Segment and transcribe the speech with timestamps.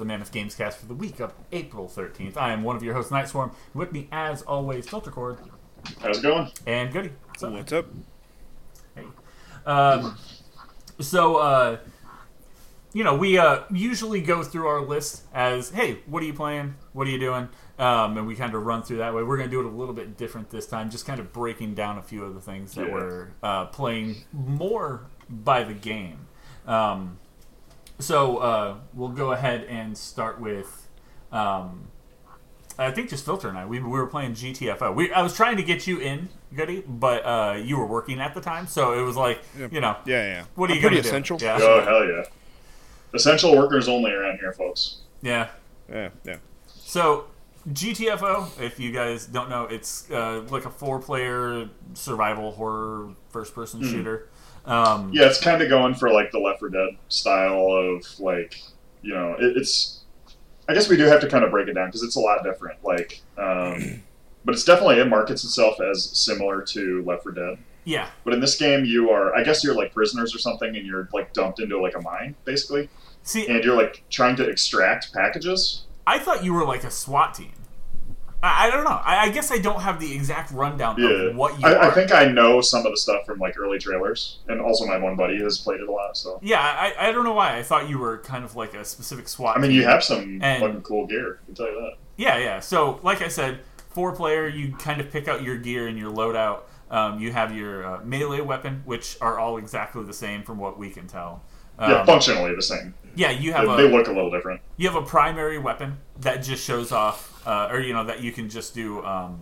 [0.00, 2.36] the Mammoth Gamescast for the week of April 13th.
[2.36, 3.52] I am one of your hosts, Night Swarm.
[3.74, 5.38] With me, as always, Filtercord.
[6.02, 6.50] How's it going?
[6.66, 7.10] and Goody.
[7.28, 7.52] What's up?
[7.52, 7.86] What's up?
[8.96, 9.04] Hey.
[9.66, 10.16] Um,
[10.98, 11.78] so, uh,
[12.92, 16.74] you know, we uh, usually go through our list as, hey, what are you playing?
[16.92, 17.48] What are you doing?
[17.78, 19.22] Um, and we kind of run through that way.
[19.22, 21.74] We're going to do it a little bit different this time, just kind of breaking
[21.74, 22.92] down a few of the things that Yeah.
[22.94, 26.26] we're uh, playing more by the game.
[26.66, 27.18] Um,
[28.00, 30.88] so uh, we'll go ahead and start with.
[31.32, 31.88] Um,
[32.78, 33.66] I think just Filter and I.
[33.66, 34.94] We, we were playing GTFO.
[34.94, 38.34] We, I was trying to get you in, Goody, but uh, you were working at
[38.34, 40.44] the time, so it was like, you know, Yeah, yeah.
[40.54, 41.06] what are I'm you gonna do?
[41.08, 41.38] essential.
[41.40, 42.24] Yeah, Oh hell yeah!
[43.12, 44.98] Essential workers only around here, folks.
[45.20, 45.48] yeah.
[45.90, 46.36] Yeah, yeah.
[46.68, 47.26] So
[47.68, 54.28] GTFO, if you guys don't know, it's uh, like a four-player survival horror first-person shooter.
[54.64, 58.60] Um, Yeah, it's kind of going for like the Left 4 Dead style of like,
[59.02, 59.98] you know, it, it's.
[60.68, 62.44] I guess we do have to kind of break it down because it's a lot
[62.44, 62.84] different.
[62.84, 64.02] Like, um,
[64.44, 67.58] but it's definitely it markets itself as similar to Left 4 Dead.
[67.84, 70.86] yeah, But in this game, you are, I guess you're like prisoners or something, and
[70.86, 72.88] you're like dumped into like a mine, basically,
[73.22, 75.86] See, and you're like trying to extract packages.
[76.06, 77.52] I thought you were like a SWAT team.
[78.42, 78.90] I, I don't know.
[78.90, 81.82] I, I guess I don't have the exact rundown Yeah, of what you I, are.
[81.84, 84.96] I think I know some of the stuff from like early trailers, and also my
[84.98, 86.16] one buddy has played it a lot.
[86.16, 87.56] So yeah, I, I don't know why.
[87.58, 89.56] I thought you were kind of like a specific SWAT.
[89.56, 91.40] I mean, you have some And- fucking cool gear.
[91.42, 91.92] I can tell you that.
[92.16, 92.60] Yeah, yeah.
[92.60, 96.10] So, like I said, four player, you kind of pick out your gear and your
[96.12, 96.60] loadout.
[96.90, 100.78] Um, you have your uh, melee weapon, which are all exactly the same from what
[100.78, 101.42] we can tell.
[101.78, 102.92] Um, yeah, functionally the same.
[103.14, 104.60] Yeah, you They, have they a look a little different.
[104.76, 108.32] you have a primary weapon that just shows off, uh, or you know that you
[108.32, 109.40] can just do um,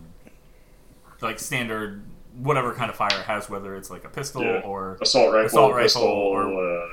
[1.21, 2.03] like standard
[2.37, 4.61] whatever kind of fire it has, whether it's like a pistol Yeah.
[4.65, 6.87] or Assault rifle, Assault rifle pistol, or- uh,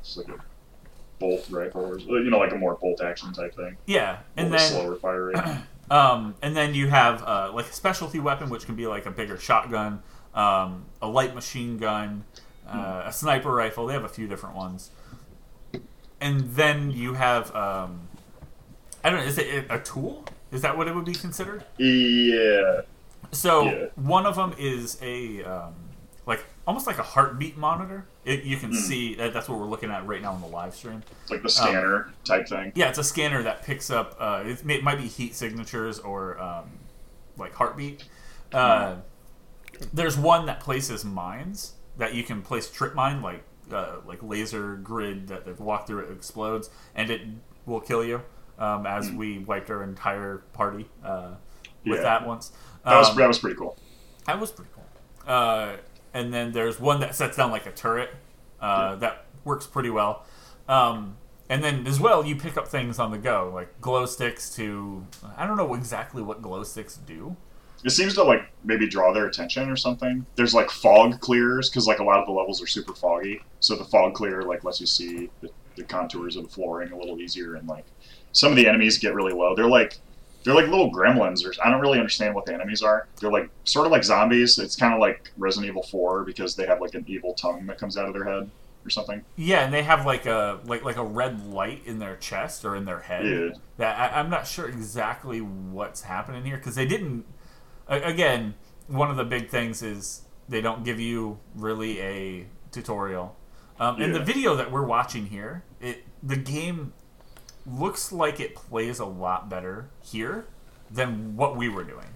[0.00, 0.36] it's like a
[1.18, 3.76] bolt rifle, or you know, like a more bolt action type thing.
[3.86, 5.36] yeah, and then slower fire rate.
[5.90, 9.10] Um, and then you have uh, like a specialty weapon, which can be like a
[9.10, 10.04] bigger shotgun,
[10.36, 12.22] um, a light machine gun,
[12.68, 13.88] uh, a sniper rifle.
[13.88, 14.90] They have a few different ones.
[16.20, 18.08] And then you have, um,
[19.02, 20.24] I don't know, is it a tool?
[20.52, 21.64] Is that what it would be considered?
[21.78, 22.82] yeah,
[23.32, 23.86] So Yeah.
[23.94, 25.74] one of them is a um,
[26.26, 28.04] like almost like a heartbeat monitor.
[28.24, 30.74] It, you can see that that's what we're looking at right now on the live
[30.74, 31.02] stream.
[31.30, 32.72] like the scanner type thing.
[32.74, 34.16] Yeah, it's a scanner that picks up.
[34.18, 36.64] Uh, it, may, it might be heat signatures or um,
[37.38, 38.04] like heartbeat.
[38.52, 38.96] Uh,
[39.94, 43.42] there's one that places mines that you can place trip mine, like
[43.72, 47.22] uh, like laser grid that if you walk through it explodes and it
[47.66, 48.22] will kill you.
[48.58, 51.36] Um, as we wiped our entire party uh,
[51.86, 52.02] with Yeah.
[52.02, 52.52] that once.
[52.84, 53.76] That was Um, that was pretty cool.
[54.26, 54.84] that was pretty cool.
[55.26, 55.76] Uh,
[56.12, 58.10] and then there's one that sets down like a turret
[58.60, 60.24] uh, that works pretty well.
[60.68, 61.16] Um,
[61.48, 65.06] and then as well, you pick up things on the go, like glow sticks to.
[65.38, 67.36] I don't know exactly what glow sticks do.
[67.84, 70.26] It seems to like maybe draw their attention or something.
[70.36, 73.76] There's like fog clears because like a lot of the levels are super foggy, so
[73.76, 77.20] the fog clear like lets you see the, the contours of the flooring a little
[77.20, 77.86] easier, and like
[78.32, 79.54] some of the enemies get really low.
[79.54, 79.98] They're like
[80.44, 83.06] they're like little gremlins, or I don't really understand what the enemies are.
[83.20, 84.58] They're like sort of like zombies.
[84.58, 87.78] It's kind of like Resident Evil Four because they have like an evil tongue that
[87.78, 88.50] comes out of their head
[88.84, 89.22] or something.
[89.36, 92.74] Yeah, and they have like a like like a red light in their chest or
[92.76, 93.26] in their head.
[93.26, 93.58] Yeah.
[93.76, 97.26] That I, I'm not sure exactly what's happening here because they didn't.
[97.90, 98.54] Again,
[98.86, 103.36] one of the big things is they don't give you really a tutorial.
[103.78, 106.92] Um, And the video that we're watching here, it the game
[107.66, 110.46] looks like it plays a lot better here
[110.90, 112.08] than what we were doing,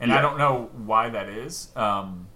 [0.00, 1.70] and I don't know why that is.
[1.76, 2.28] Um,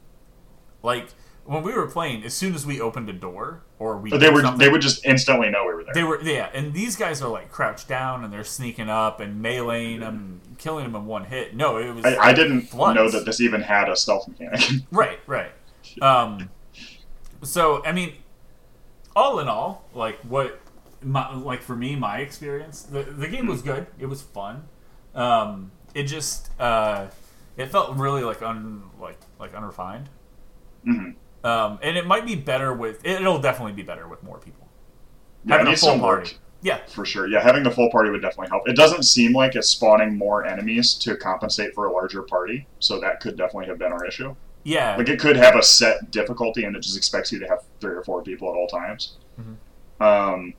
[0.82, 1.08] like
[1.50, 4.48] when we were playing, as soon as we opened a door or we they were
[4.56, 5.94] they would just instantly know we were there.
[5.94, 9.44] they were yeah, and these guys are like crouched down and they're sneaking up and
[9.44, 11.56] meleeing them, killing them in one hit.
[11.56, 14.60] No, it was I, I didn't know that this even had a stealth mechanic.
[14.92, 15.50] right, right.
[16.00, 16.50] Um,
[17.42, 18.14] so I mean,
[19.16, 20.60] all in all, like what,
[21.02, 23.88] my, like for me, my experience, the the game was good.
[23.98, 24.68] It was fun.
[25.16, 27.08] Um, it just uh,
[27.56, 30.08] it felt really like un like like unrefined.
[30.86, 31.16] Mhm.
[31.42, 33.04] Um, and it might be better with.
[33.04, 34.68] It'll definitely be better with more people.
[35.44, 36.24] Yeah, Having a full some work.
[36.24, 36.36] party.
[36.62, 37.26] Yeah, For sure.
[37.26, 38.68] Yeah, having the full party would definitely help.
[38.68, 43.00] It doesn't seem like it's spawning more enemies to compensate for a larger party, so
[43.00, 44.34] that could definitely have been our issue.
[44.64, 44.94] yeah.
[44.96, 47.94] Like it could have a set difficulty and it just expects you to have three
[47.94, 49.16] or four people at all times.
[49.40, 50.04] Mhm.
[50.04, 50.52] Um,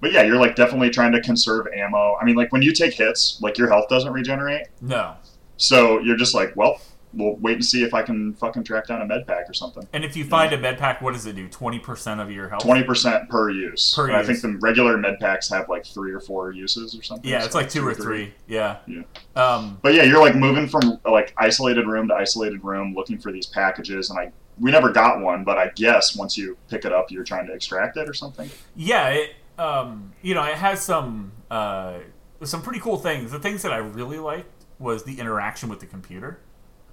[0.00, 2.16] but yeah, you're like definitely trying to conserve ammo.
[2.20, 5.14] I mean, like when you take hits, like your health doesn't regenerate, no.
[5.56, 6.80] so you're just like, well,
[7.16, 9.86] we'll wait and see if I can fucking track down a med pack or something.
[9.92, 11.48] And if you find a med pack, what does it do?
[11.48, 12.62] Twenty percent of your health.
[12.62, 13.94] Twenty percent per use.
[13.94, 17.02] Per And I think the regular med packs have like three or four uses or
[17.02, 17.28] something.
[17.28, 18.34] Yeah, so it's like two or three.
[18.46, 18.78] Yeah.
[18.86, 19.02] Yeah.
[19.34, 23.32] Um, But yeah, you're like moving from like isolated room to isolated room, looking for
[23.32, 26.92] these packages, and I we never got one, but I guess once you pick it
[26.92, 28.50] up, you're trying to extract it or something.
[28.74, 29.08] yeah.
[29.08, 29.30] It.
[29.58, 32.00] Um, you know, it has some uh,
[32.42, 33.30] some pretty cool things.
[33.30, 36.38] The things that I really liked was the interaction with the computer.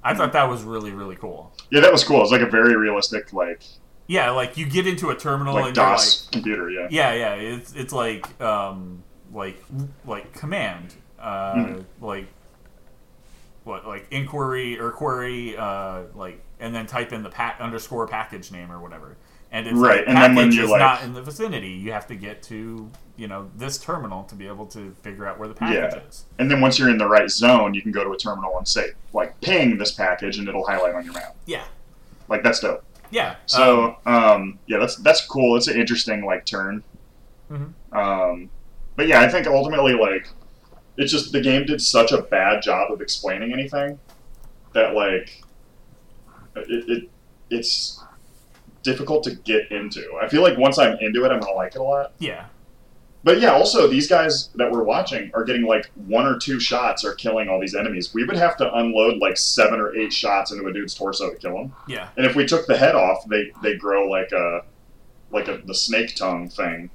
[0.04, 1.54] I thought that was really really cool.
[1.72, 2.22] Yeah, that was cool.
[2.22, 3.62] It's like a very realistic like
[4.08, 6.70] Yeah, like you get into a terminal like and you're like, DOS computer.
[6.70, 6.88] Yeah.
[6.90, 7.34] Yeah, yeah.
[7.36, 9.04] It's it's like um
[9.34, 9.64] like
[10.06, 11.86] like command uh Mhm.
[12.02, 12.28] like
[13.64, 18.52] what like inquiry or query uh like and then type in the pack underscore package
[18.52, 19.18] name or whatever.
[19.54, 21.70] And it's Right, like, and then when package you, is like- not in the vicinity.
[21.70, 25.38] You have to get to you know this terminal to be able to figure out
[25.38, 26.00] where the package Yeah.
[26.10, 26.26] is.
[26.40, 28.68] And then once you're in the right zone, you can go to a terminal and
[28.68, 31.36] say like ping this package, and it'll highlight on your map.
[31.46, 31.64] Yeah,
[32.28, 32.84] Like that's dope.
[33.12, 33.30] yeah.
[33.30, 35.56] Um, So um, yeah, that's that's cool.
[35.56, 36.84] It's an interesting like turn.
[37.52, 37.74] Mhm.
[37.96, 38.50] Um,
[38.96, 40.28] but yeah, I think ultimately like
[40.98, 44.00] it's just the game did such a bad job of explaining anything
[44.74, 45.44] that like
[46.56, 47.10] it, it
[47.52, 48.03] it's
[48.84, 50.04] difficult to get into.
[50.22, 52.14] I feel like once I'm into it, I'm gonna like it a lot.
[52.20, 52.46] yeah,
[53.24, 57.04] But yeah, also these guys that we're watching are getting like one or two shots
[57.06, 58.14] are killing all these enemies.
[58.14, 61.36] We would have to unload like seven or eight shots into a dude's torso to
[61.38, 61.74] kill him.
[61.88, 64.62] yeah, And if we took the head off, they they grow like a
[65.32, 66.90] like a the snake tongue thing,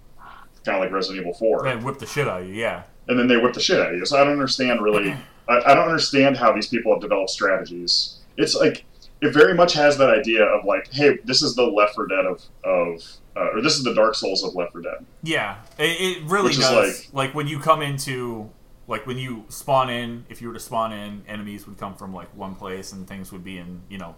[0.65, 2.55] kind of like Resident Evil Four, and whip the shit out of you.
[2.55, 4.05] Yeah, and then they whip the shit out of you.
[4.07, 5.17] So I don't understand really.
[5.49, 8.19] I, I don't understand how these people have developed strategies.
[8.37, 8.85] It's like
[9.21, 12.25] it very much has that idea of like, hey, this is the Left 4 Dead
[12.27, 13.03] of of
[13.37, 15.07] uh, or this is the Dark Souls of Left 4 Dead.
[15.23, 17.09] Yeah, it, it really Which does.
[17.13, 18.51] Like, when you come into,
[18.87, 22.13] like when you spawn in, if you were to spawn in, enemies would come from
[22.15, 24.15] like one place, and things would be in you know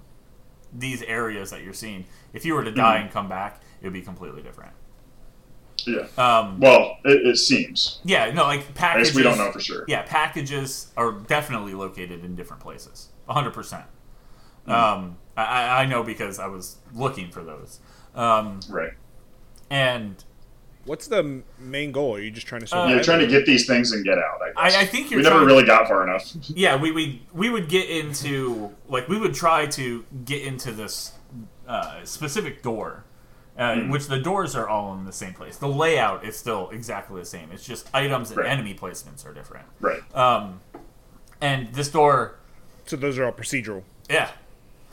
[0.73, 2.05] these areas that you're seeing.
[2.32, 3.03] If you were to die Mhm.
[3.03, 4.73] and come back, it would be completely different.
[5.87, 6.06] Yeah.
[6.19, 8.00] Um, Well, it, it seems.
[8.05, 9.14] yeah, no, like packages.
[9.14, 9.85] we don't know for sure.
[9.88, 13.08] Yeah, packages are definitely located in different places.
[13.26, 13.50] 100.
[13.53, 13.85] percent.
[14.67, 14.73] Hmm.
[14.73, 17.81] Um, I- I, I know because I was looking for those.
[18.15, 18.93] Um, Right.
[19.71, 20.23] and
[20.87, 22.17] What's the main goal?
[22.17, 22.91] Are you just trying to Uh, survive?
[22.91, 24.41] You're trying to get these things and get out.
[24.57, 24.77] I, guess.
[24.77, 26.25] I, I think you're we never trying- really got far enough.
[26.49, 31.13] yeah we, we we would get into like we would try to get into this
[31.69, 33.05] uh, specific door
[33.59, 33.91] uh, Hmm.
[33.91, 37.27] which the doors are all in the same place the layout is still exactly the
[37.27, 38.49] same it's just items and Right.
[38.51, 40.01] enemy placements are different Right.
[40.17, 40.61] um,
[41.43, 42.37] and this door
[42.87, 43.83] so those are all procedural.
[44.09, 44.31] yeah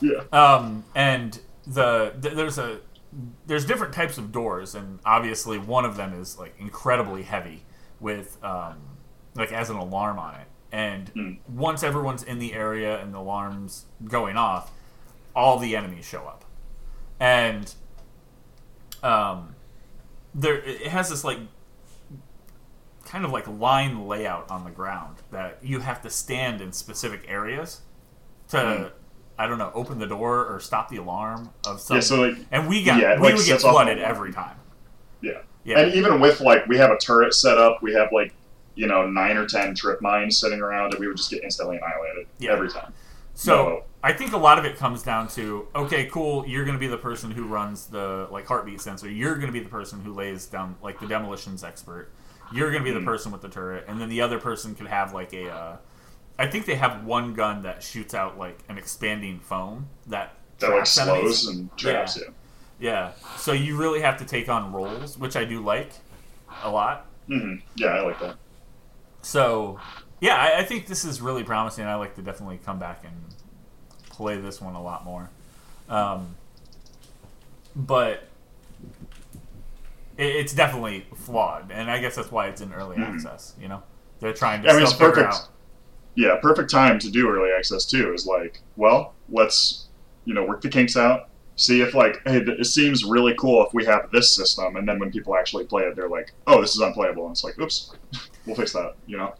[0.00, 0.22] Yeah.
[0.32, 2.80] um, and the th- there's a
[3.46, 7.64] there's different types of doors, and obviously one of them is like incredibly heavy
[8.00, 8.76] with um,
[9.34, 10.46] like as an alarm on it.
[10.70, 11.38] And Mm.
[11.48, 14.70] once everyone's in the area and the alarm's going off,
[15.34, 16.44] all the enemies show up,
[17.18, 17.74] and
[19.02, 19.54] um,
[20.34, 21.38] there it has this like
[23.06, 27.24] kind of like line layout on the ground that you have to stand in specific
[27.26, 27.80] areas
[28.48, 28.92] to Mm.
[29.38, 31.96] I don't know open the door or stop the alarm of something.
[31.96, 32.00] Yeah.
[32.00, 34.32] So like, and we got Yeah, we like, would get sets off an flooded every
[34.32, 34.56] time
[35.20, 35.38] yeah.
[35.64, 37.82] yeah And even with like, we have a turret set up.
[37.82, 38.32] We have like,
[38.74, 41.76] you know, nine or ten trip mines sitting around, and we would just get instantly
[41.76, 42.52] annihilated Yeah.
[42.52, 42.92] every time.
[43.34, 43.82] So No.
[44.02, 46.46] I think a lot of it comes down to okay, cool.
[46.46, 49.08] You're going to be the person who runs the like heartbeat sensor.
[49.10, 52.10] You're going to be the person who lays down like the demolitions expert.
[52.52, 53.04] You're going to be the Mhm.
[53.04, 55.48] person with the turret, and then the other person could have like a.
[55.50, 55.76] Uh,
[56.38, 60.68] I think they have one gun that shoots out like an expanding foam that That
[60.68, 61.46] like traps enemies.
[61.46, 62.22] and traps Yeah.
[62.24, 62.34] you.
[62.80, 65.90] Yeah, so you really have to take on roles, which I do like
[66.62, 67.06] a lot.
[67.26, 68.36] hmm Yeah, I like that.
[69.20, 69.80] So,
[70.20, 71.86] yeah, I, I think this is really promising.
[71.86, 73.14] I like to definitely come back and
[74.10, 75.28] play this one a lot more.
[75.88, 76.36] Um,
[77.74, 78.28] but
[80.16, 83.12] it, it's definitely flawed, and I guess that's why it's in early Mhm.
[83.14, 83.54] access.
[83.60, 83.82] You know,
[84.20, 85.34] they're trying to I mean, still figure perfect.
[85.34, 85.48] out.
[86.18, 88.12] Yeah, perfect time to do early access too.
[88.12, 89.86] Is like, well, let's
[90.24, 91.28] you know work the kinks out.
[91.54, 94.88] See if like, hey, th- it seems really cool if we have this system, and
[94.88, 97.56] then when people actually play it, they're like, oh, this is unplayable, and it's like,
[97.60, 97.92] oops,
[98.46, 98.94] we'll fix that.
[99.06, 99.34] You know?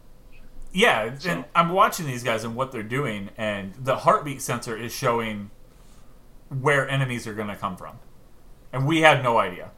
[0.73, 4.77] Yeah, So- and I'm watching these guys and what they're doing, and the heartbeat sensor
[4.77, 5.51] is showing
[6.49, 7.99] where enemies are going to come from,
[8.73, 9.71] and we had no idea.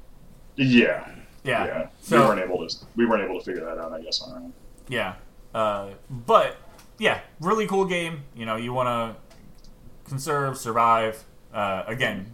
[0.56, 1.08] Yeah.
[1.44, 1.88] Yeah, Yeah.
[2.02, 2.76] So- we weren't able to.
[2.96, 3.92] We weren't able to figure that out.
[3.92, 4.52] I guess on our own.
[4.88, 5.14] Yeah.
[5.54, 6.56] Uh, but
[7.00, 8.24] yeah, really cool game.
[8.36, 11.24] You know, you want to conserve, survive.
[11.52, 12.30] Uh, again,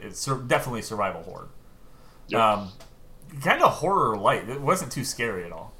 [0.00, 1.48] it's sur- definitely survival horror.
[2.26, 2.40] Yep.
[2.40, 2.72] Um,
[3.40, 4.48] kind of horror light.
[4.48, 5.72] It wasn't too scary at all.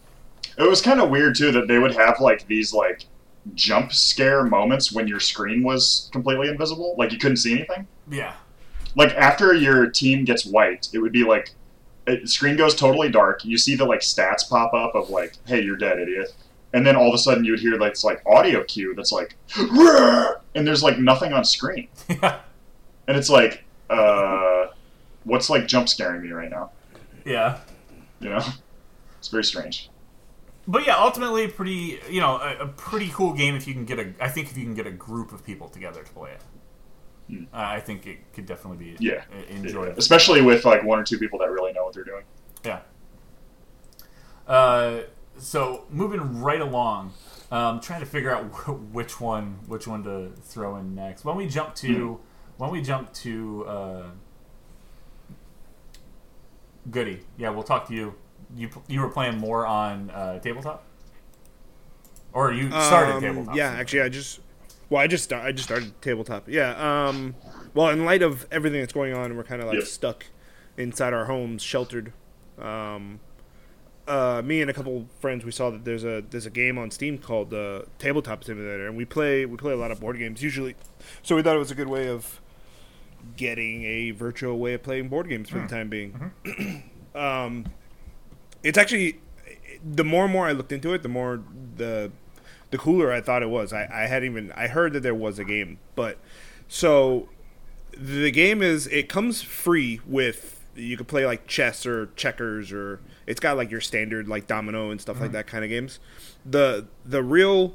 [0.56, 3.06] It was kind of weird too that they would have like these like
[3.54, 7.88] jump scare moments when your screen was completely invisible, like you couldn't see anything.
[8.08, 8.34] Yeah.
[8.94, 11.54] Like after your team gets wiped, it would be like
[12.06, 13.44] it, screen goes totally dark.
[13.44, 16.32] You see the like stats pop up of like, "Hey, you're dead, idiot,"
[16.72, 19.12] and then all of a sudden you would hear like this like audio cue that's
[19.12, 19.36] like,
[20.54, 22.40] and there's like nothing on screen, Yeah.
[23.08, 24.66] and it's like, uh,
[25.24, 26.70] what's like jump scaring me right now?
[27.24, 27.58] Yeah.
[28.20, 28.40] You know,
[29.18, 29.88] it's very strange.
[30.68, 33.98] But yeah, ultimately, pretty you know a, a pretty cool game if you can get
[33.98, 34.12] a.
[34.20, 36.40] I think if you can get a group of people together to play it,
[37.28, 37.44] Hmm.
[37.52, 39.22] uh, I think it could definitely be Yeah.
[39.32, 39.98] uh, enjoyable.
[39.98, 42.22] especially with like one or two people that really know what they're doing.
[42.64, 42.80] Yeah.
[44.46, 45.00] Uh,
[45.38, 47.12] so moving right along,
[47.50, 51.24] um, trying to figure out wh- which one which one to throw in next.
[51.24, 52.20] When we jump to
[52.58, 54.02] when we jump to uh,
[56.90, 58.14] Goody, yeah, we'll talk to you.
[58.56, 60.84] You you were playing more on uh, tabletop,
[62.32, 63.56] or you started Um, tabletop?
[63.56, 64.40] Yeah, actually, I just
[64.90, 66.48] well, I just I just started tabletop.
[66.48, 67.06] Yeah.
[67.06, 67.34] Um.
[67.74, 69.84] Well, in light of everything that's going on, we're kind of like Yep.
[69.86, 70.26] stuck
[70.76, 72.12] inside our homes, sheltered.
[72.58, 73.20] Um.
[74.06, 76.90] Uh, me and a couple friends, we saw that there's a there's a game on
[76.90, 80.42] Steam called uh, Tabletop Simulator, and we play we play a lot of board games
[80.42, 80.74] usually.
[81.22, 82.40] So we thought it was a good way of
[83.36, 86.32] getting a virtual way of playing board games for the time being.
[87.14, 87.66] um,
[88.62, 89.20] it's actually
[89.84, 91.42] the more and more I looked into it, the more
[91.76, 92.10] the
[92.70, 93.72] the cooler I thought it was.
[93.72, 96.18] I, I hadn't even I heard that there was a game, but
[96.68, 97.28] so
[97.96, 103.00] the game is it comes free with you can play like chess or checkers or
[103.32, 106.00] it's got like your standard like domino and stuff like that kind of games.
[106.44, 107.74] The the real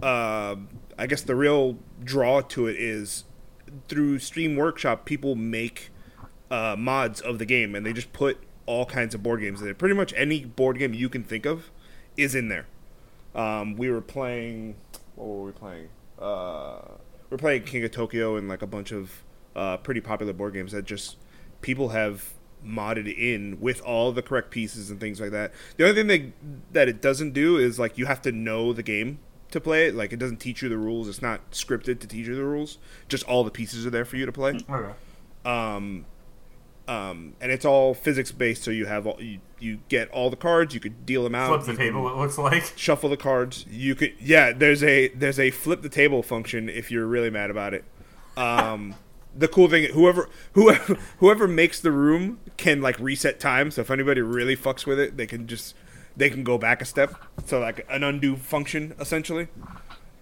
[0.00, 0.54] uh,
[0.96, 3.24] I guess the real draw to it is
[3.88, 5.90] through Steam Workshop people make
[6.52, 9.66] uh, mods of the game and they just put all kinds of board games in
[9.66, 9.76] it.
[9.76, 11.72] Pretty much any board game you can think of
[12.16, 12.66] is in there.
[13.34, 14.76] Um, we were playing.
[15.16, 15.88] What were we playing?
[16.16, 16.78] Uh,
[17.28, 19.24] we are playing King of Tokyo and like a bunch of
[19.56, 21.16] uh, pretty popular board games that just
[21.60, 22.35] people have
[22.66, 25.52] modded in with all the correct pieces and things like that.
[25.76, 28.82] The only thing that that it doesn't do is like you have to know the
[28.82, 29.18] game
[29.52, 29.94] to play it.
[29.94, 31.08] Like it doesn't teach you the rules.
[31.08, 32.78] It's not scripted to teach you the rules.
[33.08, 34.92] Just all the pieces are there for you to play Okay.
[35.44, 36.04] um,
[36.88, 38.62] um, and it's all physics based.
[38.62, 40.72] So you have all you, you get all the cards.
[40.74, 41.62] You could deal them out.
[41.64, 42.08] Flip the table.
[42.08, 42.72] It looks like.
[42.76, 43.66] Shuffle the cards.
[43.68, 44.52] You could yeah.
[44.52, 47.84] There's a there's a flip the table function if you're really mad about it.
[48.36, 48.94] Um,
[49.38, 53.70] the cool thing whoever whoever whoever makes the room can like reset time.
[53.70, 55.74] So if anybody really fucks with it, they can just
[56.16, 57.14] they can go back a step.
[57.44, 59.48] So like an undo function essentially.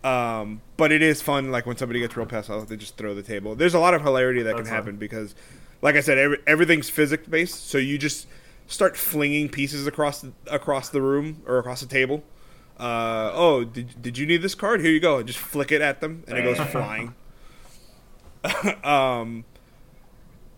[0.05, 3.15] Um, but it is fun, like when somebody gets real pissed off, they just throw
[3.15, 3.55] the table.
[3.55, 4.75] There's a lot of hilarity that That's can fun.
[4.75, 5.35] happen because,
[5.81, 7.69] like I said, every, everything's physics based.
[7.69, 8.27] So you just
[8.67, 12.23] start flinging pieces across the, across the room or across the table.
[12.79, 14.83] Uh, oh, did, did you need this card?
[14.83, 15.19] Here you go.
[15.19, 17.15] And just flick it at them, and it goes flying.
[18.85, 19.45] um,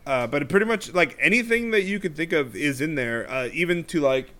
[0.06, 3.28] uh, but pretty much like anything that you could think of is in there.
[3.30, 4.30] Uh, even to like,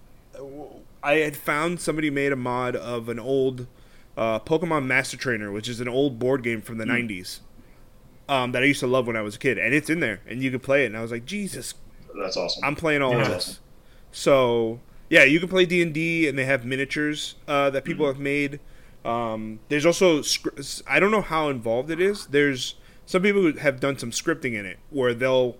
[1.02, 3.66] I had found somebody made a mod of an old
[4.16, 7.40] uh, Pokemon Master Trainer, which is an old board game from the '90s
[8.28, 10.20] um, that I used to love when I was a kid, and it's in there,
[10.26, 10.86] and you can play it.
[10.86, 11.74] And I was like, Jesus,
[12.20, 12.64] That's awesome.
[12.64, 13.22] I'm playing all Yeah.
[13.22, 13.60] of this.
[14.12, 18.06] So yeah, you can play D and D, and they have miniatures uh, that people
[18.06, 18.60] have made.
[19.04, 20.22] Um, there's also
[20.88, 22.26] I don't know how involved it is.
[22.26, 22.74] There's
[23.06, 25.56] some people have done some scripting in it where they'll,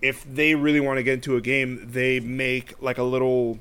[0.00, 3.58] if they really want to get into a game, they make like a little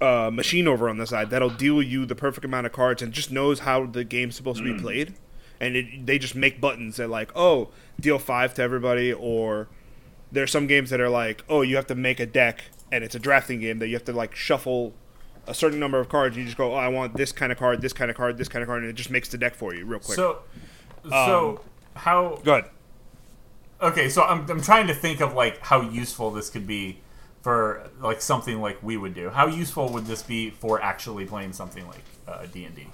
[0.00, 3.12] uh, machine over on the side that'll deal you the perfect amount of cards and
[3.12, 5.14] just knows how the game's supposed to be played.
[5.60, 7.68] And it, they just make buttons that like, oh,
[8.00, 9.68] deal five to everybody, or
[10.32, 13.14] there's some games that are like, oh, you have to make a deck, and it's
[13.14, 14.94] a drafting game that you have to like shuffle
[15.46, 16.34] a certain number of cards.
[16.34, 18.48] You just go, oh, I want this kind of card, this kind of card, this
[18.48, 20.16] kind of card, and it just makes the deck for you real quick.
[20.16, 20.38] So,
[21.10, 21.60] so
[21.96, 22.42] how?
[22.44, 22.64] good.
[23.80, 27.00] Okay, so I'm I'm trying to think of like how useful this could be
[27.42, 29.30] for like something like we would do.
[29.30, 32.88] How useful would this be for actually playing something like uh, D and D?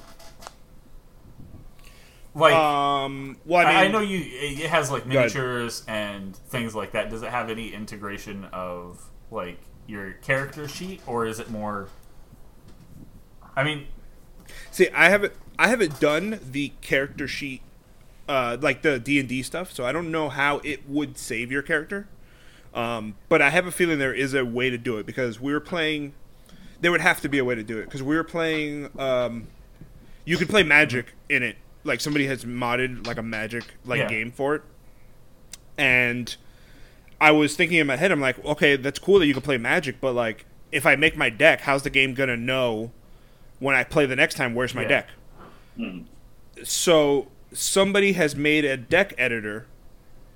[2.34, 4.20] Like Um, well, I I, mean, I know you.
[4.22, 7.08] It has like miniatures and things like that.
[7.10, 11.88] Does it have any integration of like your character sheet, or is it more?
[13.56, 13.86] I mean,
[14.70, 17.62] See, I haven't I haven't done the character sheet,
[18.28, 19.72] uh, like the D and D stuff.
[19.72, 22.08] So I don't know how it would save your character.
[22.74, 25.52] Um, but I have a feeling there is a way to do it because we
[25.52, 26.12] were playing.
[26.80, 28.90] There would have to be a way to do it because we were playing.
[28.98, 29.46] Um,
[30.26, 31.56] you could play Magic in it.
[31.84, 34.08] Like somebody has modded like a Magic like Yeah.
[34.08, 34.62] game for it,
[35.78, 36.34] and
[37.20, 39.56] I was thinking in my head, I'm like, okay, that's cool that you can play
[39.56, 42.92] Magic, but like, if I make my deck, how's the game gonna know
[43.58, 44.54] when I play the next time?
[44.54, 44.88] Where's my Yeah.
[44.88, 45.08] deck?
[45.76, 45.98] Hmm.
[46.64, 49.66] So somebody has made a deck editor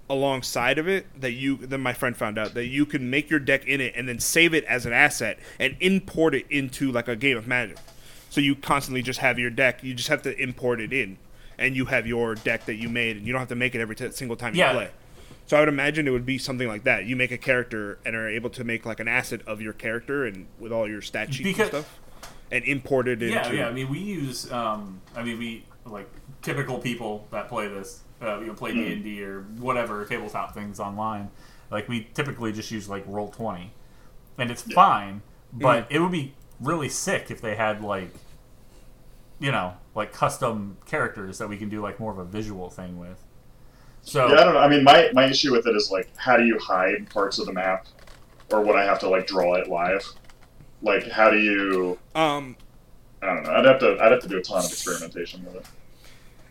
[0.09, 3.39] alongside of it that you then my friend found out that you can make your
[3.39, 7.07] deck in it and then save it as an asset and import it into like
[7.07, 7.77] a game of magic.
[8.29, 11.17] So you constantly just have your deck, you just have to import it in
[11.59, 13.81] and you have your deck that you made and you don't have to make it
[13.81, 14.73] every t- single time Yeah.
[14.73, 14.91] you play.
[15.47, 17.05] So I would imagine it would be something like that.
[17.07, 20.25] You make a character and are able to make like an asset of your character
[20.25, 21.99] and with all your stat sheets Because- and stuff
[22.53, 23.69] and import it into Yeah, yeah.
[23.69, 24.51] I mean, we use.
[24.51, 26.09] Um, I mean, we like
[26.43, 28.01] typical people that play this.
[28.23, 31.31] Uh, you know, play D and D or whatever tabletop things online.
[31.71, 33.73] Like we typically just use like roll twenty,
[34.37, 35.23] and it's fine.
[35.53, 38.11] But it would be really sick if they had like,
[39.39, 42.99] you know, like custom characters that we can do like more of a visual thing
[42.99, 43.25] with.
[44.03, 44.61] So Yeah, I don't know.
[44.61, 47.47] I mean, my, my issue with it is like, how do you hide parts of
[47.47, 47.87] the map,
[48.51, 50.07] or would I have to like draw it live?
[50.83, 51.99] Like, how do you?
[52.15, 52.57] um
[53.23, 53.51] I don't know.
[53.53, 55.67] I'd have to I'd have to do a ton of experimentation with it.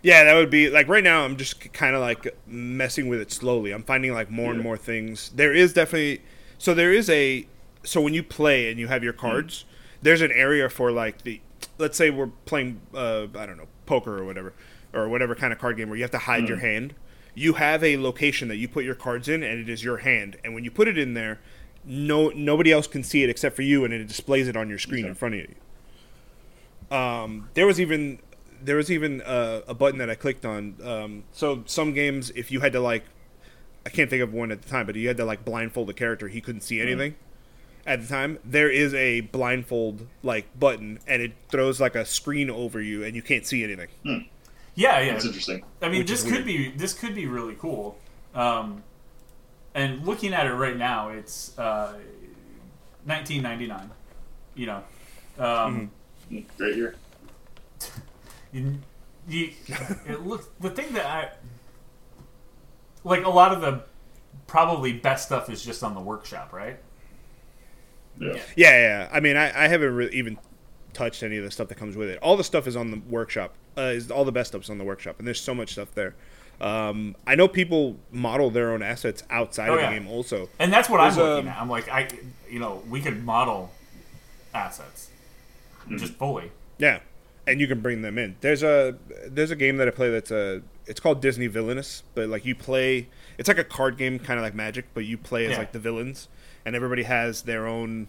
[0.01, 1.25] Yeah, that would be like right now.
[1.25, 3.71] I'm just kind of like messing with it slowly.
[3.71, 5.29] I'm finding like more and more things.
[5.35, 6.21] There is definitely
[6.57, 7.45] so there is a
[7.83, 9.65] so when you play and you have your cards,
[10.01, 11.41] there's an area for like the
[11.77, 14.53] let's say we're playing uh, I don't know poker or whatever
[14.93, 16.93] or whatever kind of card game where you have to hide your hand.
[17.35, 20.37] You have a location that you put your cards in, and it is your hand.
[20.43, 21.39] And when you put it in there,
[21.85, 24.79] no nobody else can see it except for you, and it displays it on your
[24.79, 25.09] screen Okay.
[25.09, 26.97] in front of you.
[26.97, 28.19] Um, there was even
[28.63, 30.75] there was even uh, a button that I clicked on.
[30.83, 33.03] Um, so some games, if you had to like,
[33.85, 35.93] I can't think of one at the time, but you had to like blindfold a
[35.93, 37.15] character, he couldn't see anything.
[37.85, 42.49] At the time, there is a blindfold like button, and it throws like a screen
[42.49, 43.87] over you, and you can't see anything.
[44.75, 45.13] yeah, yeah.
[45.13, 45.63] That's interesting.
[45.81, 47.97] I mean, Which this could be this could be really cool.
[48.35, 48.83] Um,
[49.73, 51.93] and looking at it right now, it's uh,
[53.05, 53.89] 1999.
[54.55, 54.83] You know,
[55.39, 55.91] um,
[56.31, 56.95] Mm, Great year.
[58.51, 58.79] you,
[59.27, 59.51] you,
[60.07, 61.31] it looks the thing that I
[63.03, 63.25] like.
[63.25, 63.83] A lot of the
[64.47, 66.79] probably best stuff is just on the workshop, right?
[68.19, 68.33] Yeah.
[68.33, 68.41] Yeah.
[68.55, 69.09] Yeah, yeah.
[69.11, 70.37] I mean, I, I haven't really even
[70.93, 72.19] touched any of the stuff that comes with it.
[72.21, 73.53] All the stuff is on the workshop.
[73.77, 76.15] Uh, is all the best stuff's on the workshop, and there's so much stuff there.
[76.59, 79.89] Um, I know people model their own assets outside Oh, of yeah.
[79.89, 80.49] the game, also.
[80.59, 81.61] And that's what I'm looking um, at.
[81.61, 82.09] I'm like, I,
[82.49, 83.71] you know, we could model
[84.53, 85.09] assets
[85.91, 86.51] just fully.
[86.77, 86.99] Yeah,
[87.49, 88.35] and you can bring them in.
[88.41, 88.95] There's a
[89.27, 92.55] there's a game that I play that's a it's called Disney Villainous, but like you
[92.55, 95.57] play it's like a card game, kind of like Magic, but you play as Yeah.
[95.59, 96.27] like the villains,
[96.65, 98.07] and everybody has their own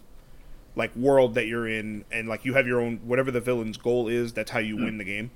[0.77, 4.09] like world that you're in, and like you have your own whatever the villain's goal
[4.09, 4.33] is.
[4.33, 5.31] That's how you win the game.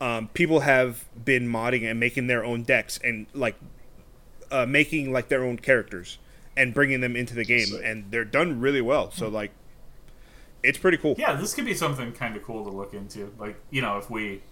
[0.00, 3.56] Um, people have been modding and making their own decks and like
[4.50, 6.18] uh, making like their own characters
[6.56, 7.82] and bringing them into the game, Sick.
[7.84, 9.10] and they're done really well.
[9.10, 9.50] So like,
[10.62, 11.14] it's pretty cool.
[11.18, 13.32] Yeah, this could be something kind of cool to look into.
[13.38, 14.42] Like, you know, if we,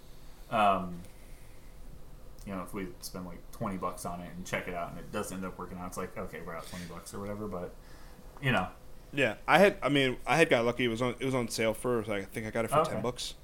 [0.51, 1.01] um,
[2.47, 4.99] you know, if we spend like twenty bucks on it and check it out, and
[4.99, 7.47] it does end up working out, it's like okay, we're out twenty bucks or whatever.
[7.47, 7.75] But
[8.43, 8.69] you know,
[9.13, 9.77] Yeah, I had.
[9.83, 10.85] I mean, I had got lucky.
[10.85, 11.15] It was on.
[11.19, 12.03] It was on sale for.
[12.05, 12.93] Like, I think I got it for Okay.
[12.93, 13.35] ten bucks.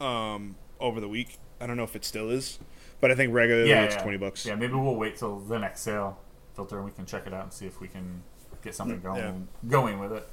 [0.00, 1.38] Um, over the week.
[1.60, 2.58] I don't know if it still is,
[3.00, 4.02] but I think regularly yeah, it's yeah.
[4.02, 4.44] twenty bucks.
[4.44, 6.18] Yeah, maybe we'll wait till the next sale
[6.56, 8.24] filter, and we can check it out and see if we can
[8.64, 9.70] get something going Yeah.
[9.70, 10.26] going with it.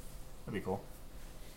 [0.46, 0.80] That'd be cool.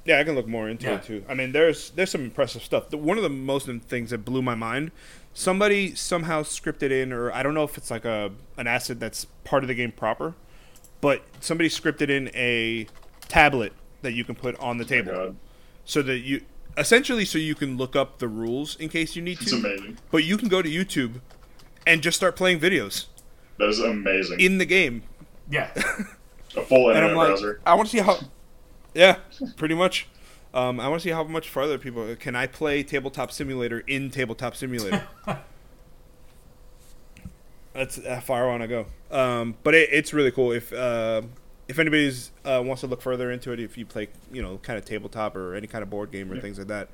[0.06, 0.96] Yeah, I can look more into Yeah.
[0.96, 1.24] it too.
[1.30, 2.90] I mean, there's there's some impressive stuff.
[2.90, 4.92] The, one of the most things that blew my mind,
[5.34, 9.26] somebody somehow scripted in, or I don't know if it's like a an asset that's
[9.44, 10.34] part of the game proper,
[11.02, 12.88] but somebody scripted in a
[13.30, 15.36] tablet that you can put on the oh table, God,
[15.86, 16.42] so that you
[16.78, 19.56] essentially so you can look up the rules in case you need it's to.
[19.58, 19.98] amazing.
[20.12, 21.22] But you can go to YouTube
[21.88, 23.06] and just start playing videos
[23.58, 24.40] That is amazing.
[24.42, 25.04] in the game.
[25.50, 25.70] Yeah,
[26.58, 27.62] a full internet like, browser.
[27.66, 28.18] I want to see how.
[28.94, 29.18] Yeah,
[29.58, 30.08] pretty much.
[30.54, 34.12] Um, I want to see how much farther people can I play Tabletop Simulator in
[34.12, 35.08] Tabletop Simulator.
[37.74, 38.86] That's how far I want to go.
[39.10, 40.52] Um, but it, it's really cool.
[40.52, 41.24] If uh,
[41.68, 44.78] if anybody's uh, wants to look further into it, if you play you know kind
[44.78, 46.90] of tabletop or any kind of board game or things like that,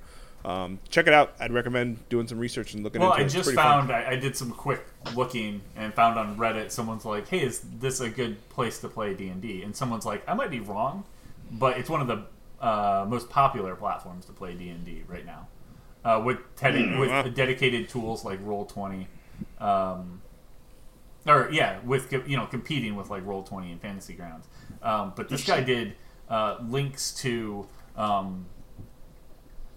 [0.46, 1.34] um, check it out.
[1.38, 3.26] I'd recommend doing some research and looking Well, into I it.
[3.26, 4.86] It's just found I, I did some quick
[5.16, 9.14] looking and found on Reddit someone's like, "Hey, is this a good place to play
[9.14, 11.04] D and D?" And someone's like, "I might be wrong,
[11.52, 12.26] but it's one of the
[12.66, 15.48] uh, most popular platforms to play D and D right now,
[16.06, 17.24] uh, with tedi- Mm, wow.
[17.24, 19.08] with dedicated tools like Roll Twenty,
[19.60, 20.22] um,
[21.28, 24.48] or yeah, with you know competing with like Roll Twenty and Fantasy Grounds.
[24.82, 25.96] Um, but this guy did
[26.30, 27.66] uh, links to."
[27.98, 28.46] Um,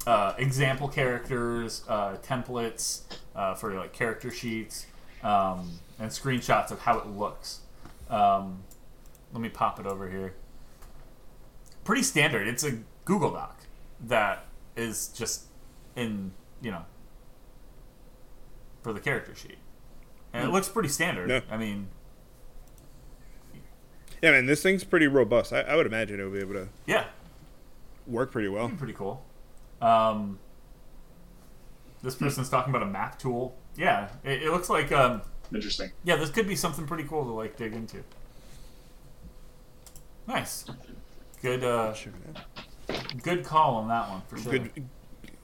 [0.06, 3.02] uh, example characters, uh, templates
[3.36, 4.86] uh, for like character sheets,
[5.22, 7.60] um, and screenshots of how it looks.
[8.10, 8.64] Um,
[9.32, 10.34] let me pop it over here.
[11.84, 12.46] Pretty standard.
[12.48, 13.58] It's a Google Doc
[14.06, 14.44] that
[14.76, 15.44] is just
[15.96, 16.84] in you know
[18.82, 19.58] for the character sheet,
[20.32, 21.28] and it looks pretty standard.
[21.30, 21.40] Yeah.
[21.50, 21.88] I mean,
[24.22, 25.52] Yeah, man, this thing's pretty robust.
[25.52, 27.06] I, I would imagine it would be able to yeah,
[28.06, 28.68] work pretty well.
[28.70, 29.24] pretty cool.
[29.80, 30.38] Um,
[32.02, 33.56] this person's talking about a map tool.
[33.76, 35.90] Yeah, it, it looks like um, Interesting.
[36.04, 38.04] yeah, this could be something pretty cool to like dig into.
[40.28, 40.64] Nice,
[41.42, 41.94] good, uh,
[43.22, 44.52] good call on that one for sure.
[44.52, 44.70] Good,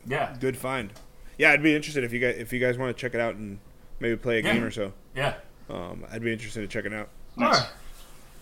[0.06, 0.92] Yeah, good find.
[1.36, 3.34] Yeah, I'd be interested if you guys if you guys want to check it out
[3.36, 3.58] and
[4.00, 4.54] maybe play a Yeah.
[4.54, 4.92] game or so.
[5.14, 5.34] yeah.
[5.70, 7.08] Um, I'd be interested in checking it out.
[7.36, 7.60] Nice.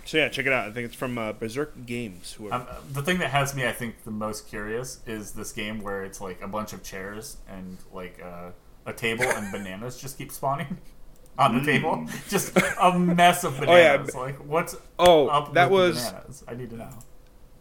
[0.05, 0.69] So yeah, check it out.
[0.69, 2.37] I think it's from uh, Berserk Games.
[2.53, 6.05] Um, the thing that has me, I think, the most curious is this game where
[6.05, 8.51] it's like a bunch of chairs and like uh,
[8.87, 10.79] a table and bananas just keep spawning
[11.39, 12.07] on the table.
[12.29, 13.97] Just a mess of Oh, yeah.
[13.97, 14.15] bananas.
[14.15, 16.45] Like, what's oh, up that was bananas?
[16.47, 16.91] I need to know.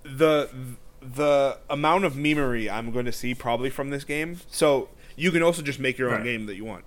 [0.06, 0.50] The
[1.02, 4.40] the amount of memery I'm going to see probably from this game.
[4.50, 6.24] So you can also just make your own Right.
[6.24, 6.86] game that you want.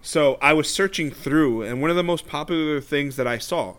[0.00, 3.76] So I was searching through, and one of the most popular things that I saw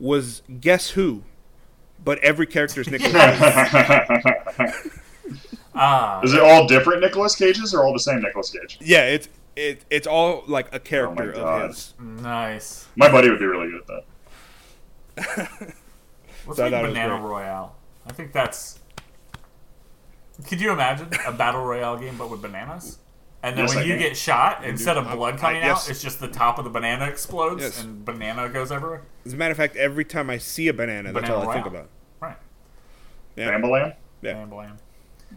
[0.00, 1.24] was Guess Who,
[2.02, 3.12] but every character is Nicolas.
[4.56, 4.72] Cage.
[5.78, 8.78] Ah, Is it all different Nicolas Cages or all the same Nicolas Cage?
[8.80, 11.62] yeah, it's it, it's all like a character Oh God.
[11.64, 11.92] of his.
[12.00, 12.88] nice.
[12.96, 13.86] My buddy would be really good at
[15.16, 15.74] that.
[16.46, 17.20] Let's So I make thought it was Banana.
[17.20, 17.75] Royale.
[18.06, 18.78] I think that's.
[20.48, 22.98] Could you imagine a battle royale game but with bananas?
[23.42, 24.02] And then Yes, when I you can.
[24.02, 25.84] get shot, instead of I- blood I- coming yes.
[25.84, 27.82] out, it's just the top of the banana explodes Yes.
[27.82, 29.02] and banana goes everywhere.
[29.24, 31.54] As a matter of fact, every time I see a banana, that's Banana all I
[31.54, 31.88] think about.
[32.20, 32.36] Right.
[33.36, 33.50] Yeah.
[33.50, 33.94] Bambalam?
[34.22, 34.32] Yeah.
[34.34, 34.78] Bam, blam.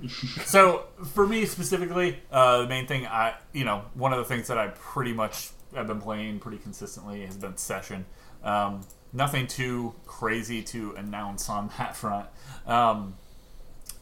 [0.46, 4.48] so for me specifically, uh, the main thing I, you know, one of the things
[4.48, 8.06] that I pretty much have been playing pretty consistently has been Session.
[8.44, 8.82] Um,
[9.14, 12.28] nothing too crazy to announce on that front,
[12.68, 13.16] um,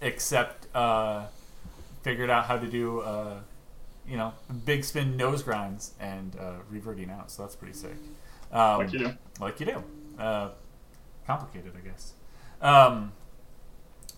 [0.01, 1.25] except uh,
[2.03, 3.39] figured out how to do, uh,
[4.07, 4.33] you know,
[4.65, 7.31] big spin nose grinds and uh, reverting out.
[7.31, 7.95] So that's pretty sick.
[8.51, 9.13] Um, Like you do.
[9.39, 9.83] like you do.
[10.21, 10.49] Uh,
[11.25, 12.13] complicated, I guess.
[12.61, 13.11] Um,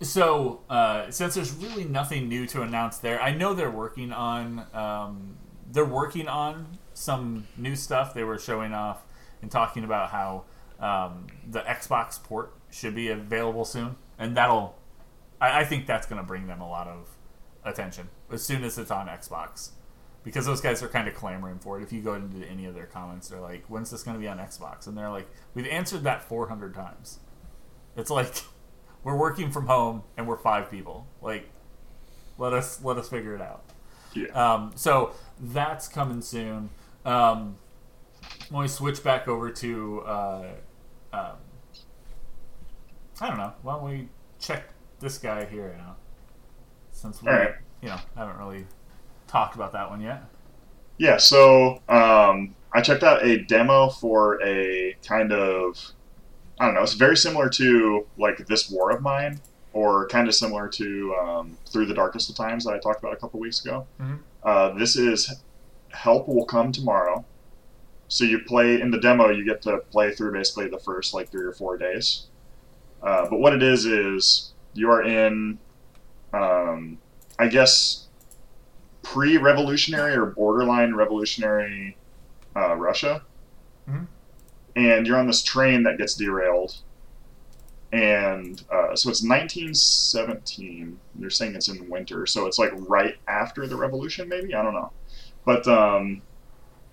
[0.02, 4.66] so, uh, since there's really nothing new to announce there, I know they're working on
[4.74, 5.36] um,
[5.72, 8.14] they're working on some new stuff.
[8.14, 9.04] They were showing off
[9.42, 10.46] and talking about how
[10.80, 14.78] um, the Xbox port should be available soon, and that'll.
[15.42, 17.10] I, I think that's going to bring them a lot of
[17.64, 19.72] attention as soon as it's on Xbox,
[20.24, 21.84] because those guys are kind of clamoring for it.
[21.84, 24.28] If you go into any of their comments, they're like, "When's this going to be
[24.28, 27.20] on Xbox?" And they're like, "We've answered that 400 times."
[27.96, 28.44] It's like
[29.04, 31.08] we're working from home and we're five people.
[31.22, 31.50] Like,
[32.38, 33.64] let us let us figure it out.
[34.14, 34.28] Yeah.
[34.30, 36.70] Um, so that's coming soon.
[37.06, 37.58] Um,
[38.50, 40.46] when we switch back over to, uh,
[41.14, 41.36] um,
[43.22, 43.54] I don't know.
[43.62, 44.64] Why don't we check
[45.00, 45.98] this guy here out?
[46.92, 47.54] Since we, right.
[47.82, 48.66] you know, haven't really
[49.28, 50.24] talked about that one yet.
[50.98, 55.94] Yeah, so um, I checked out a demo for a kind of
[56.60, 56.84] I don't know.
[56.84, 59.40] It's very similar to like this War of Mine,
[59.72, 63.14] or kind of similar to um, Through the Darkest of Times that I talked about
[63.14, 63.88] a couple weeks ago.
[64.02, 64.20] Mhm.
[64.44, 65.42] Uh, this is
[65.90, 67.24] Help Will Come Tomorrow.
[68.10, 71.30] So you play in the demo, you get to play through basically the first like
[71.32, 72.26] three or four days.
[73.02, 75.58] Uh, but what it is is you are in,
[76.34, 76.98] um,
[77.38, 78.08] I guess,
[79.04, 81.98] pre-revolutionary or borderline revolutionary
[82.56, 83.22] uh, Russia,
[83.90, 84.08] Mhm.
[84.76, 86.76] and you're on this train that gets derailed.
[87.92, 91.00] And uh, so it's 1917.
[91.16, 94.74] They're saying it's in winter, so it's like right after the revolution, maybe I don't
[94.74, 94.92] know,
[95.46, 96.22] but um,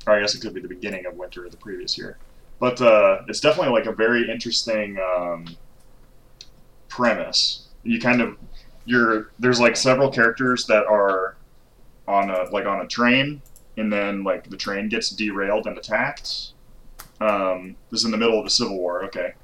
[0.07, 2.19] or I guess it could be the beginning of winter of the previous year.
[2.59, 5.47] But uh, it's definitely like a very interesting um,
[6.89, 7.69] premise.
[7.83, 8.37] You kind of
[8.85, 11.37] you're there's like several characters that are
[12.09, 13.43] on a like on a train,
[13.77, 16.53] and then like the train gets derailed and attacked.
[17.21, 19.05] Um, this is in the middle of the Civil War.
[19.05, 19.35] Okay,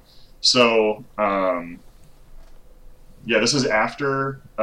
[0.40, 1.81] so um,
[3.27, 4.62] yeah, this is after uh,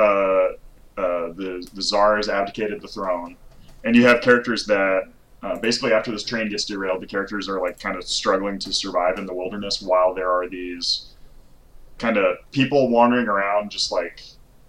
[0.97, 3.35] uh, the the Tsar has abdicated the throne,
[3.83, 5.03] and you have characters that
[5.41, 8.73] uh, basically after this train gets derailed, the characters are like kind of struggling to
[8.73, 11.07] survive in the wilderness while there are these
[11.97, 14.21] kind of people wandering around, just like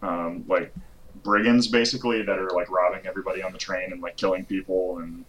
[0.03, 0.73] um, like
[1.23, 5.25] brigands basically that are like robbing everybody on the train and like killing people and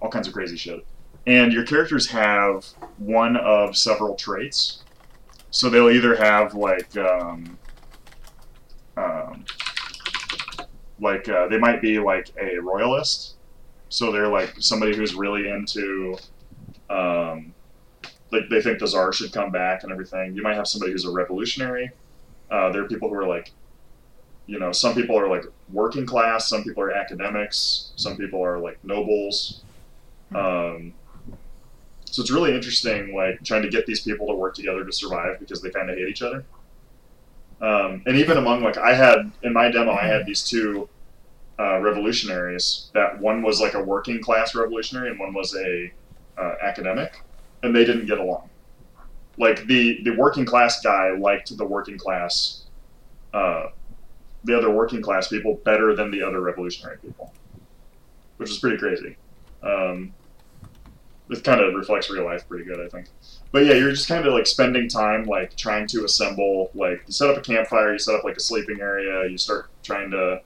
[0.00, 0.84] all kinds of crazy shit.
[1.26, 2.64] And your characters have
[2.98, 4.82] one of several traits.
[5.50, 7.58] So they'll either have like um,
[8.96, 9.44] um,
[11.00, 13.34] like uh, they might be like a royalist.
[13.88, 16.16] So they're like somebody who's really into
[16.90, 17.54] um,
[18.30, 20.34] like they think the czar should come back and everything.
[20.34, 21.90] You might have somebody who's a revolutionary.
[22.50, 23.52] Uh, there are people who are like
[24.48, 28.58] you know, some people are like working class, some people are academics, some people are
[28.58, 29.60] like nobles.
[30.34, 30.94] Um,
[32.06, 35.38] so it's really interesting, like trying to get these people to work together to survive
[35.38, 36.46] because they kind of hate each other.
[37.60, 40.88] Um, and even among like I had in my demo, I had these two
[41.58, 42.90] uh, revolutionaries.
[42.94, 45.92] That one was like a working class revolutionary, and one was a
[46.38, 47.22] uh, academic,
[47.62, 48.48] and they didn't get along.
[49.38, 52.64] Like the the working class guy liked the working class,
[53.32, 53.66] uh,
[54.44, 57.32] the other working class people better than the other revolutionary people,
[58.36, 59.16] which is pretty crazy.
[59.62, 60.14] Um,
[61.30, 63.08] it kind of reflects real life pretty good, I think.
[63.52, 67.12] But yeah, you're just kind of like spending time like trying to assemble like you
[67.12, 70.40] set up a campfire, you set up like a sleeping area, you start trying to,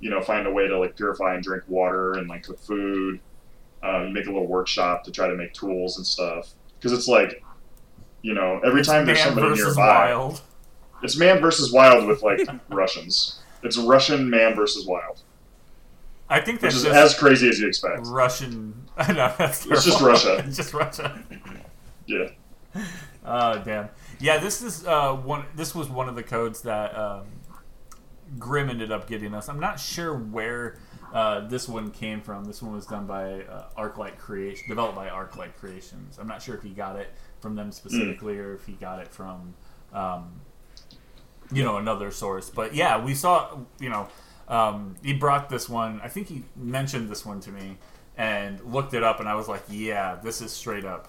[0.00, 3.20] you know, find a way to like purify and drink water and like cook food.
[3.82, 7.42] You make a little workshop to try to make tools and stuff because it's like,
[8.22, 10.40] you know, every time there's somebody nearby, wild.
[11.02, 13.40] it's man versus wild with like Russians.
[13.62, 15.20] It's Russian man versus wild,
[16.30, 18.06] I think that's just as crazy as you expect.
[18.06, 18.86] Russian.
[18.96, 20.00] I know that's It's just.
[20.00, 20.42] Russia.
[20.46, 21.22] it's just Russia.
[22.06, 22.28] Yeah.
[23.24, 23.88] Oh damn.
[24.20, 25.44] Yeah, this is uh, one.
[25.54, 27.26] This was one of the codes that um,
[28.38, 29.48] Grim ended up getting us.
[29.48, 30.78] I'm not sure where
[31.12, 32.44] uh, this one came from.
[32.44, 36.18] This one was done by uh, ArcLight Creation, developed by ArcLight Creations.
[36.18, 37.08] I'm not sure if he got it
[37.40, 39.54] from them specifically or if he got it from,
[39.92, 40.40] um,
[41.52, 42.50] you know, another source.
[42.50, 43.58] But yeah, we saw.
[43.80, 44.08] You know,
[44.48, 46.00] um, he brought this one.
[46.02, 47.78] I think he mentioned this one to me
[48.16, 51.08] and looked it up, and I was like, yeah, this is straight up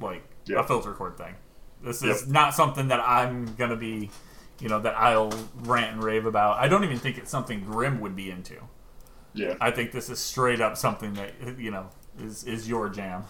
[0.00, 0.60] like Yeah.
[0.60, 1.34] a Filtercord thing.
[1.82, 2.30] This is Yep.
[2.30, 4.10] not something that I'm gonna be,
[4.60, 6.58] you know, that I'll rant and rave about.
[6.58, 8.56] I don't even think it's something Grim would be into.
[9.34, 9.54] Yeah.
[9.60, 11.90] I think this is straight up something that you know
[12.20, 13.24] is is your jam.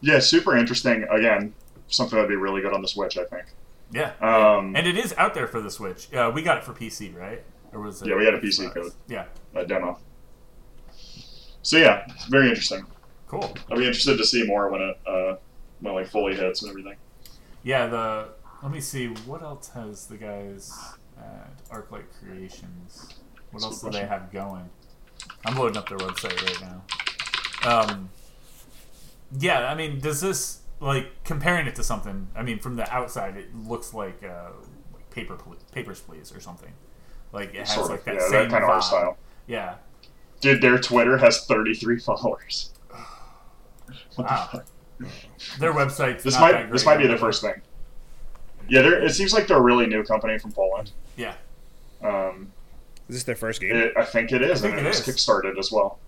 [0.00, 1.04] Yeah, super interesting.
[1.10, 1.54] Again,
[1.88, 3.44] something that'd be really good on the Switch, I think.
[3.92, 6.12] Yeah, Um, and it is out there for the Switch.
[6.12, 7.44] Uh, we got it for PC, right?
[7.72, 8.08] Or was it?
[8.08, 8.92] Yeah, we had a PC code.
[9.08, 9.98] Yeah, a demo.
[11.62, 12.84] So yeah, very interesting.
[13.28, 13.54] cool.
[13.70, 15.36] I'll be interested to see more when it uh,
[15.80, 16.96] when it, like fully hits and everything.
[17.62, 18.28] Yeah, the
[18.66, 20.76] let me see what else has the guys
[21.16, 23.14] at ArcLight Creations.
[23.52, 24.68] What else do they have going?
[25.44, 26.60] I'm loading up their website right
[27.62, 27.92] now.
[27.92, 28.10] Um,
[29.38, 32.26] yeah, I mean, does this like comparing it to something?
[32.34, 34.48] I mean, from the outside, it looks like uh,
[34.92, 35.38] like paper
[35.70, 36.72] papers please or something.
[37.30, 39.16] Like it has Sort like that yeah, same that kind of art style.
[39.46, 39.76] Yeah.
[40.40, 42.74] Dude, their Twitter has 33 followers.
[44.16, 44.48] What Wow.
[44.50, 44.66] the fuck?
[45.60, 47.62] Their website's This might this might be the first thing.
[48.68, 50.92] Yeah, they're, it seems like they're a really new company from Poland.
[51.16, 51.34] Yeah.
[52.02, 52.52] Um,
[53.08, 53.74] Is this their first game?
[53.74, 55.98] it, I think it is, I think and it it was kickstarted as well.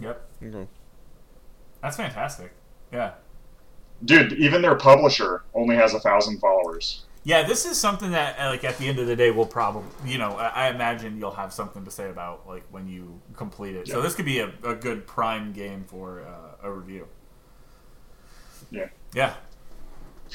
[0.00, 0.28] Yep.
[0.42, 0.66] Okay.
[1.82, 2.52] That's fantastic.
[2.92, 3.12] Yeah.
[4.04, 7.04] Dude, even their publisher only has a thousand followers.
[7.26, 9.88] Yeah, this is something that, uh, like, at the end of the day, we'll probably,
[10.04, 13.76] you know, I, I imagine you'll have something to say about, like, when you complete
[13.76, 13.88] it.
[13.88, 17.08] So this could be a, a good prime game for uh, a review.
[18.70, 19.34] Yeah, Yeah.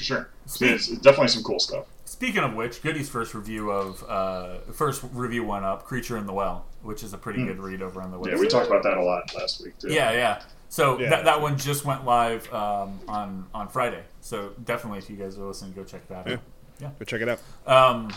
[0.00, 0.28] For sure.
[0.46, 1.84] Speak- It's, it's definitely some cool stuff.
[2.06, 6.32] Speaking of which, Goody's first review of uh, first review went up, "Creature in the
[6.32, 8.32] Well," which is a pretty good read over on the website.
[8.32, 9.92] Yeah, we talked about that a lot last week too.
[9.92, 10.42] Yeah, yeah.
[10.70, 11.10] So Yeah.
[11.10, 14.02] that, that one just went live um, on on Friday.
[14.22, 16.32] So definitely, if you guys are listening, go check that Yeah.
[16.34, 16.40] out.
[16.80, 17.40] Yeah, go check it out.
[17.66, 18.10] Um,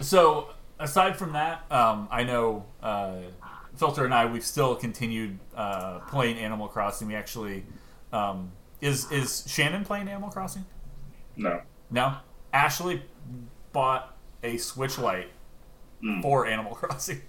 [0.00, 3.16] so aside from that, um, I know uh,
[3.76, 7.08] Filter and I we've still continued uh, playing Animal Crossing.
[7.08, 7.64] We actually
[8.12, 10.64] um, is is Shannon playing Animal Crossing?
[11.36, 11.62] No.
[11.90, 12.16] No,
[12.52, 13.02] Ashley
[13.72, 15.28] bought a Switch Lite
[16.02, 16.22] Mm.
[16.22, 17.20] for Animal Crossing.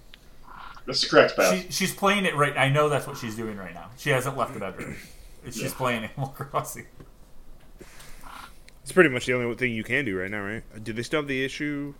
[0.86, 1.54] That's correct path.
[1.54, 2.56] She, she's playing it right.
[2.56, 3.90] I know that's what she's doing right now.
[3.98, 4.96] She hasn't left the bedroom.
[5.46, 5.70] She's Yeah.
[5.74, 6.86] playing Animal Crossing.
[8.82, 10.62] It's pretty much the only thing you can do right now, right?
[10.84, 11.94] Do they still have the issue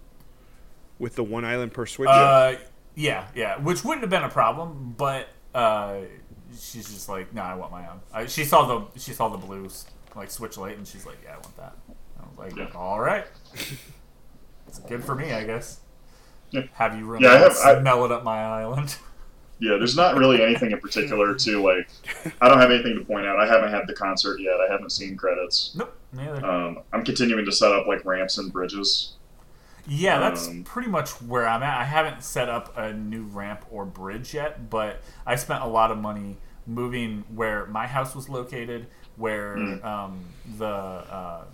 [0.98, 2.08] with the one island per switch?
[2.08, 2.54] Uh,
[2.94, 5.96] yeah, yeah, which wouldn't have been a problem, but uh,
[6.52, 8.00] she's just like, no, I want my own.
[8.12, 9.86] I, she saw the she saw the blues
[10.16, 11.76] like Switch Lite, and she's like, yeah, I want that.
[12.18, 12.76] I was like, Yeah.
[12.78, 13.24] all right,
[14.66, 15.80] it's good for me, I guess.
[16.50, 16.62] Yeah.
[16.74, 18.96] Have you room Yeah, I have- I- smell it up my island?
[19.62, 21.86] Yeah, there's not really anything in particular to like.
[22.40, 23.38] I don't have anything to point out.
[23.38, 24.54] I haven't had the concert yet.
[24.54, 25.72] I haven't seen credits.
[25.76, 26.42] nope, neither.
[26.42, 29.16] Um, I'm continuing to set up like ramps and bridges.
[29.92, 31.80] Yeah, that's Um, pretty much where I'm at.
[31.80, 35.90] I haven't set up a new ramp or bridge yet, but I spent a lot
[35.90, 39.84] of money moving where my house was located, where Mm.
[39.84, 40.24] um,
[40.58, 41.44] the uh,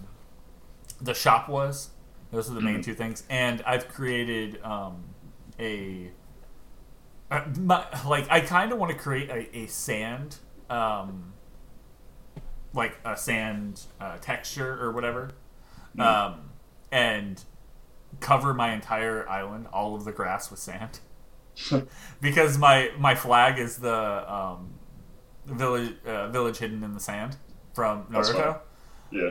[1.00, 1.90] the shop was.
[2.30, 2.84] Those are the main Mhm.
[2.84, 5.02] two things, and I've created um,
[5.58, 6.10] a
[7.30, 10.36] uh, my, like I kind of want to create a, a sand,
[10.68, 11.32] um,
[12.74, 15.30] like a sand uh, texture or whatever,
[15.98, 16.50] um,
[16.92, 17.42] and
[18.20, 21.00] cover my entire island, all of the grass with sand,
[22.20, 24.74] because my my flag is the um,
[25.46, 27.36] village uh, village hidden in the sand
[27.74, 28.60] from Naruto.
[29.10, 29.30] Yeah.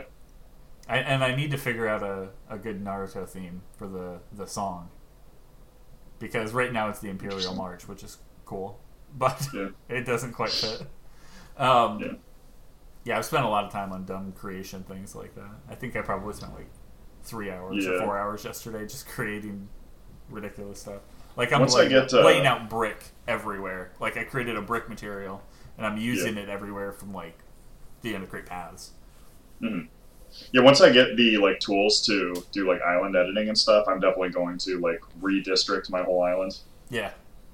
[0.88, 4.45] I, and I need to figure out a, a good Naruto theme for the, the
[4.45, 4.89] song.
[6.19, 8.80] Because right now it's the Imperial March, which is cool,
[9.17, 9.69] but Yeah.
[9.89, 10.84] it doesn't quite fit.
[11.58, 12.13] Um, Yeah.
[13.04, 15.50] yeah, I've spent a lot of time on dumb creation things like that.
[15.67, 16.69] I think I probably spent like
[17.25, 19.67] three hours or four hours yesterday just creating
[20.29, 21.01] ridiculous stuff.
[21.35, 23.91] Like I'm Once laying, get, uh, laying out brick everywhere.
[23.99, 25.41] Like I created a brick material
[25.77, 27.38] and I'm using it everywhere from like
[28.01, 28.91] the end to create paths.
[29.61, 29.88] Mhm.
[30.51, 33.99] Yeah, once I get the like tools to do like island editing and stuff, I'm
[33.99, 36.57] definitely going to like redistrict my whole island
[36.89, 37.11] Yeah.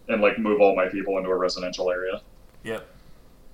[0.10, 2.22] and like move all my people into a residential area.
[2.64, 2.88] Yep.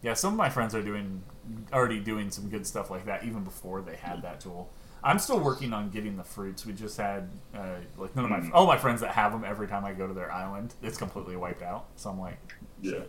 [0.02, 1.24] Yeah, some of my friends are doing
[1.72, 4.70] already doing some good stuff like that even before they had that tool.
[5.04, 6.66] I'm still working on getting the fruits.
[6.66, 8.52] We just had uh, like none of my Mhm.
[8.54, 9.44] all my friends that have them.
[9.44, 11.86] Every time I go to their island, it's completely wiped out.
[11.96, 12.38] So I'm like,
[12.82, 13.00] Yeah.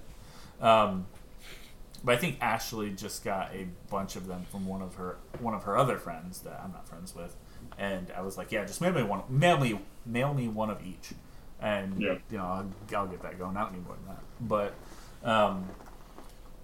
[0.61, 1.07] um,
[2.05, 5.55] but I think Ashley just got a bunch of them from one of her one
[5.55, 7.35] of her other friends that I'm not friends with,
[7.79, 10.85] and I was like, yeah, just mail me one, mail me, mail me one of
[10.87, 11.12] each,
[11.61, 12.18] and Yeah.
[12.31, 13.57] you know I'll, I'll get that going.
[13.57, 14.74] I don't need more than that, but
[15.29, 15.68] um,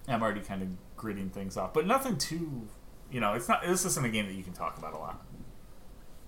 [0.07, 2.69] I'm already kind of gritting things off, but nothing too,
[3.15, 3.65] you know, it's not.
[3.65, 5.25] This isn't a game that you can talk about a lot.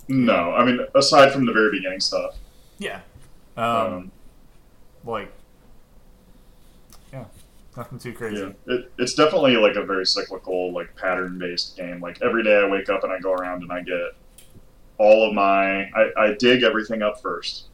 [0.06, 2.36] No, I mean aside from the very beginning stuff.
[2.78, 3.00] Yeah,
[3.56, 4.12] um, Um,
[5.04, 5.32] like
[7.12, 7.24] yeah,
[7.76, 8.40] nothing too crazy.
[8.40, 12.00] yeah, it, it's definitely like a very cyclical, like pattern based game.
[12.00, 14.12] Like every day I wake up and I go around and I get
[14.98, 17.64] all of my I, I dig everything up first.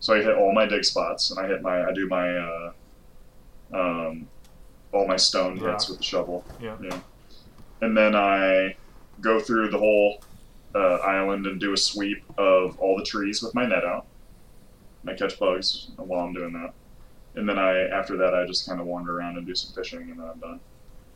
[0.00, 2.72] So I hit all my dig spots and I hit my I do my uh,
[3.72, 4.28] um,
[4.92, 5.88] all my stone hits Rock.
[5.88, 6.44] with the shovel.
[6.60, 6.76] Yeah.
[6.82, 7.00] Yeah.
[7.82, 8.76] And then I
[9.20, 10.22] go through the whole
[10.74, 14.06] uh, island and do a sweep of all the trees with my net out.
[15.02, 16.72] And I catch bugs while I'm doing that.
[17.34, 20.02] And then I, after that, I just kind of wander around and do some fishing,
[20.10, 20.60] and then I'm done.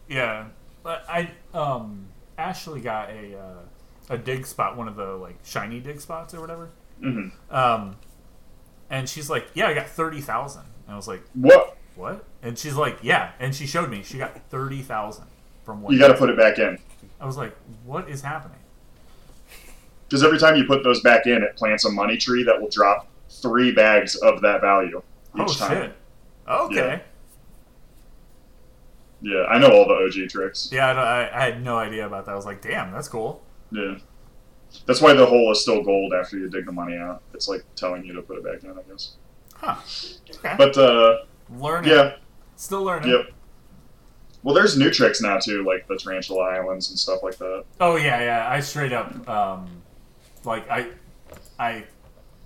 [0.09, 0.47] Yeah,
[0.83, 2.07] but I um
[2.39, 6.41] Ashley got a uh, a dig spot, one of the like shiny dig spots or
[6.41, 6.71] whatever.
[7.01, 7.97] hmm Um,
[8.91, 10.63] and she's like, "Yeah, I got thirty thousand.
[10.87, 11.77] And I was like, What?
[11.97, 15.27] "What?" And she's like, "Yeah." And she showed me she got thirty thousand
[15.65, 15.93] from one.
[15.93, 16.79] You got to put it back in.
[17.21, 18.59] I was like, "What is happening?"
[20.09, 22.69] Because every time you put those back in, it plants a money tree that will
[22.69, 25.03] drop three bags of that value
[25.35, 25.83] each oh time.
[25.83, 25.97] shit.
[26.47, 27.03] Okay.
[29.23, 30.69] Yeah, I know all the OG tricks.
[30.71, 32.33] Yeah, I, I, I had no idea about that.
[32.33, 33.97] I was like, "Damn, that's cool." Yeah.
[34.87, 37.23] That's why the hole is still gold after you dig the money out.
[37.33, 39.15] It's like telling you to put it back in, I guess.
[39.55, 39.77] Huh.
[40.39, 40.55] Okay.
[40.59, 41.91] But uh, learning.
[41.91, 42.17] yeah,
[42.57, 43.11] Still learning.
[43.11, 43.31] Yep.
[44.45, 47.65] Well, there's new tricks now too, like the Tarantula Islands and stuff like that.
[47.81, 48.49] Oh yeah, yeah.
[48.49, 49.83] I straight up, um,
[50.45, 50.89] like I,
[51.59, 51.85] I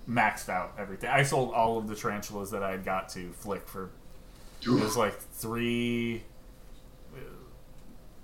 [0.09, 1.09] maxed out everything.
[1.11, 3.91] I sold all of the tarantulas that I had got to Flick for.
[4.61, 6.23] It was like three,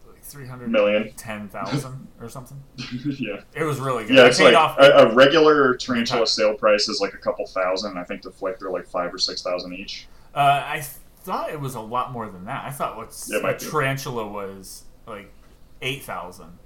[0.07, 1.11] like three hundred Million.
[1.17, 2.61] ten thousand or something.
[3.19, 3.41] yeah.
[3.53, 4.15] It was really good.
[4.15, 4.77] Yeah, I it's paid like off.
[4.79, 7.97] a, a regular tarantula sale price is like a couple thousand.
[7.97, 10.07] I think to Flick they're like five or six thousand each.
[10.33, 10.85] uh, I
[11.25, 12.63] thought it was a lot more than that.
[12.65, 13.65] I thought what's Yeah, a might be.
[13.65, 15.31] tarantula was like
[15.81, 16.57] eight thousand,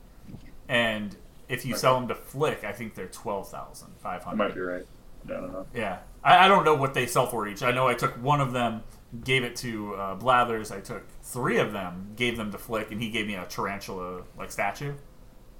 [0.67, 1.15] and
[1.47, 1.79] if you Okay.
[1.81, 4.37] sell them to Flick, I think they're twelve thousand five hundred.
[4.37, 4.85] might be right.
[5.27, 5.65] Yeah, I don't know.
[5.73, 7.63] Yeah, I, I don't know what they sell for each.
[7.63, 8.83] I know I took one of them,
[9.23, 10.71] gave it to uh, Blathers.
[10.71, 14.21] I took three of them, gave them to Flick, and he gave me a tarantula
[14.37, 14.93] like statue.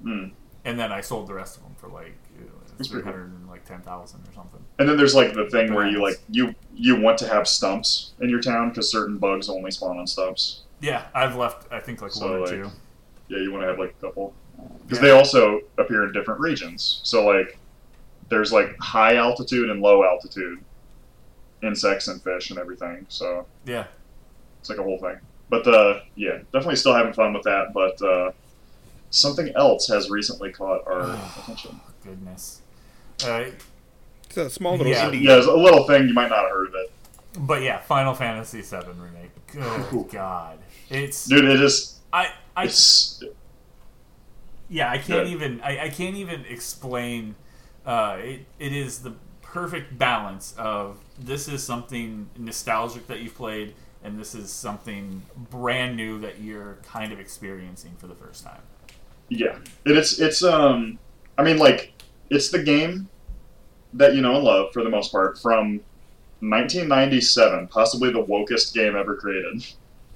[0.04, 0.32] Mm.
[0.66, 2.16] And then I sold the rest of them for like
[2.80, 3.22] That's three pretty cool.
[3.22, 4.60] hundred and like ten thousand or something.
[4.80, 8.14] And then there's like the thing where you like you you want to have stumps
[8.22, 10.62] in your town because certain bugs only spawn on stumps.
[10.82, 11.72] Yeah, I've left.
[11.72, 12.70] I think like So, one or like, two.
[13.28, 14.34] Yeah, you want to have like a couple
[14.88, 15.04] because Yeah.
[15.04, 17.02] they also appear in different regions.
[17.04, 17.58] So like
[18.30, 20.60] there's like high altitude and low altitude
[21.62, 23.06] insects and fish and everything.
[23.10, 23.86] So Yeah,
[24.62, 25.18] It's like a whole thing.
[25.50, 27.74] But uh, yeah, definitely still having fun with that.
[27.74, 28.32] But uh,
[29.10, 31.02] something else has recently caught our
[31.40, 31.80] attention.
[32.04, 32.62] goodness.
[33.24, 33.46] Uh,
[34.28, 35.10] It's a small little Yeah.
[35.10, 35.22] indie.
[35.24, 36.92] Yeah, it's a little thing you might not have heard of it,
[37.38, 39.32] but yeah, Final Fantasy VII remake.
[39.56, 40.04] Ooh.
[40.04, 40.60] Good God,
[40.90, 41.46] it's dude.
[41.46, 42.00] It is.
[42.14, 43.24] I I It's
[44.70, 45.28] Yeah, I can't Good.
[45.28, 47.36] even I, I can't even explain
[47.86, 53.74] uh, it it is the perfect balance of this is something nostalgic that you've played
[54.04, 58.62] and this is something brand new that you're kind of experiencing for the first time.
[59.30, 59.56] yeah.
[59.86, 61.00] And it's it's um.
[61.38, 61.94] I mean, like
[62.30, 63.08] it's the game
[63.94, 65.82] that you know and love for the most part from
[66.42, 69.66] 1997, possibly the wokest game ever created.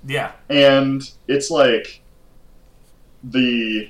[0.05, 0.34] Yeah.
[0.49, 2.01] and it's like
[3.24, 3.89] the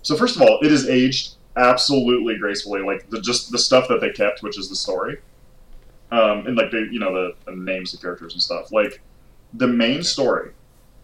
[0.00, 4.00] so first of all it is aged absolutely gracefully like the just the stuff that
[4.00, 5.18] they kept which is the story
[6.10, 9.02] um and like the you know the, the names the characters and stuff like
[9.54, 10.52] the main story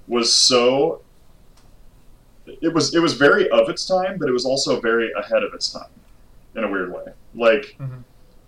[0.06, 1.02] was so
[2.46, 5.54] it was it was very of its time, but it was also very ahead of
[5.54, 5.90] its time
[6.56, 7.04] in a weird way.
[7.34, 8.02] Like Mhm.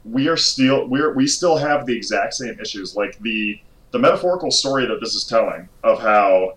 [0.04, 2.96] we are still we're we still have the exact same issues.
[2.96, 3.58] Like the
[3.92, 6.54] the metaphorical story that this is telling of how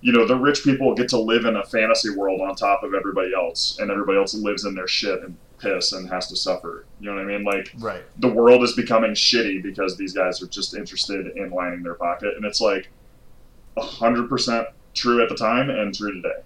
[0.00, 2.94] you know the rich people get to live in a fantasy world on top of
[2.94, 6.84] everybody else, and everybody else lives in their shit and piss and has to suffer.
[7.00, 7.42] You know what I mean?
[7.44, 8.02] Like Right.
[8.20, 12.34] the world is becoming shitty because these guys are just interested in lining their pocket,
[12.36, 12.90] and it's like
[13.76, 16.42] hundred percent true at the time and true today.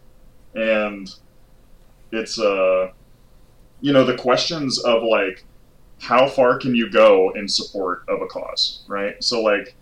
[0.54, 1.08] And
[2.12, 2.90] it's uh,
[3.80, 5.44] you know, the questions of like
[6.00, 9.22] how far can you go in support of a cause, right?
[9.22, 9.74] So like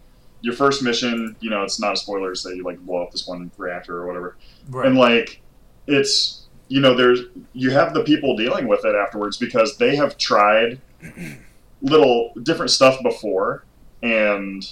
[0.42, 3.10] your first mission, you know, it's not a spoiler to say you like blow up
[3.10, 4.36] this one reactor or whatever
[4.68, 4.86] Right.
[4.86, 5.40] and like
[5.86, 7.20] it's you know there's
[7.52, 10.78] you have the people dealing with it afterwards because they have tried
[11.82, 13.64] little different stuff before
[14.02, 14.70] and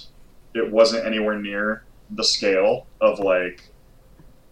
[0.53, 3.63] it wasn't anywhere near the scale of like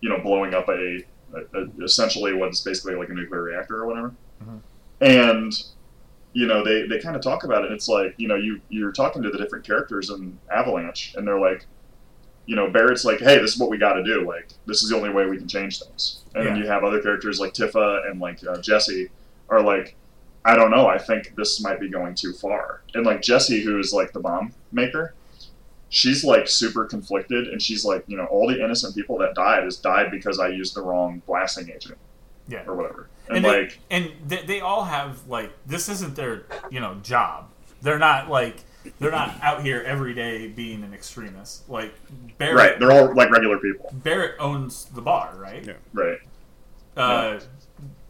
[0.01, 0.99] you know blowing up a,
[1.34, 4.13] a, a essentially what's basically like a nuclear reactor or whatever
[4.43, 4.59] Mhm.
[5.01, 5.51] and
[6.34, 8.91] you know they, they kind of talk about it it's like you know you you're
[8.91, 11.65] talking to the different characters in avalanche and they're like
[12.49, 14.25] you know, Barrett's like, hey, this is what we got to do.
[14.25, 16.21] Like, this is the only way we can change things.
[16.34, 19.09] And then you have other characters like Tifa and like uh, Jesse
[19.49, 19.97] are like,
[20.45, 20.88] I don't know.
[20.88, 22.84] I think this might be going too far.
[22.93, 25.13] And like Jesse, who is like the bomb maker,
[25.89, 29.63] she's like super conflicted, and she's like, you know, all the innocent people that died
[29.63, 31.97] has died because I used the wrong blasting agent
[32.47, 32.63] yeah.
[32.65, 33.09] or whatever.
[33.27, 36.95] And, and they, like, and they, they all have like this isn't their you know
[37.03, 37.49] job.
[37.81, 38.63] They're not like
[38.99, 41.69] they're not out here every day being an extremist.
[41.69, 41.93] Like
[42.38, 43.89] Barrett, right, they're all like regular people.
[43.93, 45.65] Barrett owns the bar, right?
[45.65, 45.73] Yeah.
[45.93, 46.19] Right.
[46.95, 47.39] Uh,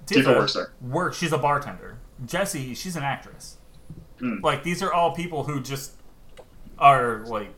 [0.05, 0.71] Tifa works there.
[0.81, 1.17] Works.
[1.17, 1.97] She's a bartender.
[2.25, 3.57] Jesse, she's an actress.
[4.19, 4.41] Mm.
[4.41, 5.93] Like these are all people who just
[6.77, 7.53] are like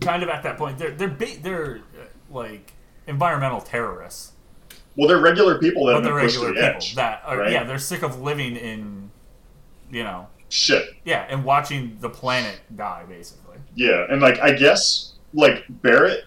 [0.00, 0.78] kind of at that point.
[0.78, 2.72] They're they're ba- they're uh, like
[3.06, 4.32] environmental terrorists,
[4.96, 6.94] Well, they're regular people that but they're been pushed to regular the people edge.
[6.96, 7.52] that are right?
[7.52, 9.10] yeah they're sick of living in
[9.90, 10.88] you know Shit.
[11.04, 13.56] yeah and watching the planet die basically.
[13.74, 16.24] Yeah, and like I guess like Barrett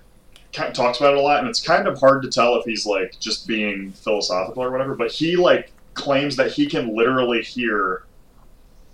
[0.54, 2.66] kind of talks about it a lot, and it's kind of hard to tell if
[2.66, 4.96] he's like just being philosophical or whatever.
[4.96, 8.04] But he like claims that he can literally hear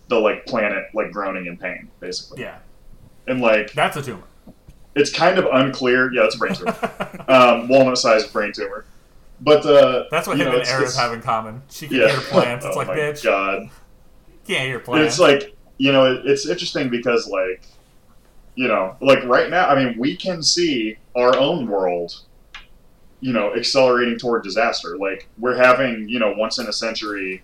[0.07, 2.41] the like planet like groaning in pain, basically.
[2.41, 2.57] Yeah,
[3.27, 4.23] And like that's a tumor.
[4.95, 6.11] It's kind of unclear.
[6.13, 6.75] Yeah, it's a brain tumor,
[7.27, 8.85] um, walnut-sized brain tumor.
[9.41, 11.61] But uh, That's what you him know, and Aerith have in common.
[11.69, 12.09] She can Yeah.
[12.09, 12.65] hear plants.
[12.65, 13.69] It's oh like, my bitch, God.
[14.47, 15.13] can't hear plants.
[15.15, 17.61] it's like you know it, it's interesting because like
[18.55, 22.21] you know like right now i mean we can see our own world
[23.19, 27.43] you know accelerating toward disaster like we're having you know once in a century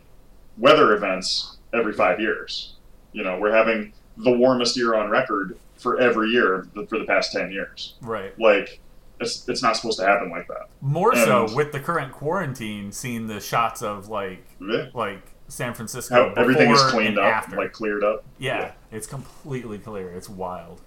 [0.58, 2.76] weather events every five years
[3.12, 7.32] you know we're having the warmest year on record for every year for the past
[7.32, 8.38] 10 years right.
[8.40, 8.80] like
[9.20, 13.28] it's, it's not supposed to happen like that More so with the current quarantine, seeing
[13.28, 14.88] the shots of like Yeah.
[14.94, 16.34] like San Francisco.
[16.38, 17.56] everything is cleaned up after.
[17.58, 18.72] like cleared up yeah, yeah.
[18.92, 20.10] it's completely clear.
[20.12, 20.82] It's wild.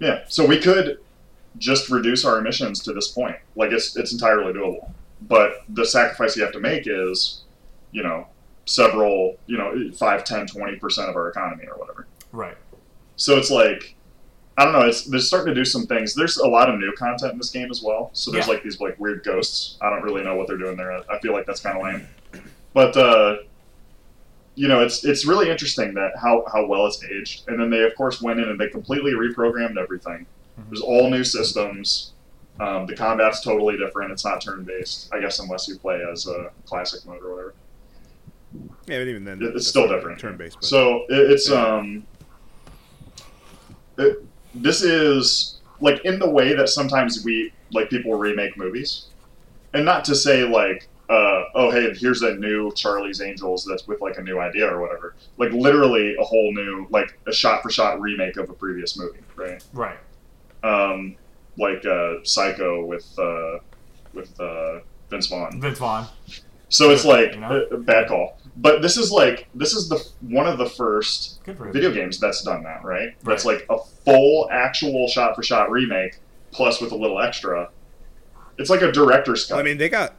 [0.00, 0.98] Yeah, so we could
[1.58, 3.36] just reduce our emissions to this point.
[3.56, 4.90] Like it's it's entirely doable.
[5.22, 7.42] But the sacrifice you have to make is,
[7.92, 8.26] you know,
[8.66, 12.06] several, you know, 5, 10, 20% of our economy or whatever.
[12.32, 12.56] Right.
[13.16, 13.94] So it's like
[14.58, 16.14] I don't know, it's they're starting to do some things.
[16.14, 18.10] There's a lot of new content in this game as well.
[18.12, 18.52] So there's Yeah.
[18.54, 19.78] like these like weird ghosts.
[19.80, 20.92] I don't really know what they're doing there.
[21.10, 22.06] I feel like that's kind of lame.
[22.74, 23.36] But uh
[24.54, 27.48] you know, it's it's really interesting that how, how well it's aged.
[27.48, 30.26] And then they of course went in and they completely reprogrammed everything.
[30.60, 30.64] Mhm.
[30.68, 32.12] There's all new systems.
[32.60, 34.12] Um, the combat's totally different.
[34.12, 37.54] It's not turn based, I guess, unless you play as a classic mode or whatever.
[38.86, 40.18] Yeah, but even then, It- it's still different.
[40.20, 40.58] Turn based.
[40.62, 41.64] So it, it's Yeah.
[41.66, 42.06] um,
[43.98, 44.22] it,
[44.54, 49.06] this is like in the way that sometimes we like people remake movies,
[49.74, 54.00] and not to say like, uh, oh hey, here's a new Charlie's Angels that's with
[54.00, 55.14] like a new idea or whatever.
[55.38, 59.20] Like literally a whole new like a shot for shot remake of a previous movie,
[59.36, 59.62] right?
[59.72, 59.98] Right.
[60.62, 61.16] Um,
[61.58, 63.58] like uh, Psycho with uh,
[64.14, 64.80] with uh,
[65.10, 65.60] Vince Vaughn.
[65.60, 66.06] Vince Vaughn.
[66.68, 67.66] So it's like You know?
[67.70, 68.38] a, a bad call.
[68.56, 71.72] But this is like this is the one of the first Good for him.
[71.72, 73.14] video games that's done that, right?
[73.22, 76.18] That's like a full actual shot for shot remake
[76.50, 77.70] plus with a little extra.
[78.58, 79.58] It's like a director's cut.
[79.58, 80.14] I mean, they got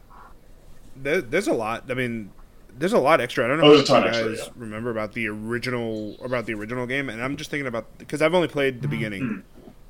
[0.95, 1.84] there, there's a lot.
[1.89, 2.31] I mean,
[2.75, 3.45] there's a lot extra.
[3.45, 4.51] I don't know Oh, if there's you a ton guys extra, yeah.
[4.55, 8.34] remember about the original about the original game, and I'm just thinking about because I've
[8.34, 8.81] only played Mm-hmm.
[8.81, 9.43] the beginning.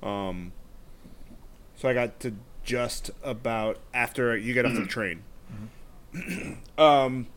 [0.03, 0.51] Um,
[1.77, 2.33] so I got to
[2.65, 4.81] just about after you get off Mm-hmm.
[4.83, 5.23] the train.
[6.77, 7.27] um,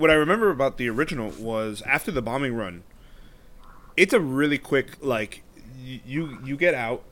[0.00, 2.82] what I remember about the original was after the bombing run,
[3.96, 5.42] it's a really quick like
[5.78, 7.02] you you get out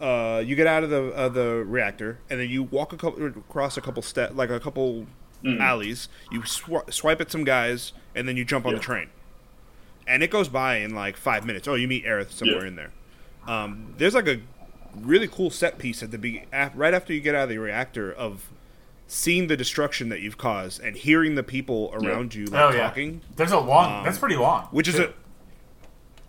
[0.00, 3.24] uh, you get out of the of the reactor, and then you walk a couple
[3.26, 5.06] across a couple step, like a couple
[5.44, 5.60] Mm.
[5.60, 6.08] alleys.
[6.32, 8.78] You sw- swipe at some guys, and then you jump on Yeah.
[8.78, 9.08] the train,
[10.04, 11.68] and it goes by in like five minutes.
[11.68, 12.66] Oh, you meet Aerith somewhere Yeah.
[12.68, 12.90] in there.
[13.46, 14.40] Um, there's like a
[14.96, 16.42] really cool set piece at the be-
[16.74, 18.48] right after you get out of the reactor of
[19.10, 22.82] seeing the destruction that you've caused and hearing the people around you like oh yeah.
[22.88, 23.98] talking There's a long.
[24.00, 24.64] Um, that's pretty long.
[24.70, 25.04] which is too.
[25.04, 25.12] a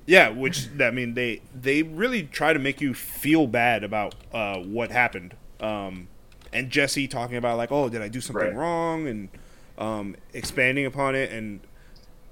[0.08, 4.58] yeah which i mean they they really try to make you feel bad about uh,
[4.58, 6.08] what happened um,
[6.54, 8.56] and jesse talking about like oh did i do something Right.
[8.56, 9.30] wrong and
[9.78, 11.60] um, expanding upon it and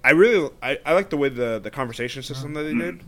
[0.04, 3.02] i really i, I like the way the the conversation system that they did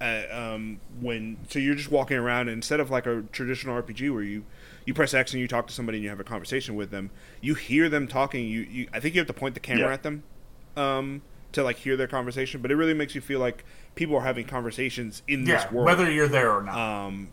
[0.00, 0.22] uh,
[0.54, 4.22] um, when so you're just walking around and instead of like a traditional rpg where
[4.22, 4.44] you
[4.86, 7.10] you press x and you talk to somebody and you have a conversation with them
[7.40, 9.92] you hear them talking you, you i think you have to point the camera Yeah.
[9.94, 10.22] at them
[10.76, 11.22] um,
[11.52, 13.64] to like hear their conversation, but it really makes you feel like
[13.94, 15.62] people are having conversations in yeah.
[15.62, 15.86] this world.
[15.86, 16.76] Whether you're there or not.
[17.06, 17.28] um,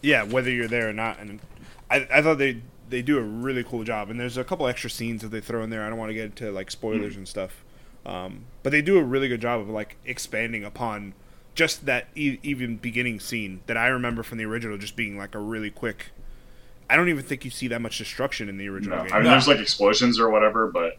[0.00, 1.40] yeah, whether you're there or not, and
[1.90, 4.08] I, I thought they they do a really cool job.
[4.08, 5.84] And there's a couple extra scenes that they throw in there.
[5.84, 7.62] I don't want to get into like spoilers and stuff,
[8.06, 11.12] um, but they do a really good job of like expanding upon
[11.54, 15.34] just that e- even beginning scene that I remember from the original, just being like
[15.34, 16.06] a really quick.
[16.90, 19.12] I don't even think you see that much destruction in the original No, game.
[19.12, 19.30] I mean No.
[19.30, 20.98] there's like explosions or whatever, but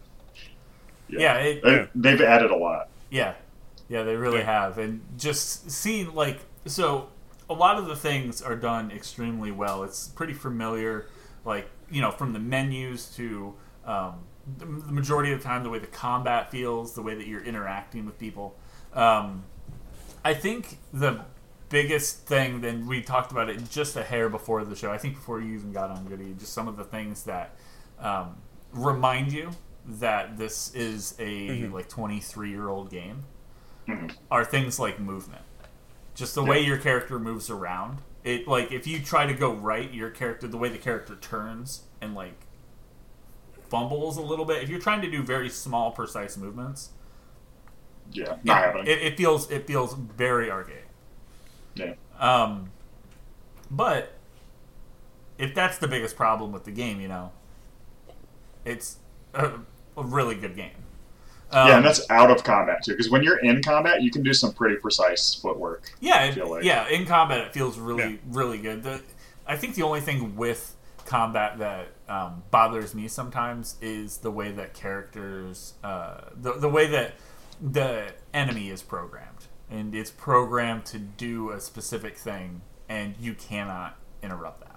[1.08, 1.36] yeah.
[1.38, 1.86] It, they, Yeah.
[1.94, 2.88] they've added a lot.
[3.10, 3.34] Yeah,
[3.88, 4.62] yeah, they really Yeah.
[4.64, 7.08] have, and just seeing like so,
[7.48, 9.84] a lot of the things are done extremely well.
[9.84, 11.06] It's pretty familiar,
[11.44, 14.14] like you know, from the menus to um,
[14.58, 17.44] the, the majority of the time, the way the combat feels, the way that you're
[17.44, 18.56] interacting with people.
[18.92, 19.44] Um,
[20.24, 21.20] I think the
[21.68, 24.90] biggest thing, then we talked about it just a hair before the show.
[24.92, 27.56] I think before you even got on Goody, just some of the things that
[27.98, 28.36] um,
[28.72, 29.50] remind you
[29.86, 33.24] that this is a like 23 year old game
[33.88, 34.16] Mhm.
[34.30, 35.42] are things like movement.
[36.16, 37.98] Just the way your character moves around.
[38.24, 41.82] It like if you try to go right, your character the way the character turns
[42.00, 42.34] and like
[43.70, 44.62] fumbles a little bit.
[44.62, 46.90] If you're trying to do very small, precise movements,
[48.10, 50.85] Yeah, yeah, it, it feels it feels very archaic.
[51.76, 51.94] Yeah.
[52.18, 52.70] Um,
[53.70, 54.12] but
[55.38, 57.32] if that's the biggest problem with the game, you know,
[58.64, 58.98] it's
[59.34, 59.50] a,
[59.96, 60.70] a really good game.
[61.52, 62.92] Um, yeah, and that's out of combat too.
[62.92, 65.92] Because when you're in combat, you can do some pretty precise footwork.
[66.00, 66.64] yeah, it- like.
[66.64, 66.88] yeah.
[66.88, 68.16] In combat, it feels really, Yeah.
[68.30, 68.82] really good.
[68.82, 69.00] The,
[69.46, 70.74] I think the only thing with
[71.04, 76.88] combat that um, bothers me sometimes is the way that characters, uh, the the way
[76.88, 77.12] that
[77.60, 83.96] the enemy is programmed, and it's programmed to do a specific thing, and you cannot
[84.22, 84.76] interrupt that.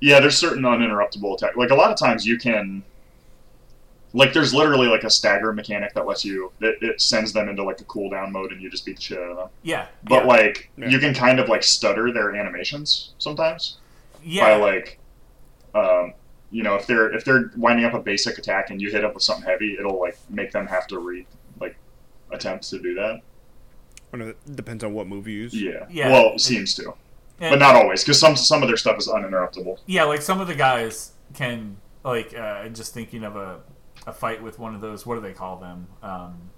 [0.00, 1.56] Yeah, there's certain uninterruptible attack.
[1.56, 2.84] Like a lot of times, you can.
[4.16, 6.52] Like, there's literally like a stagger mechanic that lets you.
[6.60, 9.18] It, it sends them into like a cooldown mode, and you just beat the shit
[9.18, 9.48] out of them.
[9.62, 10.88] Yeah, But yeah, like, Yeah.
[10.88, 13.78] you can kind of like stutter their animations sometimes
[14.22, 15.00] yeah, by like,
[15.74, 16.14] um,
[16.52, 19.14] you know, if they're if they're winding up a basic attack and you hit up
[19.14, 21.26] with something heavy, it'll like make them have to re
[21.60, 21.76] like
[22.30, 23.20] attempt to do that.
[24.14, 25.54] I don't it depends on what move you use.
[25.54, 25.86] Yeah.
[25.90, 26.10] Yeah.
[26.12, 26.94] Well, it seems to,
[27.40, 29.78] and- but not always, because some some of their stuff is uninterruptible.
[29.86, 33.60] Yeah, like some of the guys can like uh, just thinking of a
[34.06, 35.04] a fight with one of those.
[35.06, 35.86] What do they call them?
[36.02, 36.50] Um,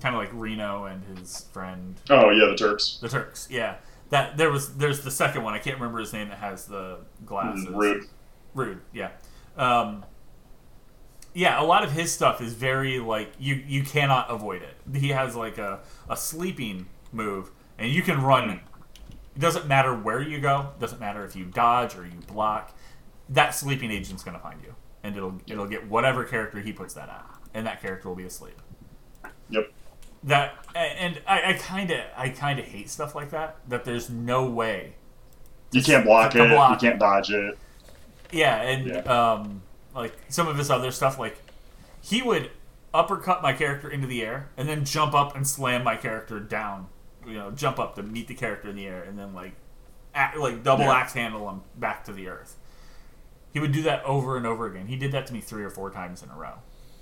[0.00, 2.98] kind of like Reno and his friend Oh yeah, the Turks.
[3.00, 3.48] the Turks.
[3.50, 3.76] Yeah,
[4.10, 4.76] that there was.
[4.76, 5.54] There's the second one.
[5.54, 6.28] I can't remember his name.
[6.30, 7.66] That has the glasses.
[7.68, 8.04] Rude.
[8.54, 8.80] Rude.
[8.92, 9.10] Yeah.
[9.56, 10.04] Um,
[11.34, 14.74] yeah, a lot of his stuff is very like you you cannot avoid it.
[14.98, 18.50] He has like a a sleeping move, and you can run.
[18.50, 20.70] It doesn't matter where you go.
[20.80, 22.76] Doesn't matter if you dodge or you block.
[23.28, 24.74] That sleeping agent's going to find you,
[25.04, 27.24] and it'll it'll get whatever character he puts that at,
[27.54, 28.60] and that character will be asleep.
[29.50, 29.72] Yep.
[30.24, 33.56] That and I kind of I kind of hate stuff like that.
[33.68, 34.94] That there's no way
[35.72, 36.48] You can't block it.
[36.48, 36.82] block.
[36.82, 37.56] You can't dodge it.
[38.32, 38.98] Yeah, and Yeah.
[38.98, 39.62] um,
[39.94, 41.38] like some of his other stuff, like
[42.00, 42.50] he would
[42.92, 46.88] uppercut my character into the air and then jump up and slam my character down.
[47.26, 49.52] You know, jump up to meet the character in the air and then like,
[50.14, 50.94] act, like double Yeah.
[50.94, 52.56] axe handle him back to the earth.
[53.52, 54.86] He would do that over and over again.
[54.86, 56.54] He did that to me three or four times in a row,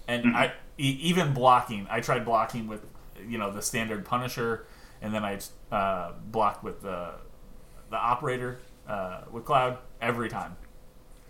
[0.06, 0.34] and Mhm.
[0.34, 1.86] I e- even blocking.
[1.90, 2.84] I tried blocking with
[3.26, 4.64] you know the standard Punisher,
[5.02, 5.38] and then I
[5.74, 7.12] uh, blocked with the
[7.90, 8.58] the operator
[8.88, 10.56] uh, with Cloud every time,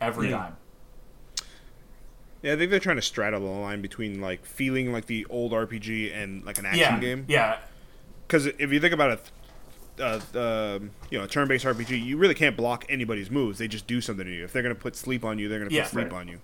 [0.00, 0.36] every Yeah.
[0.38, 0.56] time.
[2.42, 5.52] Yeah, I think they're trying to straddle the line between like feeling like the old
[5.52, 7.24] RPG and like an action yeah, game.
[7.28, 7.58] Yeah,
[8.26, 9.30] Because if you think about it,
[10.00, 10.20] uh,
[10.78, 13.58] um, you know, a turn-based RPG, you really can't block anybody's moves.
[13.58, 14.44] They just do something to you.
[14.44, 16.20] If they're gonna put sleep on you, they're gonna Yeah, put sleep right.
[16.20, 16.40] on you.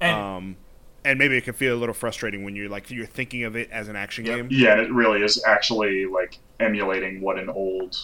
[0.00, 0.56] and Um,
[1.04, 3.70] and maybe it can feel a little frustrating when you're like you're thinking of it
[3.70, 4.36] as an action Yep.
[4.36, 4.48] game.
[4.50, 7.96] Yeah, and it really is actually like emulating what an old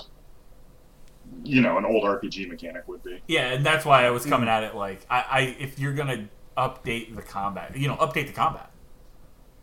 [1.43, 3.20] you know an old RPG mechanic would be.
[3.26, 6.28] Yeah, and that's why I was coming at it like I, I if you're gonna
[6.57, 8.70] update the combat, you know, update the combat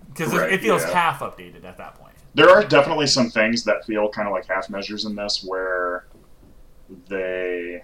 [0.10, 0.94] because Right, it feels yeah.
[0.94, 2.14] half updated at that point.
[2.36, 6.06] There are definitely some things that feel kind of like half measures in this where
[7.08, 7.82] they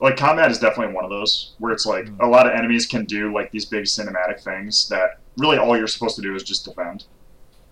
[0.00, 2.20] like combat is definitely one of those where it's like Mm.
[2.20, 5.86] a lot of enemies can do like these big cinematic things that really all you're
[5.86, 7.04] supposed to do is just defend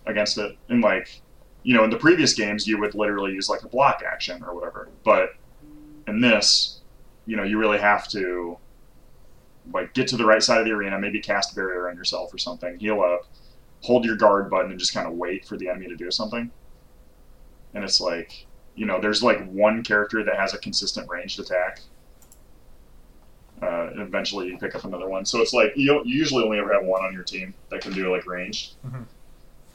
[0.05, 1.21] against it and like
[1.63, 4.53] you know in the previous games you would literally use like a block action or
[4.55, 5.29] whatever but
[6.07, 6.81] in this
[7.25, 8.57] you know you really have to
[9.73, 12.33] like get to the right side of the arena maybe cast a barrier on yourself
[12.33, 13.27] or something heal up
[13.81, 16.49] hold your guard button and just kind of wait for the enemy to do something.
[17.73, 18.45] And it's like
[18.75, 21.79] you know there's like one character that has a consistent ranged attack
[23.61, 25.25] uh, and eventually you pick up another one.
[25.25, 27.93] So it's like you, you usually only ever have one on your team that can
[27.93, 28.73] do like ranged.
[28.85, 29.05] Mhm.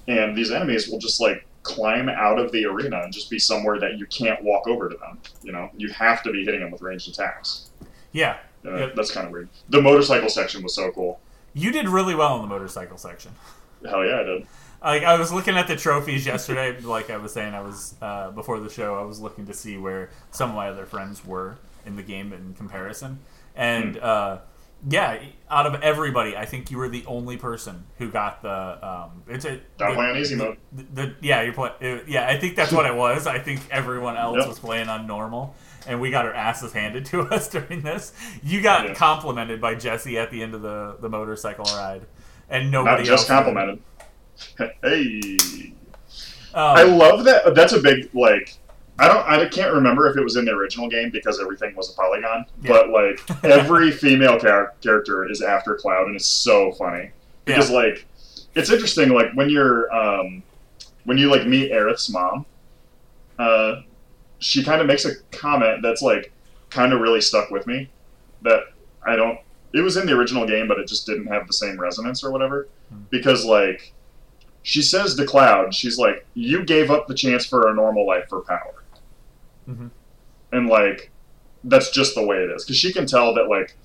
[0.08, 3.78] and these enemies will just like climb out of the arena and just be somewhere
[3.78, 5.70] that you can't walk over to them you know?
[5.76, 7.70] You have to be hitting them with ranged attacks.
[8.12, 8.94] Yeah, uh, Yep.
[8.96, 11.20] that's kind of weird the motorcycle section was so cool
[11.54, 13.32] you did really well in the motorcycle section.
[13.88, 14.46] hell yeah i did
[14.82, 16.80] Like I was looking at the trophies yesterday.
[16.96, 18.94] like I was saying, I was uh, before the show.
[18.98, 22.32] I was looking to see where some of my other friends were in the game
[22.32, 23.18] in comparison,
[23.54, 24.00] and Hmm.
[24.02, 24.36] uh,
[24.88, 25.18] yeah,
[25.50, 28.78] out of everybody, I think you were the only person who got the.
[28.90, 30.56] Um, it's a Don't play on easy mode.
[30.72, 32.04] The, the- yeah, you're playing.
[32.08, 33.26] Yeah, I think that's what it was.
[33.26, 34.48] I think everyone else Yep.
[34.48, 35.54] was playing on normal,
[35.86, 38.12] and we got our asses handed to us during this.
[38.42, 38.94] You got Yeah.
[38.94, 42.02] complimented by Jesse at the end of the the motorcycle ride,
[42.48, 43.32] and not nobody just else did.
[43.32, 43.82] complimented
[44.82, 45.38] hey
[46.52, 47.54] Um, I love that.
[47.54, 48.56] That's a big like.
[48.98, 49.26] I don't.
[49.26, 52.44] I can't remember if it was in the original game because everything was a polygon.
[52.62, 52.70] Yeah.
[52.72, 57.10] But like every female char- character is after Cloud, and it's so funny
[57.46, 57.76] because Yeah.
[57.76, 58.06] like
[58.54, 59.08] it's interesting.
[59.10, 60.42] Like when you're um,
[61.04, 62.44] when you like meet Aerith's mom,
[63.38, 63.76] uh,
[64.40, 66.32] she kind of makes a comment that's like
[66.70, 67.88] kind of really stuck with me.
[68.42, 68.60] That
[69.06, 69.38] I don't.
[69.72, 72.32] It was in the original game, but it just didn't have the same resonance or
[72.32, 72.66] whatever.
[72.90, 73.02] Hmm.
[73.10, 73.92] Because like
[74.62, 78.28] she says to Cloud, she's like, "You gave up the chance for a normal life
[78.28, 78.82] for power,"
[79.68, 79.90] Mhm.
[80.52, 81.10] and like
[81.64, 82.64] that's just the way it is.
[82.64, 83.76] Because she can tell that like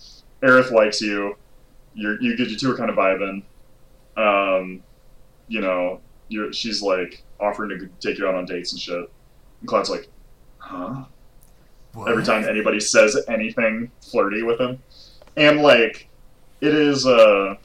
[0.41, 1.35] Aerith likes you,
[1.93, 3.43] you're you you two are kind of vibing.
[4.17, 4.81] Um,
[5.47, 5.99] you know,
[6.29, 9.09] you're she's like offering to take you out on dates and shit.
[9.59, 10.07] And Cloud's like,
[10.65, 11.05] "Huh."
[11.93, 12.09] what?
[12.09, 14.81] every time anybody says anything flirty with him.
[15.37, 16.07] And like
[16.61, 17.55] it is uh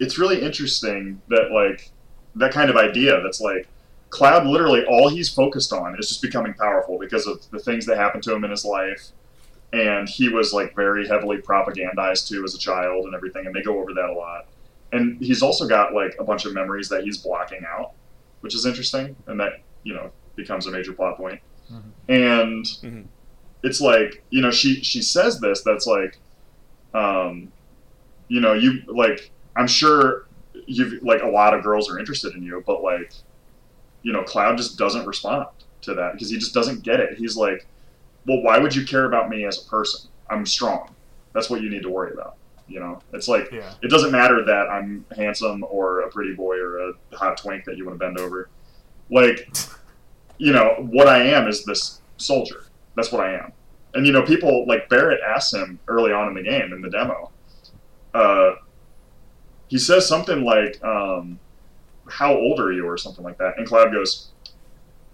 [0.00, 1.90] it's really interesting that like
[2.36, 3.68] that kind of idea that's like
[4.10, 7.98] Cloud literally all he's focused on is just becoming powerful because of the things that
[7.98, 9.08] happened to him in his life.
[9.72, 13.62] And he was like very heavily propagandized too as a child and everything, and they
[13.62, 14.46] go over that a lot.
[14.92, 17.92] And he's also got like a bunch of memories that he's blocking out,
[18.40, 21.40] which is interesting, and that, you know, becomes a major plot point.
[22.08, 23.04] And Mhm.
[23.62, 26.16] it's like, you know, she she says this that's like
[26.94, 27.52] um
[28.28, 30.26] you know, you like I'm sure
[30.66, 33.12] you've like a lot of girls are interested in you, but like
[34.02, 35.46] you know, Cloud just doesn't respond
[35.82, 37.18] to that because he just doesn't get it.
[37.18, 37.66] He's like,
[38.26, 40.08] "Well, why would you care about me as a person?
[40.30, 40.94] I'm strong.
[41.34, 42.36] That's what you need to worry about."
[42.68, 43.72] You know, it's like Yeah.
[43.82, 47.76] it doesn't matter that I'm handsome or a pretty boy or a hot twink that
[47.76, 48.48] you want to bend over.
[49.10, 49.48] Like,
[50.38, 52.64] you know, what I am is this soldier.
[52.96, 53.52] That's what I am.
[53.94, 56.90] And you know, people like Barrett asks him early on in the game in the
[56.90, 57.30] demo.
[58.14, 58.52] Uh,
[59.68, 61.38] he says something like, um,
[62.08, 64.28] "How old are you?" or something like that, and Cloud goes,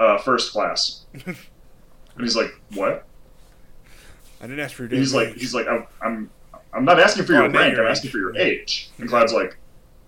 [0.00, 1.36] uh, first class." and
[2.20, 3.04] he's like, "What?"
[4.40, 5.40] I didn't ask for your he's damn like, age.
[5.40, 6.30] he's like, I'm, I'm,
[6.74, 7.76] I'm not asking for Oh, your rank.
[7.76, 8.90] your I'm asking for your age.
[8.98, 9.56] And Cloud's like,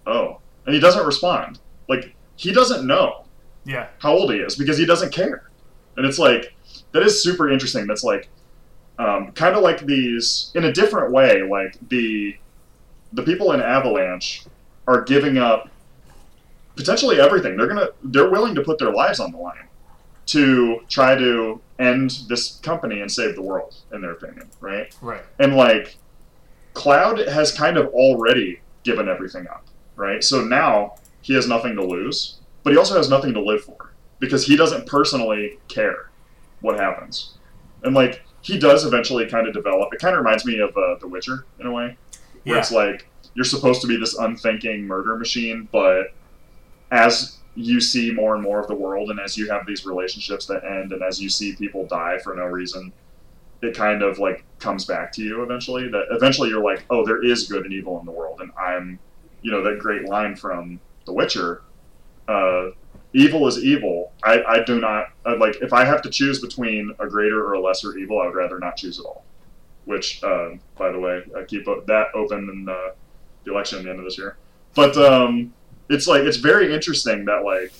[0.06, 1.58] oh, and he doesn't respond.
[1.88, 3.24] Like he doesn't know
[3.66, 3.88] Yeah.
[3.98, 5.50] how old he is because he doesn't care.
[5.96, 6.54] And it's like
[6.92, 7.86] that is super interesting.
[7.86, 8.28] That's like
[8.98, 11.42] um, kind of like these in a different way.
[11.42, 12.36] Like the
[13.12, 14.44] the people in Avalanche
[14.86, 15.68] are giving up
[16.76, 17.56] potentially everything.
[17.56, 19.66] They're gonna they're willing to put their lives on the line
[20.26, 23.74] to try to end this company and save the world.
[23.92, 24.94] In their opinion, right?
[25.00, 25.22] Right.
[25.38, 25.96] And like
[26.74, 30.22] Cloud has kind of already given everything up, right?
[30.22, 33.92] So now he has nothing to lose, but he also has nothing to live for
[34.18, 36.10] because he doesn't personally care
[36.62, 37.38] what happens.
[37.84, 39.94] And like he does eventually kind of develop.
[39.94, 41.96] It kind of reminds me of uh, The Witcher in a way,
[42.42, 42.58] where Yeah.
[42.58, 46.08] it's like you're supposed to be this unthinking murder machine, but
[46.90, 50.46] as you see more and more of the world, and as you have these relationships
[50.46, 52.92] that end, and as you see people die for no reason,
[53.62, 55.88] it kind of like comes back to you eventually.
[55.88, 58.98] That eventually you're like, oh, there is good and evil in the world, and I'm,
[59.42, 61.62] you know, that great line from The Witcher.
[62.28, 62.70] Uh,
[63.12, 64.12] evil is evil.
[64.22, 67.54] I, I do not uh, like if I have to choose between a greater or
[67.54, 69.24] a lesser evil, I would rather not choose at all.
[69.84, 72.90] Which, um, by the way, I keep that open in uh,
[73.44, 74.36] the election at the end of this year.
[74.74, 75.54] But um,
[75.88, 77.72] it's like it's very interesting that like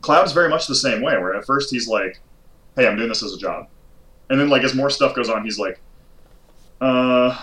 [0.00, 1.16] Cloud's very much the same way.
[1.18, 2.20] Where at first he's like,
[2.76, 3.68] "Hey, I'm doing this as a job,"
[4.30, 5.80] and then like as more stuff goes on, he's like,
[6.80, 7.36] "Uh,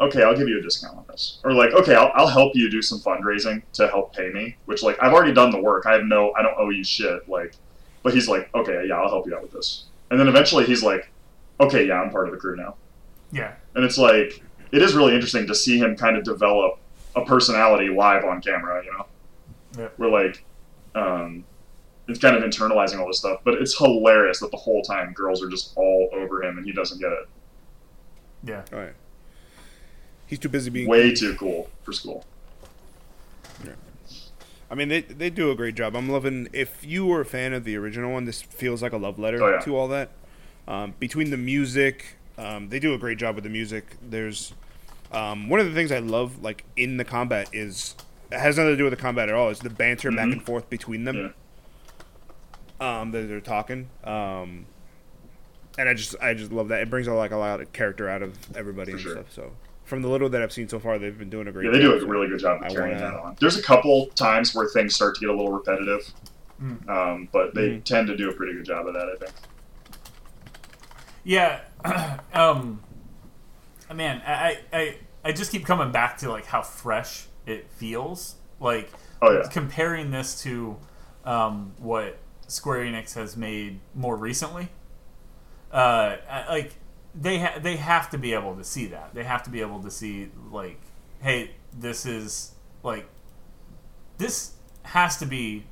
[0.00, 2.80] okay, I'll give you a discount this," or like, "Okay, I'll, I'll help you do
[2.82, 5.86] some fundraising to help pay me," which like I've already done the work.
[5.86, 7.28] I have no, I don't owe you shit.
[7.28, 7.54] Like,
[8.02, 10.82] but he's like, "Okay, yeah, I'll help you out with this," and then eventually he's
[10.82, 11.10] like,
[11.60, 12.76] "Okay, yeah, I'm part of the crew now,"
[13.32, 13.52] Yeah.
[13.74, 14.42] and it's like
[14.72, 16.78] it is really interesting to see him kind of develop
[17.16, 18.82] a personality live on camera.
[18.84, 19.06] You know,
[19.78, 19.88] Yeah.
[19.98, 20.44] we're like.
[20.94, 21.44] Um,
[22.08, 25.42] it's kind of internalizing all this stuff, but it's hilarious that the whole time girls
[25.42, 27.28] are just all over him and he doesn't get it.
[28.42, 28.62] Yeah.
[28.72, 28.94] All right.
[30.28, 32.24] He's too busy being Way too cool for school.
[33.64, 33.72] Yeah.
[34.70, 35.96] I mean, they they do a great job.
[35.96, 36.48] I'm loving.
[36.52, 39.42] If you were a fan of the original one, this feels like a love letter
[39.42, 39.60] Oh, yeah.
[39.60, 40.10] to all that.
[40.68, 43.96] Um, between the music, um, they do a great job with the music.
[44.06, 44.52] There's
[45.10, 47.94] um, one of the things I love, like in the combat, is
[48.30, 49.48] it has nothing to do with the combat at all.
[49.48, 50.32] Is the banter back Mhm.
[50.32, 51.32] and forth between them.
[52.80, 53.00] Yeah.
[53.00, 53.88] Um, that they're talking.
[54.04, 54.66] Um,
[55.78, 56.82] and I just I just love that.
[56.82, 59.12] It brings a, like a lot of character out of everybody For and sure.
[59.14, 59.32] stuff.
[59.32, 59.52] So
[59.88, 61.64] from the little that I've seen so far, they've been doing a great.
[61.64, 63.36] Yeah, they do a really good job of carrying wanna- that on.
[63.40, 66.12] There's a couple times where things start to get a little repetitive,
[66.62, 66.88] Mm.
[66.88, 67.84] um, but they Mhm.
[67.84, 69.32] tend to do a pretty good job of that, I think.
[71.24, 71.60] Yeah,
[72.34, 72.80] um,
[73.92, 78.36] man, I, I I just keep coming back to like how fresh it feels.
[78.60, 78.90] Like
[79.22, 79.48] Oh, yeah.
[79.50, 80.76] comparing this to
[81.24, 84.68] um, what Square Enix has made more recently.
[85.72, 86.74] Uh, I- like
[87.14, 89.14] they ha- they have to be able to see that.
[89.14, 90.80] They have to be able to see like,
[91.20, 92.52] hey, this is
[92.82, 93.06] like
[94.18, 95.64] this has to be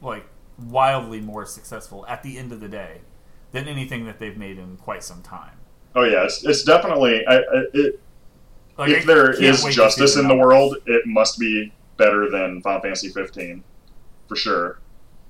[0.00, 0.26] like
[0.58, 3.00] wildly more successful at the end of the day
[3.52, 5.58] than anything that they've made in quite some time.
[5.94, 6.24] Oh, yeah.
[6.24, 7.26] It's, it's definitely.
[7.26, 7.42] I, I,
[7.74, 8.00] it,
[8.78, 11.72] Like, if there can't is wait to see justice in the world, it must be
[11.96, 13.64] better than Final Fantasy 15,
[14.28, 14.80] for sure.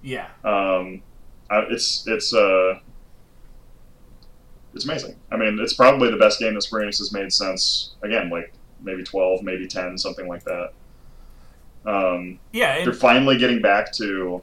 [0.02, 1.02] yeah, Um,
[1.50, 2.80] I, it's it's uh,
[4.76, 5.16] it's amazing.
[5.32, 8.52] I mean, it's probably the best game that Square Enix has made since again, like
[8.80, 10.72] maybe 12, maybe 10, something like that.
[11.84, 14.42] Um, yeah, they're finally getting back to.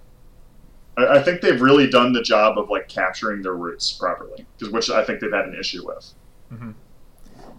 [0.98, 4.74] I, I think they've really done the job of like capturing their roots properly, because
[4.74, 6.14] which I think they've had an issue with.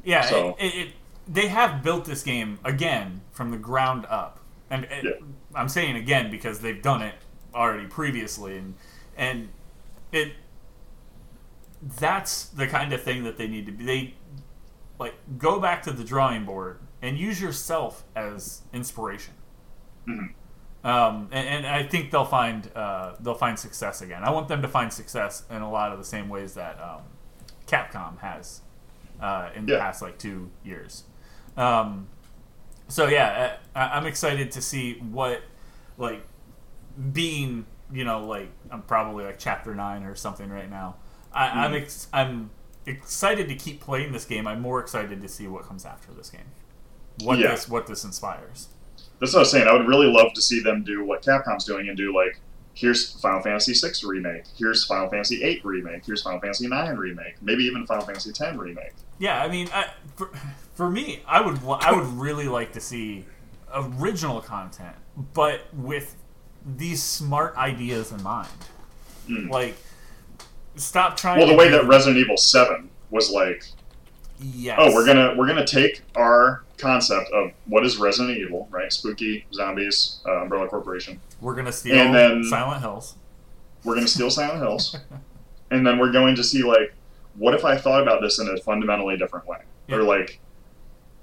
[0.04, 0.22] yeah.
[0.22, 0.88] so- It, it, it,
[1.26, 5.10] they have built this game again from the ground up, and Yeah.
[5.54, 7.14] I'm saying again because they've done it
[7.54, 8.74] already previously, and
[9.16, 9.48] and
[10.12, 10.32] it
[11.98, 13.84] that's the kind of thing that they need to be.
[13.84, 14.14] They
[14.98, 19.34] like go back to the drawing board and use yourself as inspiration.
[20.06, 20.32] Mhm.
[20.84, 24.22] Um, and, and I think they'll find uh, they'll find success again.
[24.22, 27.02] I want them to find success in a lot of the same ways that um,
[27.66, 28.60] Capcom has
[29.20, 29.78] uh, in the Yeah.
[29.80, 31.04] past like two years.
[31.56, 32.08] Um,
[32.88, 35.40] so yeah, I, I'm excited to see what
[35.96, 36.22] like
[37.12, 40.96] being you know like I'm probably like chapter nine or something right now.
[41.34, 41.82] I, I'm Mhm.
[41.82, 42.50] ex- I'm
[42.86, 44.46] excited to keep playing this game.
[44.46, 46.46] I'm more excited to see what comes after this game.
[47.22, 47.50] What Yeah.
[47.52, 48.68] this what this inspires.
[49.20, 49.68] That's what I was saying.
[49.68, 52.40] I would really love to see them do what Capcom's doing and do like,
[52.74, 57.36] here's Final Fantasy VI remake, here's Final Fantasy VIII remake, here's Final Fantasy IX remake,
[57.40, 58.92] maybe even Final Fantasy X remake.
[59.18, 60.30] Yeah, I mean, I, for,
[60.74, 63.24] for me, I would I would really like to see
[63.72, 64.96] original content,
[65.32, 66.16] but with
[66.66, 68.48] these smart ideas in mind.
[69.28, 69.48] Mm.
[69.50, 69.76] Like,
[70.76, 71.38] stop trying.
[71.38, 73.64] Well, the way that Resident Evil Seven was like,
[74.40, 74.76] yes.
[74.80, 78.92] oh, we're gonna we're gonna take our concept of what is Resident Evil, right?
[78.92, 81.20] Spooky zombies, uh, Umbrella Corporation.
[81.40, 83.16] we're gonna steal and then- Silent Hills.
[83.84, 84.96] We're gonna steal Silent Hills,
[85.70, 86.94] and then we're going to see like,
[87.36, 89.58] what if I thought about this in a fundamentally different way,
[89.88, 89.96] Yeah.
[89.96, 90.40] or like.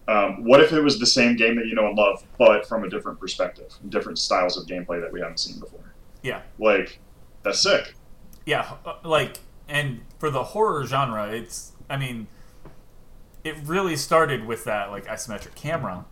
[0.07, 2.83] Um, what if it was the same game that you know and love, but from
[2.83, 5.93] a different perspective, different styles of gameplay that we haven't seen before?
[6.23, 6.99] Yeah, Like,
[7.43, 7.93] that's sick.
[8.45, 11.71] Yeah, uh, like, and for the horror genre, it's.
[11.89, 12.27] I mean,
[13.43, 16.05] it really started with that like isometric camera,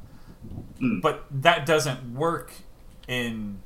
[0.81, 1.01] Mm.
[1.01, 2.53] but that doesn't work
[3.07, 3.59] in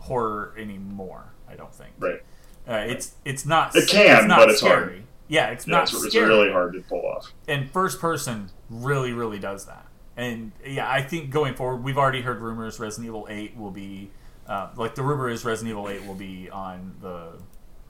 [0.00, 1.32] horror anymore.
[1.48, 1.92] I don't think.
[1.98, 2.22] Right.
[2.68, 3.74] Uh, it's it's not.
[3.74, 4.74] It can, it's not but it's scary.
[4.76, 5.02] hard.
[5.28, 7.32] Yeah, it's Yeah, not it's, it's really hard to pull off.
[7.46, 9.86] And first person really, really does that.
[10.16, 14.10] And yeah, I think going forward, we've already heard rumors Resident Evil Eight will be,
[14.46, 17.40] uh, like the rumor is Resident Evil Eight will be on the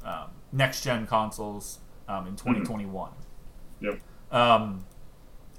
[0.08, 3.10] um, next gen consoles um, in 2021.
[3.80, 4.00] Yep.
[4.30, 4.84] Um,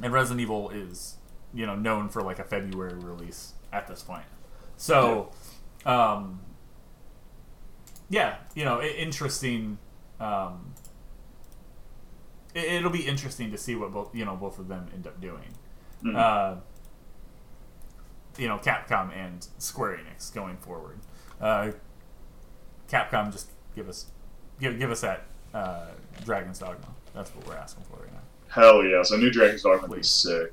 [0.02, 1.18] and Resident Evil is,
[1.54, 4.26] you know, known for like a February release at this point.
[4.78, 5.32] So,
[5.86, 6.40] um,
[8.10, 9.78] yeah, you know, interesting.
[10.20, 10.74] Um,
[12.56, 15.22] it, it'll be interesting to see what both you know both of them end up
[15.22, 15.54] doing.
[16.04, 16.16] Mhm.
[16.16, 16.60] Uh,
[18.38, 21.00] you know, Capcom and Square Enix going forward.
[21.42, 21.72] Uh,
[22.90, 24.08] Capcom, just give us
[24.60, 25.86] give give us that uh,
[26.26, 26.88] Dragon's Dogma.
[27.14, 28.20] That's what we're asking for right now.
[28.50, 30.08] Hell yes, a new Dragon's Dogma would be Please.
[30.10, 30.52] sick.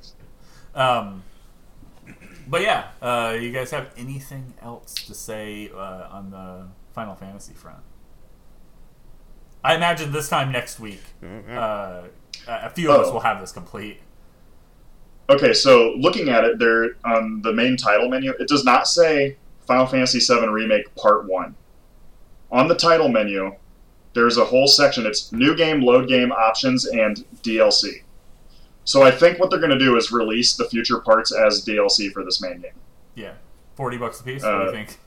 [0.75, 1.23] Um,
[2.49, 7.55] but yeah, uh, you guys have anything else to say uh, on the Final Fantasy
[7.55, 7.79] front?
[9.65, 12.05] I imagine this time next week, Oh, uh,
[12.47, 13.15] a few of us Oh.
[13.15, 14.01] will have this complete.
[15.29, 19.37] Okay, so looking at it, there on the main title menu, it does not say
[19.67, 21.57] Final Fantasy VII Remake Part One.
[22.53, 23.57] On the title menu,
[24.17, 25.07] there's a whole section.
[25.07, 28.03] It's new game, load game options, and DLC.
[28.85, 32.11] So I think what they're going to do is release the future parts as DLC
[32.13, 32.73] for this main game.
[33.15, 33.35] Yeah,
[33.77, 34.43] forty bucks a piece.
[34.43, 34.99] what do you Uh, think?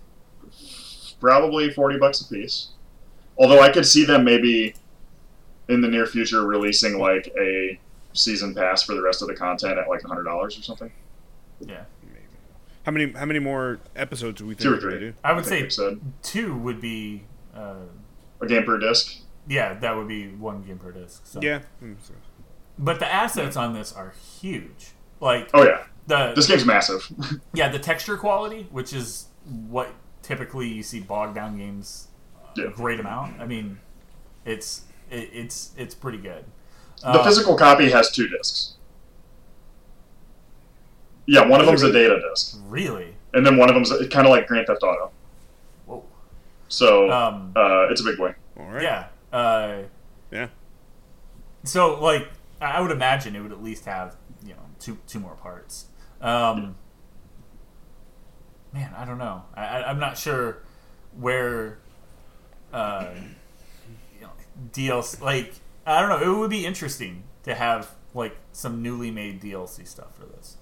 [1.19, 2.69] Probably forty bucks a piece.
[3.37, 4.73] Although I could see them maybe
[5.67, 7.79] in the near future releasing like a
[8.13, 10.91] season pass for the rest of the content at like hundred dollars or something.
[11.61, 11.83] Yeah,
[12.85, 14.99] how many how many more episodes do we think Two or three.
[14.99, 15.13] do?
[15.23, 17.23] I would think say they've two would be.
[17.55, 17.75] Uh,
[18.41, 19.17] a game per disc.
[19.47, 21.21] yeah, that would be one game per disc.
[21.25, 21.39] So.
[21.41, 21.59] Yeah.
[21.83, 21.95] Mm,
[22.77, 24.91] but the assets on this are huge.
[25.19, 27.07] Like Oh yeah, the this game's massive.
[27.53, 29.27] Yeah, the texture quality, which is
[29.67, 29.89] what
[30.21, 32.07] typically you see bogged down games
[32.57, 32.67] a Yeah.
[32.73, 33.39] great amount.
[33.41, 33.79] I mean,
[34.45, 36.45] it's it, it's it's pretty good.
[37.01, 38.75] The Um, physical copy has two discs.
[41.25, 43.13] Yeah, one of them's a data disc, really.
[43.33, 45.11] and then one of them's kind of like Grand Theft Auto.
[46.69, 47.09] Whoa.
[47.09, 48.35] So Um, uh, it's a big boy.
[48.57, 48.83] all right.
[48.83, 49.07] yeah.
[49.31, 49.83] Uh,
[50.31, 50.47] Yeah.
[51.63, 52.27] so like,
[52.61, 55.85] I I would imagine it would at least have you know two two more parts.
[56.21, 56.75] Um,
[58.73, 59.43] man, I don't know.
[59.55, 60.63] I, I I'm not sure
[61.17, 61.79] where.
[62.71, 63.07] Uh,
[64.15, 64.29] you know,
[64.71, 65.53] DLC like
[65.85, 66.31] I don't know.
[66.33, 70.57] It would be interesting to have like some newly made DLC stuff for this.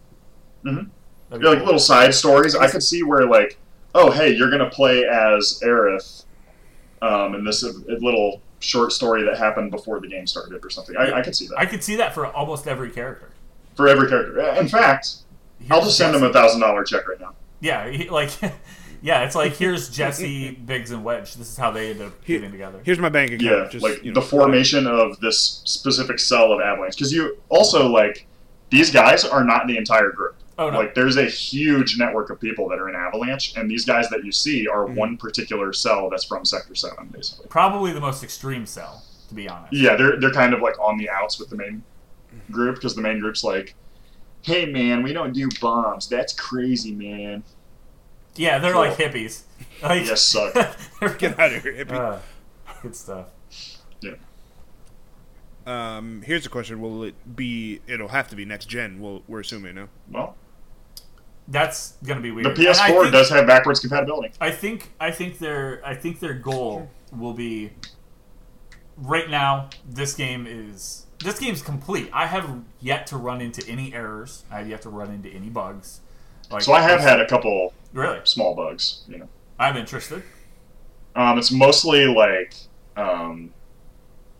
[0.65, 0.89] Mm-hmm.
[1.31, 1.65] Yeah, like cool.
[1.65, 2.55] little side stories.
[2.55, 3.57] I could see where like,
[3.97, 6.23] oh hey, you're gonna play as Aerith,
[7.01, 10.95] um, in this little short story that happened before the game started or something.
[10.97, 13.29] I, I could see that I could see that for almost every character.
[13.75, 14.39] for every character.
[14.59, 15.17] In fact,
[15.69, 17.33] I'll just send them a thousand dollar check right now.
[17.59, 18.31] Yeah, he- like
[19.01, 21.35] yeah, it's like here's Jesse, Biggs, and Wedge.
[21.35, 22.79] This is how they end up Here- getting together.
[22.83, 23.41] Here's my bank account.
[23.43, 26.95] Yeah, Just, like you know, the formation of this specific cell of Avalanche.
[26.95, 28.25] Because you also like
[28.69, 30.35] these guys are not the entire group.
[30.59, 33.85] Oh no, Like there's a huge network of people that are in Avalanche, and these
[33.85, 34.95] guys that you see are Mhm.
[34.95, 37.45] one particular cell that's from Sector Seven, basically.
[37.47, 39.71] probably the most extreme cell, to be honest.
[39.73, 41.83] Yeah, they're they're kind of like on the outs with the main
[42.51, 43.75] group because the main group's like,
[44.41, 46.07] "Hey man, we don't do bombs.
[46.09, 47.43] That's crazy, man."
[48.35, 48.81] Yeah, they're Cool.
[48.81, 49.41] like hippies.
[49.83, 50.53] Like, Yes, suck.
[51.19, 51.91] Get out of here, hippie.
[51.91, 52.19] uh,
[52.81, 53.27] good stuff.
[54.01, 54.13] Yeah.
[55.65, 57.81] Um, here's a question: Will it be?
[57.87, 58.99] It'll have to be next gen.
[58.99, 59.87] Well, we're assuming, no.
[60.09, 60.35] Well,
[61.47, 62.45] That's gonna be weird.
[62.45, 64.33] the PS4 think- does have backwards compatibility.
[64.41, 67.71] I think I think their I think their goal will be
[68.97, 72.09] right now this game is this game's complete.
[72.13, 74.43] I have yet to run into any errors.
[74.51, 76.01] I have yet to run into any bugs.
[76.51, 78.19] Like So I have had a couple really.
[78.23, 79.03] small bugs.
[79.07, 80.23] You know, I'm interested.
[81.15, 82.53] um, it's mostly like
[82.95, 83.53] um,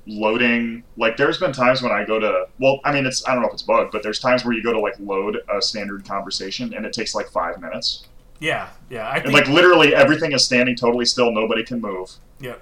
[0.08, 0.84] loading.
[0.97, 3.49] Like there's been times when I go to well, I mean it's I don't know
[3.49, 6.74] if it's bug, but there's times where you go to like load a standard conversation
[6.74, 8.08] and it takes like five minutes.
[8.39, 9.08] Yeah, yeah.
[9.08, 12.12] I And like literally everything is standing totally still, nobody can move.
[12.39, 12.62] Yep.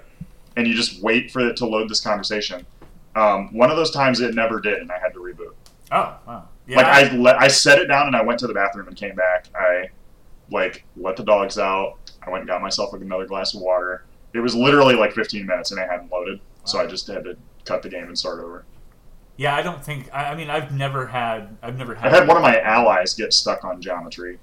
[0.56, 2.64] And you just wait for it to load this conversation.
[3.14, 5.54] Um, one of those times it never did, and I had to reboot.
[5.92, 6.48] Oh wow.
[6.66, 6.78] Yeah.
[6.78, 9.14] like I, le- I set it down and I went to the bathroom and came
[9.14, 9.46] back.
[9.54, 9.90] I
[10.50, 11.98] like let the dogs out.
[12.26, 14.04] I went and got myself like another glass of water.
[14.32, 17.36] It was literally like 15 minutes and I hadn't loaded, so I just had to
[17.64, 18.64] cut the game and start over.
[19.36, 19.54] yeah.
[19.56, 20.08] I don't think.
[20.12, 21.56] I, I mean, I've never had.
[21.62, 22.12] I've never had.
[22.12, 24.38] I had one of my allies get stuck on geometry,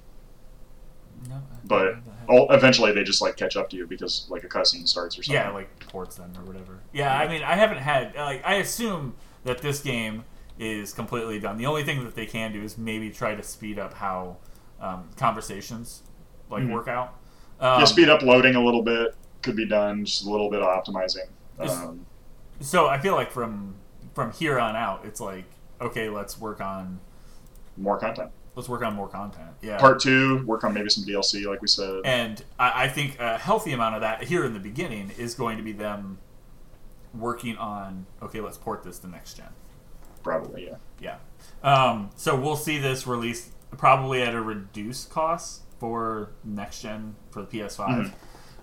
[1.28, 1.96] No, but
[2.28, 5.22] oh, eventually they just like catch up to you because like a cutscene starts or
[5.22, 5.40] something.
[5.42, 6.80] Yeah, like ports them or whatever.
[6.92, 9.14] Yeah, I mean, I haven't had like I assume
[9.44, 10.24] that this game
[10.58, 11.58] is completely done.
[11.58, 14.36] The only thing that they can do is maybe try to speed up how
[14.80, 16.02] um, conversations
[16.50, 16.72] like Mhm.
[16.72, 17.14] work out.
[17.60, 20.04] Um, yeah, speed up loading a little bit could be done.
[20.04, 21.28] Just a little bit of optimizing.
[21.58, 22.04] Um,
[22.60, 23.74] So I feel like from
[24.14, 25.44] from here on out, it's like
[25.80, 27.00] okay, let's work on
[27.76, 28.30] more content.
[28.54, 29.50] let's work on more content.
[29.60, 29.78] Yeah.
[29.78, 32.02] Part two, work on maybe some DLC, like we said.
[32.04, 35.56] And I, I think a healthy amount of that here in the beginning is going
[35.56, 36.18] to be them
[37.12, 39.48] working on okay, let's port this to next gen.
[40.22, 40.76] Probably, yeah.
[41.00, 41.16] Yeah.
[41.62, 47.42] Um, so we'll see this released probably at a reduced cost for next gen for
[47.42, 47.88] the PS5.
[47.88, 48.12] Mhm.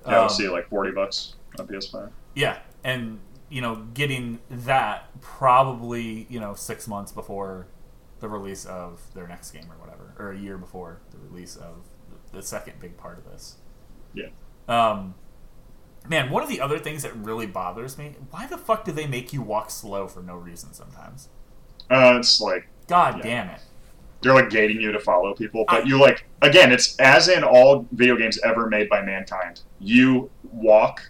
[0.07, 1.35] Yeah, Um, we'll see like 40 bucks.
[1.59, 2.09] on PS5.
[2.33, 3.19] Yeah, and
[3.51, 7.67] you know, getting that probably you know six months before
[8.21, 11.87] the release of their next game or whatever, or a year before the release of
[12.31, 13.57] the second big part of this.
[14.13, 14.27] Yeah.
[14.67, 15.15] Um,
[16.07, 19.05] man, one of the other things that really bothers me: why the fuck do they
[19.07, 21.27] make you walk slow for no reason sometimes?
[21.89, 23.23] Uh, it's like God Yeah.
[23.23, 23.61] damn it!
[24.21, 27.43] they're like gating you to follow people, but I- you like again, it's as in
[27.43, 29.61] all video games ever made by mankind.
[29.79, 31.09] You walk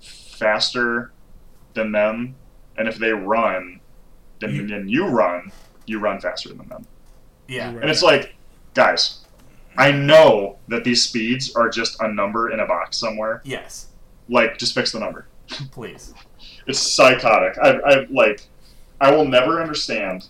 [0.00, 1.12] faster
[1.76, 2.34] than them,
[2.76, 3.78] and if they run,
[4.40, 5.52] then You- then you run.
[5.86, 6.84] You run faster than them,
[7.46, 8.34] Yeah, You're and it's like,
[8.74, 9.24] guys,
[9.78, 13.40] I know that these speeds are just a number in a box somewhere.
[13.44, 13.86] yes,
[14.28, 15.28] Like, just fix the number.
[15.70, 16.12] please.
[16.66, 17.56] It's psychotic.
[17.62, 18.40] I, I like,
[19.00, 20.26] I will never understand.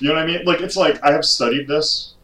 [0.00, 0.44] You know what I mean?
[0.44, 2.14] Like, it's like I have studied this.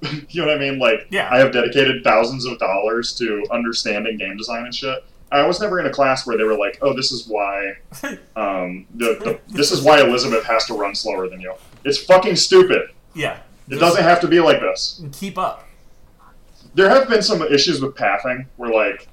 [0.28, 0.78] you know what I mean?
[0.78, 1.28] Like, Yeah.
[1.32, 5.04] I have dedicated thousands of dollars to understanding game design and shit.
[5.32, 7.74] I was never in a class where they were like, "Oh, this is why,
[8.36, 11.54] um, the, the this is why Elizabeth has to run slower than you."
[11.84, 12.90] It's fucking stupid.
[13.14, 15.02] yeah, It doesn't have to be like this.
[15.12, 15.66] keep up.
[16.74, 19.08] There have been some issues with pathing where, like,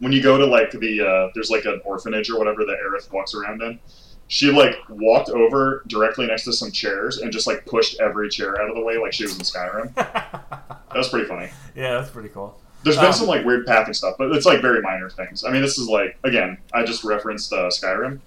[0.00, 3.12] when you go to like the uh, there's like an orphanage or whatever that Aerith
[3.12, 3.78] walks around in.
[4.26, 8.60] She like walked over directly next to some chairs and just like pushed every chair
[8.60, 9.92] out of the way like she was in Skyrim.
[10.94, 11.48] That was pretty funny.
[11.74, 12.56] yeah, that's pretty cool.
[12.84, 15.42] There's been Um, some like weird pathing stuff, but it's like very minor things.
[15.44, 18.20] I mean, this is like again, I just referenced uh, Skyrim.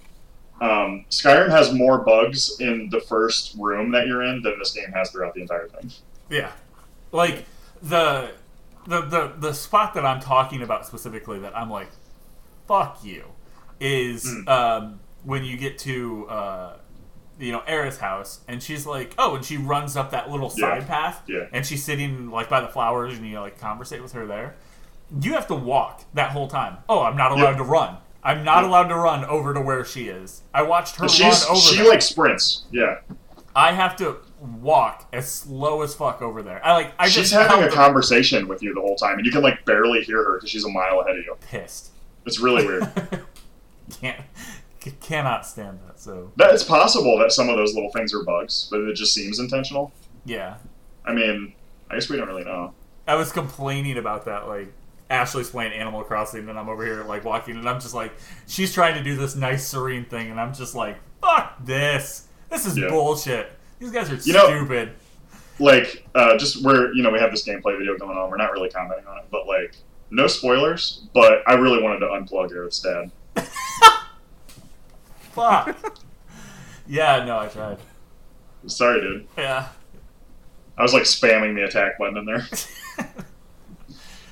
[0.60, 4.90] Um, Skyrim has more bugs in the first room that you're in than this game
[4.92, 5.90] has throughout the entire thing.
[6.28, 6.50] Yeah,
[7.12, 7.44] like
[7.80, 8.30] the
[8.86, 11.88] the the the spot that I'm talking about specifically that I'm like,
[12.66, 13.24] fuck you,
[13.80, 14.48] is Mm.
[14.48, 16.76] um, when you get to uh,
[17.38, 20.78] you know Aerith's house and she's like, oh, and she runs up that little Yeah.
[20.78, 21.46] side path, Yeah.
[21.52, 24.56] and she's sitting like by the flowers and you like conversate with her there.
[25.20, 26.78] You have to walk that whole time.
[26.88, 27.56] Oh, I'm not allowed Yeah.
[27.58, 27.96] to run.
[28.22, 28.70] I'm not Yeah.
[28.70, 30.42] allowed to run over to where she is.
[30.52, 31.88] I watched her She's run over she there.
[31.88, 32.64] like sprints.
[32.70, 32.98] Yeah,
[33.56, 36.60] I have to walk as slow as fuck over there.
[36.64, 36.92] I like.
[36.98, 39.64] I she's just having a conversation with you the whole time, and you can like
[39.64, 41.36] barely hear her because she's a mile ahead of you.
[41.40, 41.90] pissed.
[42.26, 42.88] It's really weird.
[44.00, 44.20] Can't
[44.82, 46.00] c- cannot stand that.
[46.00, 49.14] So that it's possible that some of those little things are bugs, but it just
[49.14, 49.92] seems intentional.
[50.24, 50.56] yeah,
[51.04, 51.54] I mean,
[51.90, 52.74] I guess we don't really know.
[53.06, 54.46] I was complaining about that.
[54.48, 54.72] Like
[55.10, 58.12] Ashley's playing Animal Crossing, and I'm over here like walking, and I'm just like,
[58.46, 62.26] she's trying to do this nice serene thing, and I'm just like, fuck this.
[62.50, 62.88] This is Yeah.
[62.88, 63.50] bullshit.
[63.78, 64.92] These guys are You know- stupid.
[65.58, 68.30] like uh, just where you know we have this gameplay video going on.
[68.30, 69.74] We're not really commenting on it, but like
[70.10, 71.06] no spoilers.
[71.14, 73.10] But I really wanted to unplug Aerith's dad.
[75.38, 75.98] Fuck.
[76.86, 77.78] yeah, no, I tried.
[78.66, 79.26] Sorry, dude.
[79.36, 79.68] Yeah.
[80.76, 82.46] I was like spamming the attack button in there.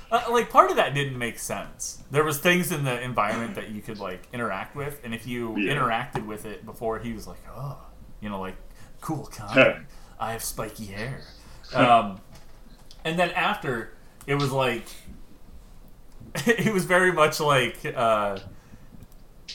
[0.09, 2.01] Uh, like part of that didn't make sense.
[2.11, 5.57] There was things in the environment that you could like interact with, and if you
[5.57, 5.73] Yeah.
[5.75, 7.77] interacted with it before, he was like, "Oh,
[8.21, 8.55] you know, like
[9.01, 9.85] cool, kind.
[10.17, 11.23] I have spiky hair."
[11.73, 12.21] Um,
[13.03, 13.91] and then after,
[14.25, 14.85] it was like,
[16.45, 18.39] it was very much like, uh,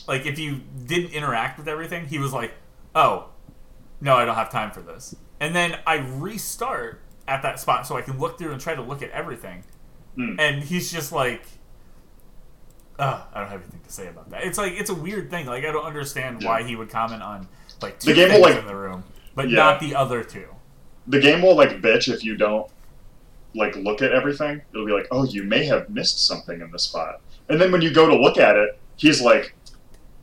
[0.06, 2.52] like if you didn't interact with everything, he was like,
[2.94, 3.28] "Oh,
[4.00, 7.96] no, I don't have time for this." And then I restart at that spot so
[7.96, 9.64] I can look through and try to look at everything
[10.16, 10.34] Hmm.
[10.38, 11.42] and he's just like
[12.98, 14.44] uh, I don't have anything to say about that.
[14.44, 15.46] It's like it's a weird thing.
[15.46, 16.48] Like I don't understand Yeah.
[16.48, 17.48] why he would comment on
[17.80, 19.56] like two The game will, things like- in the room, but Yeah.
[19.56, 20.46] not the other two.
[21.06, 22.70] The game will like bitch if you don't
[23.54, 24.62] like look at everything.
[24.72, 27.20] It'll be like, oh, you may have missed something in this spot.
[27.48, 29.54] And then when you go to look at it, he's like,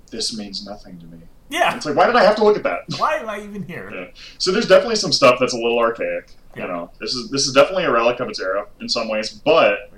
[0.09, 1.19] this means nothing to me.
[1.49, 1.75] Yeah.
[1.75, 2.81] It's like, why did I have to look at that?
[2.97, 3.89] Why am I even here?
[3.95, 4.05] Yeah.
[4.37, 6.31] So there's definitely some stuff that's a little archaic.
[6.55, 6.63] Yeah.
[6.63, 9.29] You know, this is this is definitely a relic of its era in some ways,
[9.33, 9.91] but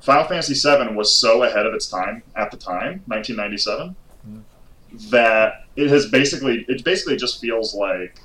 [0.00, 3.96] Final Fantasy VII was so ahead of its time at the time, 1997,
[4.28, 5.10] Mhm.
[5.10, 8.20] that it has basically it basically just feels like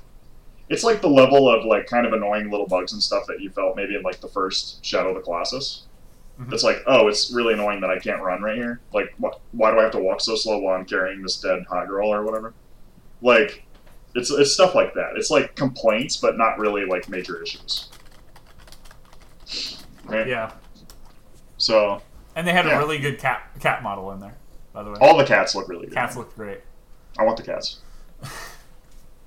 [0.69, 3.49] it's like the level of like kind of annoying little bugs and stuff that you
[3.49, 5.83] felt maybe in like the first Shadow of the Colossus.
[6.41, 6.53] Mhm.
[6.53, 8.79] It's like, oh, it's really annoying that I can't run right here.
[8.93, 11.63] Like, wh- why do I have to walk so slow while I'm carrying this dead
[11.69, 12.53] hot girl or whatever?
[13.21, 13.63] Like,
[14.15, 15.11] it's it's stuff like that.
[15.15, 17.89] It's like complaints, but not really like major issues.
[20.05, 20.27] Right.
[20.27, 20.51] Yeah.
[21.57, 22.01] So
[22.35, 22.75] And they had Yeah.
[22.75, 24.35] a really good cat cat model in there,
[24.73, 24.97] by the way.
[25.01, 25.93] all the cats look really good.
[25.93, 26.61] Cats look great.
[27.19, 27.79] I want the cats.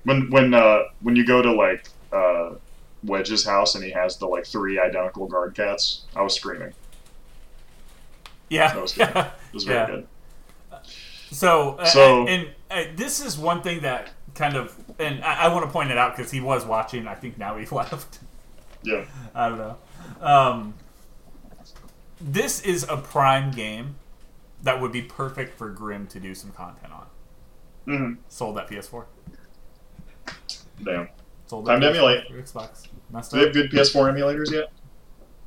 [0.03, 2.55] When when uh when you go to like uh
[3.03, 6.73] Wedge's house and he has the like three identical guard cats, I was screaming.
[8.49, 8.73] Yeah.
[8.73, 9.09] That was good.
[9.15, 9.85] It was very Yeah.
[9.87, 10.07] good.
[11.31, 15.45] So, uh, So- and, and uh, this is one thing that kind of, and I,
[15.45, 17.07] I want to point it out because he was watching.
[17.07, 18.19] I think now he left.
[18.83, 19.05] Yeah.
[19.33, 19.77] I don't know.
[20.21, 20.73] Um,
[22.21, 23.95] this is a prime game
[24.63, 27.05] that would be perfect for Grim to do some content on.
[27.85, 29.05] hmm Sold that PS4.
[30.83, 31.09] Damn.
[31.47, 32.29] Sold Time to PS4 emulate.
[32.31, 32.87] Xbox.
[33.11, 34.71] Messed Do they have good PS4 emulators yet?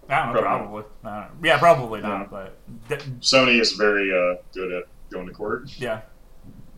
[0.08, 0.82] I don't know, Probably probably.
[1.04, 1.28] Don't know.
[1.48, 2.08] Yeah, probably Yeah.
[2.08, 5.70] not, but th- Sony is very uh, good at going to court.
[5.78, 6.00] yeah,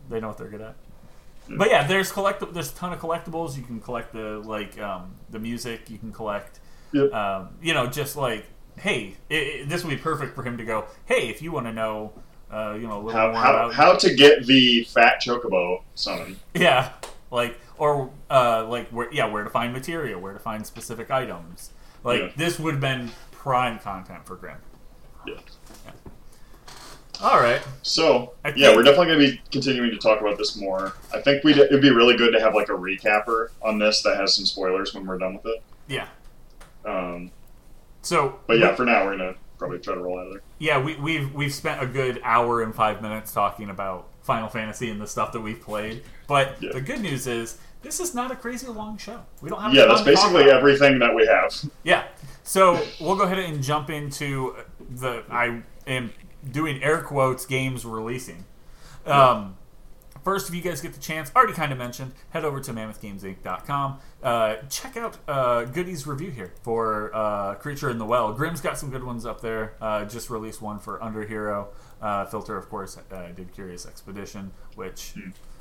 [0.09, 0.75] they know what they're good at.
[1.49, 1.55] Yeah.
[1.57, 2.43] But yeah, there's collect.
[2.53, 3.55] There's a ton of collectibles.
[3.57, 5.89] You can collect the like um, the music.
[5.89, 6.59] You can collect,
[6.93, 7.13] Yep.
[7.13, 8.45] um, you know, just like
[8.77, 10.85] hey, it, it- this would be perfect for him to go.
[11.05, 12.13] Hey, if you want to know,
[12.51, 15.83] uh, you know, a little How, more how, about how to get the fat chocobo
[15.95, 16.37] summon.
[16.53, 16.91] Yeah,
[17.31, 21.71] like or uh, like where yeah, where to find material, where to find specific items.
[22.03, 22.29] Like Yeah.
[22.35, 24.57] this would have been prime content for Grim.
[25.27, 25.35] Yeah.
[27.21, 27.61] All right.
[27.83, 30.93] So I yeah, we're definitely going to be continuing to talk about this more.
[31.13, 34.17] I think we'd it'd be really good to have like a recapper on this that
[34.17, 35.61] has some spoilers when we're done with it.
[35.87, 36.07] Yeah.
[36.85, 37.29] Um,
[38.01, 40.41] So, but yeah, for now we're gonna probably try to roll out of there.
[40.57, 44.89] yeah, we, we've we've spent a good hour and five minutes talking about Final Fantasy
[44.89, 46.01] and the stuff that we've played.
[46.27, 46.71] But Yeah.
[46.73, 49.21] the good news is this is not a crazy long show.
[49.41, 51.53] We don't have Yeah, that's ton to talk basically everything that we have.
[51.83, 52.03] Yeah.
[52.43, 54.55] So we'll go ahead and jump into
[54.89, 56.11] the I am
[56.51, 58.45] doing air quotes games releasing.
[59.05, 59.57] Um,
[60.23, 63.99] first, if you guys get the chance, already kind of mentioned, head over to mammothgamesinc.com.
[64.21, 68.33] Uh, check out uh, Goody's review here for uh, Creature in the Well.
[68.33, 69.73] Grimm's got some good ones up there.
[69.81, 71.67] Uh, just released one for Underhero.
[72.01, 75.13] Uh, Filter, of course, uh, did Curious Expedition, which.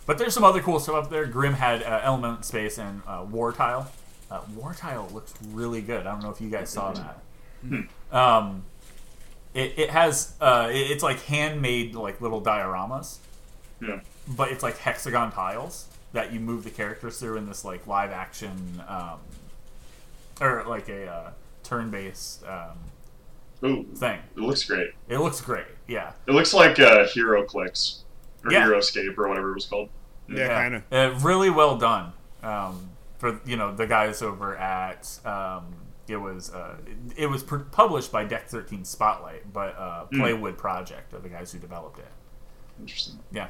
[0.07, 1.27] But there's some other cool stuff up there.
[1.27, 3.87] Grim had uh, Element Space and uh, Wartile.
[4.31, 6.07] Uh, Wartile looks really good.
[6.07, 7.19] I don't know if you guys saw that.
[8.13, 8.65] Um,
[9.55, 13.19] it, it has uh, it- it's like handmade like little dioramas,
[13.81, 14.01] Yeah.
[14.29, 18.11] but it's like hexagon tiles that you move the characters through in this like live
[18.11, 19.19] action um,
[20.41, 21.31] or like a uh,
[21.63, 22.79] turn based um,
[23.69, 24.19] Ooh, thing.
[24.37, 24.91] it looks great.
[25.09, 25.67] It looks great.
[25.87, 26.13] Yeah.
[26.27, 27.99] It looks like uh, HeroClix
[28.45, 28.66] or Yeah.
[28.66, 29.88] Heroscape or whatever it was called.
[30.28, 30.84] Yeah, kinda.
[30.93, 32.12] Uh, really well done
[32.43, 35.18] um, for you know the guys over at.
[35.24, 35.74] Um,
[36.09, 40.20] it was uh, it, it was pr- published by Deck Thirteen Spotlight, but uh, Hmm.
[40.22, 42.09] Playwood Project are the guys who developed it.
[42.80, 43.18] Interesting.
[43.32, 43.49] Yeah.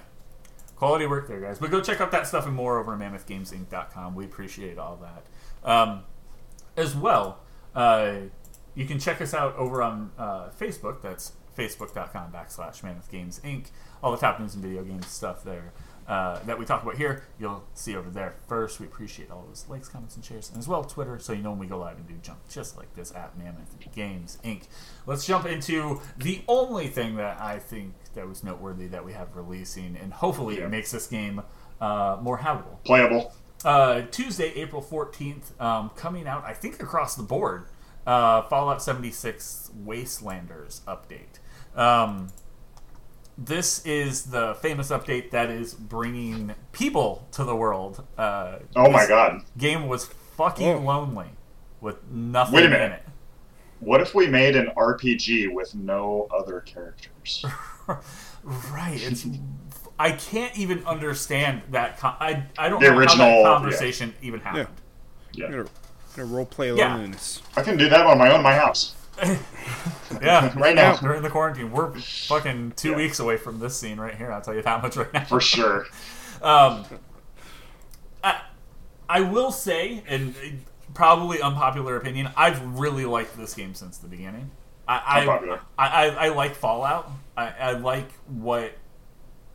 [0.77, 1.59] Quality work there, guys.
[1.59, 4.15] But go check out that stuff and more over at mammothgamesinc.com.
[4.15, 5.71] We appreciate all that.
[5.71, 6.05] Um,
[6.77, 7.41] as well,
[7.75, 8.13] uh,
[8.75, 11.03] you can check us out over on uh, Facebook.
[11.03, 13.67] That's facebook.com backslash mammothgamesinc.
[14.03, 15.73] All the top news and video games stuff there
[16.09, 18.81] uh, that we talk about here, you'll see over there first.
[18.81, 20.49] We appreciate all those likes, comments, and shares.
[20.49, 22.77] And as well, Twitter, so you know when we go live and do junk just
[22.77, 24.63] like this at Mammoth Games Inc.
[25.07, 29.37] Let's jump into the only thing that I think that was noteworthy that we have
[29.37, 30.65] releasing, and hopefully Yeah.
[30.67, 31.43] it makes this game
[31.81, 32.81] uh, more habitable.
[32.85, 33.33] Playable.
[33.65, 37.67] Uh, Tuesday, April 14th, um, coming out, I think, across the board.
[38.07, 41.39] Uh, Fallout 76 Wastelanders update.
[41.75, 42.29] Um,
[43.39, 48.05] this is the famous update that is bringing people to the world.
[48.19, 49.43] Uh, Oh my god.
[49.57, 50.07] Game was
[50.37, 50.79] fucking Oh.
[50.81, 51.29] lonely
[51.81, 53.03] with nothing Wait a in minute.
[53.07, 53.13] it.
[53.81, 57.45] What if we made an RPG with no other characters?
[58.45, 59.01] right.
[59.03, 59.27] It's.
[59.99, 61.99] I can't even understand that.
[61.99, 63.43] Con- I I don't The know how original- that yeah.
[63.45, 64.69] conversation even happened.
[65.33, 65.51] Yeah.
[65.51, 65.65] Gonna,
[66.17, 66.93] gonna role play Yeah.
[66.95, 67.41] loneliness.
[67.57, 68.95] I can do that on my own in my house.
[70.23, 70.97] Yeah, Right now.
[70.97, 72.97] during the quarantine, we're fucking two Yeah.
[72.97, 74.33] weeks away from this scene right here.
[74.33, 75.25] I'll tell you that much right now.
[75.25, 75.87] For sure.
[76.43, 76.87] Um,
[78.25, 78.41] I,
[79.11, 80.35] I will say, and
[80.95, 84.51] probably unpopular opinion, I've really liked this game since the beginning.
[84.89, 85.61] I Unpopular.
[85.79, 87.11] I, I, I like Fallout.
[87.37, 88.73] I, I like what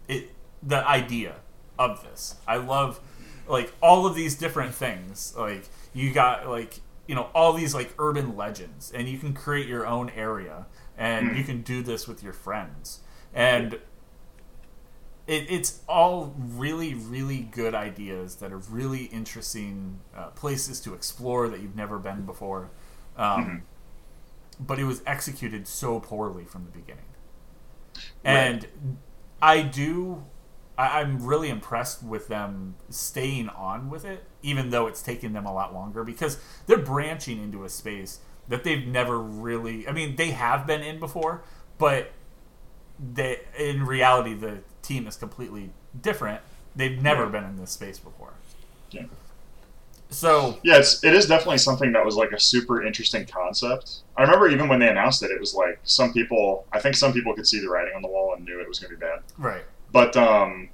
[0.08, 0.30] it
[0.62, 1.38] the idea
[1.80, 2.36] of this.
[2.48, 3.00] I love
[3.48, 5.34] like all of these different things.
[5.36, 5.64] Like
[5.94, 9.86] you got like you know all these like urban legends, and you can create your
[9.86, 10.66] own area,
[10.98, 13.00] and you can do this with your friends,
[13.34, 13.74] and
[15.28, 21.48] it, it's all really really good ideas that are really interesting uh, places to explore
[21.50, 22.70] that you've never been before.
[23.18, 23.64] Um,
[24.60, 27.10] But it was executed so poorly from the beginning,
[28.24, 28.68] and
[29.42, 30.24] I do.
[30.78, 35.46] I, I'm really impressed with them staying on with it, even though it's taken them
[35.46, 39.88] a lot longer because they're branching into a space that they've never really.
[39.88, 41.44] I mean, they have been in before,
[41.78, 42.12] but
[43.00, 46.42] they, in reality, the team is completely different.
[46.76, 47.30] They've never Yeah.
[47.30, 48.34] been in this space before.
[48.92, 49.06] Yeah.
[50.10, 54.04] So Yeah, it's it is definitely something that was like a super interesting concept.
[54.18, 57.14] I remember even when they announced it, it was like some people I think some
[57.14, 59.20] people could see the writing on the wall and knew it was gonna be bad.
[59.38, 60.70] right, But um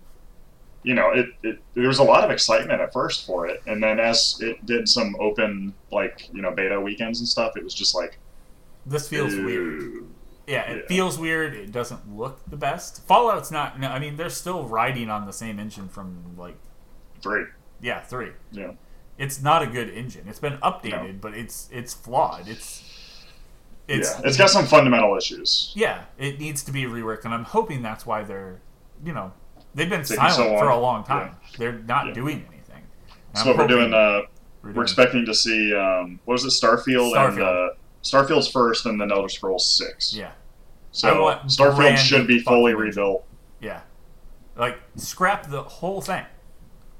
[0.83, 3.81] you know, it, it there was a lot of excitement at first for it, and
[3.83, 7.73] then as it did some open like, you know, beta weekends and stuff, it was
[7.73, 8.17] just like
[8.85, 10.05] this feels weird.
[10.47, 10.87] Yeah, it Yeah.
[10.87, 11.53] feels weird.
[11.53, 13.05] It doesn't look the best.
[13.07, 13.79] Fallout's not.
[13.79, 16.55] No, I mean they're still riding on the same engine from like
[17.21, 17.45] Three.
[17.79, 18.31] yeah three.
[18.51, 18.71] Yeah.
[19.19, 20.27] It's not a good engine.
[20.27, 22.47] It's been updated, but it's it's flawed.
[22.47, 22.83] It's
[23.87, 24.27] it's yeah.
[24.27, 25.71] It's got some fundamental issues.
[25.75, 28.61] yeah, it needs to be reworked, and I'm hoping that's why they're,
[29.05, 29.33] you know,
[29.75, 31.03] they've been silent so for a long.
[31.03, 31.35] time.
[31.57, 32.13] They're not Yeah.
[32.13, 32.83] doing anything.
[33.29, 33.93] And So I'm what we're doing.
[33.93, 33.97] Uh,
[34.61, 35.73] we're we're doing- expecting to see.
[35.75, 36.49] Um, what was it?
[36.49, 37.71] Starfield, and Starfield.
[37.71, 37.73] uh,
[38.03, 40.13] Starfield's first, and then Elder Scrolls Six.
[40.15, 40.31] yeah,
[40.91, 43.25] So Starfield should be fully rebuilt.
[43.59, 43.81] yeah,
[44.55, 46.25] like scrap the whole thing.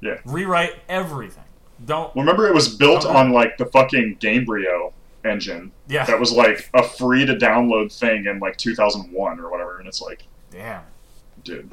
[0.00, 0.18] Yeah.
[0.24, 1.44] Rewrite everything.
[1.84, 2.14] Don't.
[2.16, 4.92] Remember, it was built on like the fucking Gamebryo
[5.24, 5.70] engine.
[5.88, 6.04] Yeah.
[6.04, 10.00] That was like a free to download thing in like 2001 or whatever, and it's
[10.02, 10.82] like, Damn.
[11.44, 11.70] dude.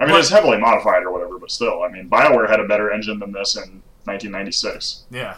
[0.00, 2.66] I mean, But- it's heavily modified or whatever, but still, I mean, Bioware had a
[2.66, 5.04] better engine than this in 1996.
[5.10, 5.36] Yeah.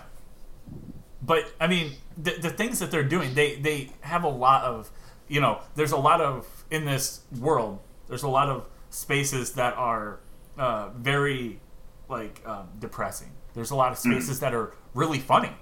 [1.22, 4.90] But I mean, the, the things that they're doing, they they have a lot of,
[5.28, 7.80] you know, there's a lot of in this world.
[8.08, 10.20] There's a lot of spaces that are
[10.58, 11.60] uh, very
[12.08, 13.30] like um, depressing.
[13.54, 15.52] There's a lot of spaces that are really funny.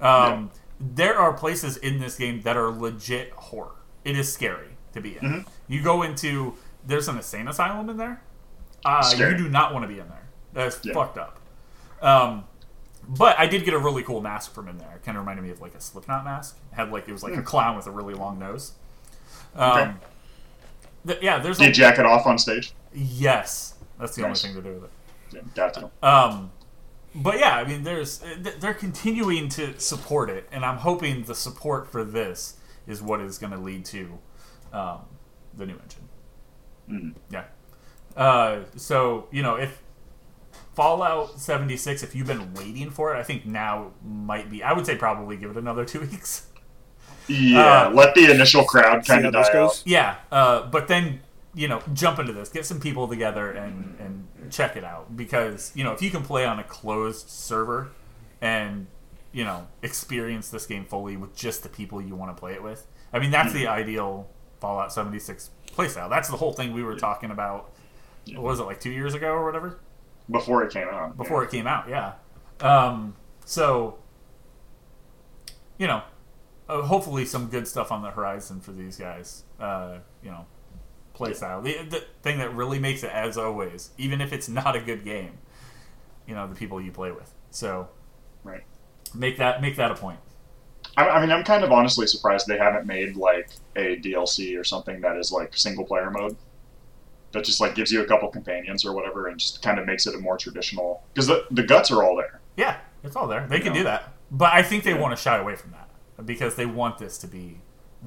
[0.00, 3.74] Um, There are places in this game that are legit horror.
[4.04, 5.44] It is scary to be in.
[5.68, 6.54] You go into
[6.86, 8.22] there's an insane asylum in there.
[8.84, 10.22] Uh, you do not want to be in there.
[10.52, 10.94] That's Yeah.
[10.94, 11.38] fucked up.
[12.02, 12.44] Um,
[13.08, 14.96] but I did get a really cool mask from in there.
[14.96, 16.56] It kind of reminded me of like a Slipknot mask.
[16.72, 18.72] It had like it was like a clown with a really long nose.
[19.54, 19.78] Um, Hmm.
[19.78, 19.92] Okay.
[21.08, 22.72] th- yeah, there's you a, jack it off on stage?
[22.92, 23.74] yes.
[23.98, 24.44] That's the Nice.
[24.44, 25.44] only thing to do with it.
[26.02, 26.08] Yeah.
[26.08, 26.50] Um,
[27.14, 31.34] but yeah, I mean, there's th- they're continuing to support it, and I'm hoping the
[31.34, 34.18] support for this is what is going to lead to
[34.72, 35.00] um,
[35.56, 36.08] the new engine.
[36.88, 37.14] Mhm.
[37.30, 37.44] Yeah.
[38.16, 39.82] Uh, so you know, if
[40.74, 44.62] Fallout 76, if you've been waiting for it, I think now might be.
[44.62, 46.46] I would say probably give it another two weeks.
[47.28, 49.80] Yeah, Uh, let the initial crowd kind of die goes.
[49.80, 49.82] out.
[49.86, 51.20] Yeah, uh, but then
[51.54, 55.72] you know, jump into this, get some people together, and and check it out because
[55.74, 57.90] you know if you can play on a closed server
[58.40, 58.86] and
[59.32, 62.62] you know experience this game fully with just the people you want to play it
[62.62, 62.86] with.
[63.12, 64.28] I mean, that's the ideal
[64.60, 66.08] Fallout 76 playstyle.
[66.10, 67.72] That's the whole thing we were talking about.
[68.28, 69.78] What was it like two years ago or whatever?
[70.30, 71.16] Before it came out.
[71.16, 71.88] before it came out.
[71.88, 72.12] Yeah.
[72.60, 73.98] Um, so,
[75.78, 76.02] you know,
[76.68, 79.44] uh, hopefully some good stuff on the horizon for these guys.
[79.58, 80.46] Uh, you know,
[81.14, 81.60] play style.
[81.62, 85.04] The, the thing that really makes it, as always, even if it's not a good
[85.04, 85.38] game,
[86.26, 87.32] you know, the people you play with.
[87.50, 87.88] So
[88.44, 88.62] Right.
[89.14, 90.20] make that make that a point.
[90.96, 94.64] I, I mean, I'm kind of honestly surprised they haven't made like a DLC or
[94.64, 96.36] something that is like single player mode.
[97.32, 100.06] That just like gives you a couple companions or whatever, and just kind of makes
[100.06, 101.02] it a more traditional.
[101.14, 102.40] Because the the guts are all there.
[102.56, 103.46] Yeah, it's all there.
[103.48, 103.78] They can Yeah.
[103.80, 104.98] do that, but I think they Yeah.
[105.00, 107.60] want to shy away from that because they want this to be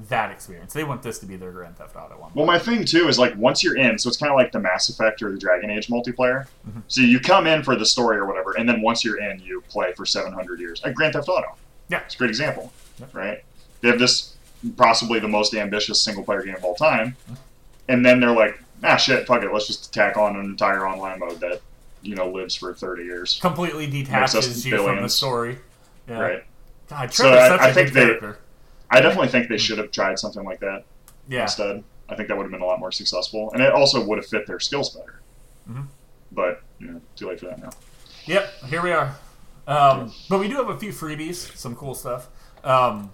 [0.08, 0.72] that experience.
[0.72, 2.32] They want this to be their Grand Theft Auto one.
[2.34, 4.58] Well, my thing too is like once you're in, so it's kind of like the
[4.58, 6.46] Mass Effect or the Dragon Age multiplayer.
[6.68, 6.82] Mhm.
[6.88, 9.62] So you come in for the story or whatever, and then once you're in, you
[9.68, 10.82] play for 700 years.
[10.84, 11.56] Like Grand Theft Auto.
[11.88, 12.00] Yeah.
[12.00, 13.06] it's a great example, Yeah.
[13.12, 13.44] right?
[13.82, 14.34] They have this
[14.76, 17.16] possibly the most ambitious single player game of all time,
[17.88, 21.18] and then they're like, ah, shit, fuck it, let's just tack on an entire online
[21.18, 21.60] mode that
[22.02, 25.58] you know lives for 30 years, completely detaches you from the story.
[26.08, 26.18] Yeah.
[26.20, 26.44] right?
[26.88, 28.38] God, So Trevor's I- such I a think good they- character.
[28.90, 30.84] I definitely think they should have tried something like that
[31.28, 31.42] Yeah.
[31.42, 31.82] instead.
[32.08, 34.26] I think that would have been a lot more successful, and it also would have
[34.26, 35.20] fit their skills better.
[35.68, 35.86] Mhm.
[36.30, 37.70] But you know, too late for that now.
[38.26, 38.52] Yep.
[38.68, 39.16] Here we are.
[39.66, 42.28] Um, but we do have a few freebies, some cool stuff.
[42.62, 43.10] Um,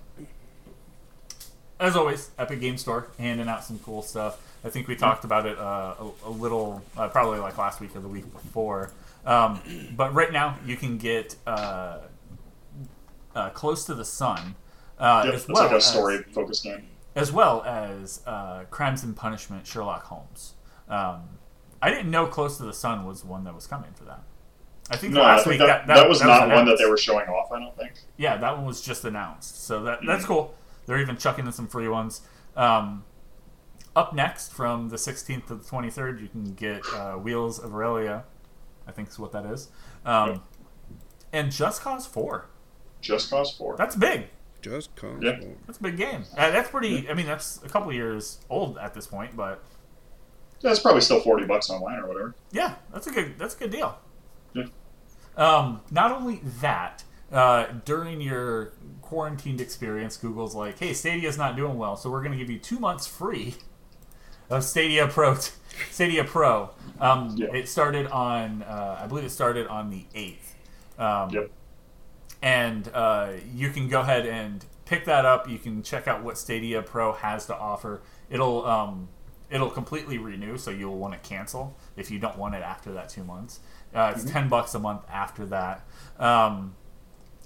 [1.78, 4.38] as always, Epic Game Store handing out some cool stuff.
[4.65, 7.95] I think we talked about it uh, a, a little, uh, probably like last week
[7.97, 8.91] or the week before.
[9.24, 9.61] Um,
[9.97, 11.99] but right now, you can get uh,
[13.35, 14.55] uh, Close to the Sun,
[14.99, 16.87] uh, Yep, as well like a as- story focused game.
[17.15, 20.55] as well as uh, Crimes and Punishment Sherlock Holmes.
[20.89, 21.23] Um,
[21.82, 24.23] I didn't know Close to the Sun was one that was coming for that.
[24.91, 26.87] I think No, I last think week that, that, that, was not one that they
[26.87, 27.53] were showing off.
[27.53, 27.93] I don't think.
[28.16, 30.07] Yeah, that one was just announced, so that Mm-hmm.
[30.09, 30.53] that's cool.
[30.87, 32.23] They're even chucking in some free ones.
[32.57, 33.05] Um,
[33.96, 38.24] up next, from the 16th to the 23rd, you can get uh, Wheels of Aurelia.
[38.86, 39.68] I think is what that is,
[40.04, 40.40] um, Yep.
[41.32, 42.46] and Just Cause 4.
[43.00, 43.76] Just Cause Four.
[43.76, 44.28] That's big.
[44.62, 45.20] Just cause.
[45.22, 45.38] Yeah.
[45.66, 46.24] That's a big game.
[46.36, 47.08] Uh, that's pretty.
[47.08, 49.62] I mean, that's a couple years old at this point, but
[50.60, 52.34] Yeah, it's probably still forty bucks online or whatever.
[52.52, 53.98] Yeah, that's a good that's a good deal.
[54.52, 54.64] Yeah.
[55.36, 61.78] Um, not only that, uh, during your quarantined experience, Google's like, "Hey, Stadia's not doing
[61.78, 63.54] well, so we're going to give you two months free
[64.51, 65.36] of Stadia Pro."
[65.90, 66.70] Stadia Pro.
[67.01, 67.48] Um, Yeah.
[67.55, 70.55] It started on, uh, I believe it started on the eighth.
[70.98, 71.51] Um, Yep.
[72.43, 75.48] and uh, you can go ahead and pick that up.
[75.48, 78.02] You can check out what Stadia Pro has to offer.
[78.28, 79.09] it'll um,
[79.51, 83.09] it'll completely renew, so you'll want to cancel if you don't want it after that
[83.09, 83.60] two months.
[83.94, 85.85] Uh, it's ten bucks a month after that.
[86.18, 86.74] Um,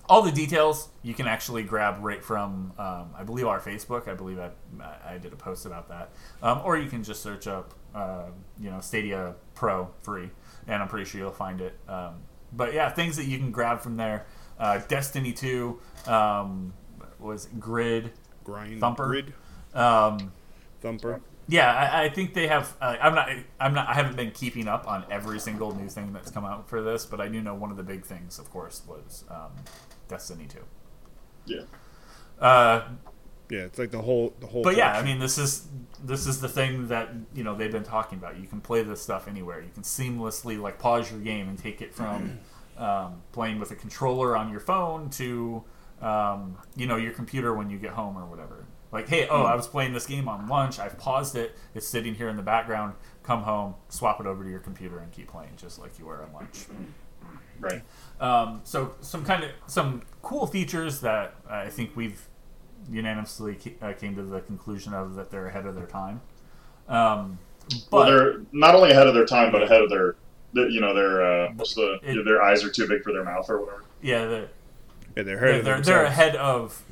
[0.09, 4.09] all the details you can actually grab right from um, I believe our Facebook.
[4.09, 4.51] I believe I,
[5.07, 6.11] I did a post about that,
[6.43, 8.27] um, or you can just search up uh,
[8.61, 10.31] you know Stadia Pro free,
[10.67, 11.79] and I'm pretty sure you'll find it.
[11.89, 12.17] Um,
[12.53, 14.27] but yeah, things that you can grab from there.
[14.59, 16.73] Uh, Destiny Two um,
[17.19, 18.13] was Grid
[18.45, 19.07] Grind Thumper.
[19.07, 19.33] grid
[19.75, 20.33] Um,
[20.81, 21.21] thumper.
[21.49, 22.77] yeah, I, I think they have.
[22.81, 23.29] Uh, I'm not.
[23.59, 23.89] I'm not.
[23.89, 27.05] I haven't been keeping up on every single new thing that's come out for this,
[27.07, 29.51] but I do know one of the big things, of course, was um,
[30.15, 30.65] Destiny Two.
[31.47, 31.63] Yeah.
[32.41, 32.89] Uh,
[33.51, 34.63] Yeah, it's like the whole the whole.
[34.63, 35.67] but yeah, I mean, this is
[36.03, 38.39] this is the thing that you know they've been talking about.
[38.39, 39.61] You can play this stuff anywhere.
[39.61, 42.39] You can seamlessly like pause your game and take it from
[42.79, 45.65] um, playing with a controller on your phone to
[46.01, 48.67] um, you know your computer when you get home or whatever.
[48.93, 50.79] Like, hey, oh, I was playing this game on lunch.
[50.79, 51.57] I've paused it.
[51.75, 52.95] It's sitting here in the background.
[53.25, 56.23] Come home, swap it over to your computer, and keep playing just like you were
[56.23, 56.67] on lunch.
[57.59, 57.83] Right.
[58.21, 62.29] Um, so some kind of some cool features that I think we've
[62.91, 66.21] unanimously ca- uh, came to the conclusion of that they're ahead of their time.
[66.89, 67.39] Um,
[67.91, 70.17] Well, but they're not only ahead of their time, but ahead of their,
[70.53, 73.25] the, you know, their uh, what's the It- their eyes are too big for their
[73.25, 73.85] mouth or whatever.
[74.03, 74.47] yeah, they're, yeah,
[75.15, 75.87] they're they're, hurting they're, themselves.
[75.87, 76.83] they're ahead of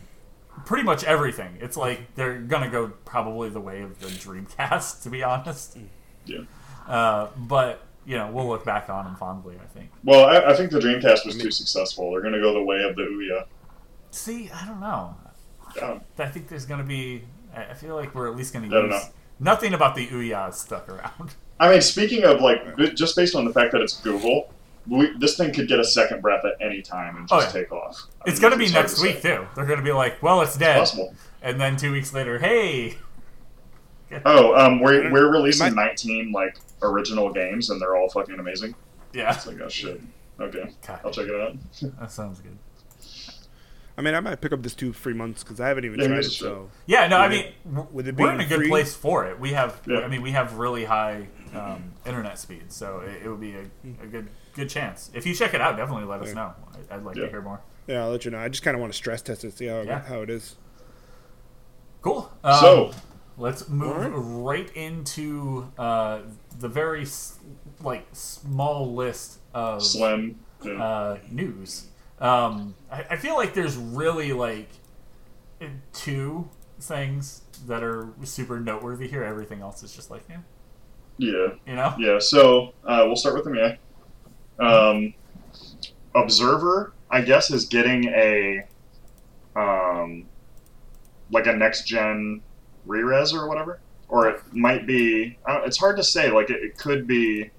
[0.64, 1.56] pretty much everything.
[1.60, 5.76] It's like they're gonna go probably the way of the Dreamcast, to be honest.
[6.24, 6.40] Yeah.
[6.88, 9.56] Uh, but you know, we'll look back on them fondly.
[9.62, 9.90] I think.
[10.04, 12.10] Well, I, I think the Dreamcast was I mean- too successful.
[12.10, 13.46] They're going to go the way of the Ouya.
[14.10, 15.16] See, I don't know.
[15.76, 15.98] Yeah.
[16.18, 17.22] I think there's gonna be.
[17.56, 19.02] I I feel like we're at least gonna I don't use.
[19.02, 19.08] know.
[19.40, 21.34] Nothing about the Ouya is stuck around.
[21.58, 24.52] I mean, speaking of like, just based on the fact that it's Google,
[24.86, 27.62] we, this thing could get a second breath at any time and Oh, just yeah.
[27.62, 28.02] take off.
[28.26, 29.46] I It's gonna be next to week too.
[29.54, 31.14] They're gonna be like, "Well, it's dead," Possible.
[31.40, 32.98] and then two weeks later, "Hey,
[34.26, 38.74] Oh, um, we're we're releasing might- 19 like original games, and they're all fucking amazing.
[39.12, 40.00] yeah, It's like, oh shit.
[40.40, 41.56] Okay, God, I'll check it out.
[42.00, 42.58] that sounds good."
[43.96, 46.06] I mean, I might pick up this two free months because I haven't even Yeah,
[46.06, 46.22] tried it.
[46.22, 46.30] true.
[46.30, 48.94] So Yeah, no, I mean, it- w- with it we're in a good free- place
[48.94, 49.38] for it.
[49.38, 49.98] We have, Yeah.
[50.00, 53.64] I mean, we have really high um, internet speed, so it, it would be a,
[54.02, 55.10] a good good chance.
[55.12, 56.34] If you check it out, definitely let us Yeah.
[56.34, 56.54] know.
[56.90, 57.24] I, I'd like Yeah.
[57.24, 57.60] to hear more.
[57.86, 58.38] yeah, I'll let you know.
[58.38, 60.00] I just kind of want to stress test it, see how Yeah.
[60.00, 60.56] how it is.
[62.00, 62.32] Cool.
[62.42, 62.90] Um, So-
[63.42, 64.12] let's move Alright.
[64.14, 66.20] right into uh,
[66.60, 67.04] the very
[67.82, 70.38] like small list of Slim.
[70.64, 71.88] Uh, news.
[72.20, 74.68] Um, I, I feel like there's really like
[75.92, 76.48] two
[76.80, 79.24] things that are super noteworthy here.
[79.24, 80.38] Everything else is just like, yeah,
[81.18, 81.48] yeah.
[81.66, 81.94] you know.
[81.98, 83.78] Yeah, so uh, we'll start with the Mia.
[84.60, 85.14] Um,
[86.14, 88.64] Observer, I guess, is getting a
[89.56, 90.26] um,
[91.32, 92.40] like a next gen
[92.86, 95.38] re-res or whatever, or it might be.
[95.48, 96.30] Uh, it's hard to say.
[96.30, 97.50] Like it, it could be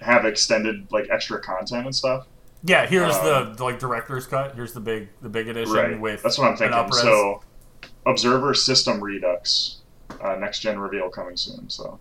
[0.00, 2.26] have extended like extra content and stuff.
[2.64, 4.54] Yeah, here's Um, the, the like director's cut.
[4.54, 6.00] Here's the big the big edition Right.
[6.00, 6.92] with That's what I'm thinking.
[6.92, 7.42] So,
[8.06, 9.78] Observer System Redux,
[10.20, 11.68] uh, next gen reveal coming soon.
[11.70, 11.98] So,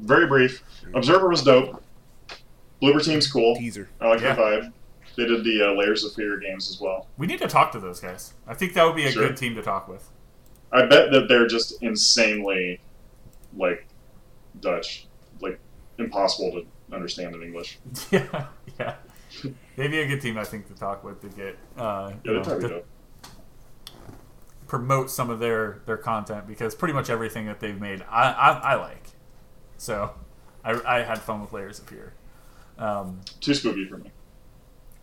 [0.00, 0.62] very brief.
[0.94, 1.82] Observer was dope.
[2.82, 3.56] Bloober Team's cool.
[3.56, 3.88] Teaser.
[4.00, 4.34] I like Yeah.
[4.34, 4.72] the vibe.
[5.16, 7.06] They did the uh, Layers of Fear games as well.
[7.16, 8.34] we need to talk to those guys.
[8.48, 9.28] I think that would be a Sure.
[9.28, 10.08] good team to talk with.
[10.74, 12.80] I bet that they're just insanely,
[13.56, 13.86] like,
[14.60, 15.08] Dutch,
[15.40, 15.60] like
[15.98, 17.78] impossible to understand in English.
[18.10, 18.46] yeah,
[18.78, 18.96] yeah.
[19.76, 22.34] They'd be a good team, I think, to talk with to get uh, Yeah, you
[22.34, 22.86] know, to dope.
[24.66, 28.50] promote some of their their content because pretty much everything that they've made, I I,
[28.72, 29.08] I like.
[29.76, 30.12] So,
[30.64, 32.14] I, I had fun with Layers of Fear.
[32.78, 34.10] Um, Too spooky for me.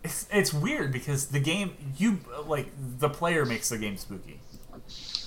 [0.04, 2.68] it's it's weird because the game you like
[2.98, 4.40] the player makes the game spooky.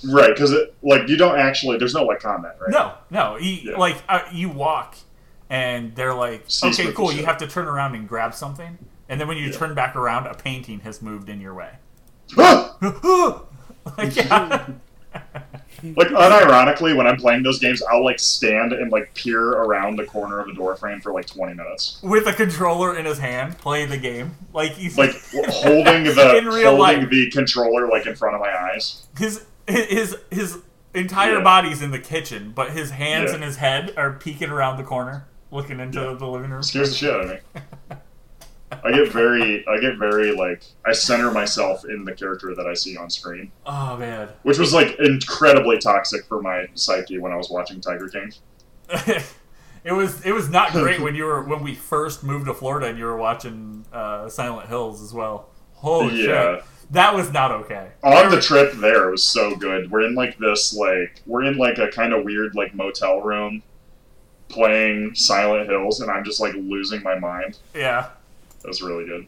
[0.04, 1.78] Right, because like you don't actually.
[1.78, 2.70] There's no like combat, right?
[2.70, 3.36] No, no.
[3.38, 3.76] You, Yeah.
[3.78, 4.96] Like uh, you walk,
[5.50, 8.78] and they're like, "Okay, cool." You have to turn around and grab something,
[9.08, 9.52] and then when you Yeah.
[9.56, 11.70] turn back around, a painting has moved in your way.
[13.96, 14.66] Like, yeah.
[15.94, 20.04] Like unironically, when I'm playing those games, I'll like stand and like peer around the
[20.04, 23.58] corner of a door frame for like 20 minutes, With a controller in his hand,
[23.58, 24.34] play the game.
[24.54, 25.10] Like he's like
[25.48, 27.10] holding the In real holding life.
[27.10, 29.06] the controller like in front of my eyes.
[29.18, 29.44] his
[29.88, 30.58] his his
[30.94, 31.42] entire Yeah.
[31.42, 33.34] body's in the kitchen, but his hands Yeah.
[33.36, 36.14] and his head are peeking around the corner, looking into Yeah.
[36.14, 36.62] the living room.
[36.62, 37.38] scares the shit out of me.
[38.84, 42.74] I get very, I get very like I center myself in the character that I
[42.74, 44.28] see on screen, Oh man.
[44.42, 48.32] which was like incredibly toxic for my psyche when I was watching Tiger King.
[49.84, 52.86] it was it was not great when you were when we first moved to Florida
[52.86, 55.48] and you were watching uh, Silent Hills as well.
[55.74, 56.56] Holy Yeah.
[56.56, 56.64] shit.
[56.90, 57.88] That was not okay.
[58.04, 59.90] On the trip there, it was so good.
[59.90, 63.62] We're in like this, like we're in like a kind of weird like motel room,
[64.48, 67.58] playing Silent Hills, and I'm just like losing my mind.
[67.74, 68.10] Yeah.
[68.62, 69.26] That was really good.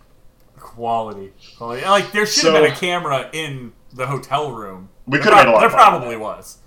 [0.57, 1.33] Quality.
[1.57, 1.85] Quality.
[1.85, 4.89] Like, there should So- have been a camera in the hotel room.
[5.07, 5.61] We could have made a lot.
[5.61, 6.59] there probably was,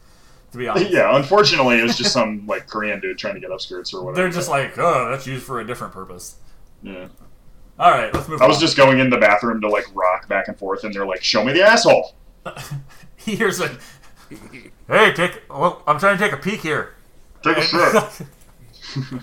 [0.52, 0.90] to be honest.
[0.90, 4.24] Yeah, unfortunately, it was just some like Korean dude trying to get upskirts or whatever.
[4.24, 6.36] They're just like, oh, that's used for a different purpose.
[6.82, 7.08] Yeah.
[7.80, 10.48] All right, let's move I was just going in the bathroom to like rock back
[10.48, 12.14] and forth, and they're like, "Show me the asshole."
[13.16, 13.70] Here's a.
[14.88, 15.42] Hey, take.
[15.50, 16.94] Well, I'm trying to take a peek here.
[17.44, 18.28] Take a shit.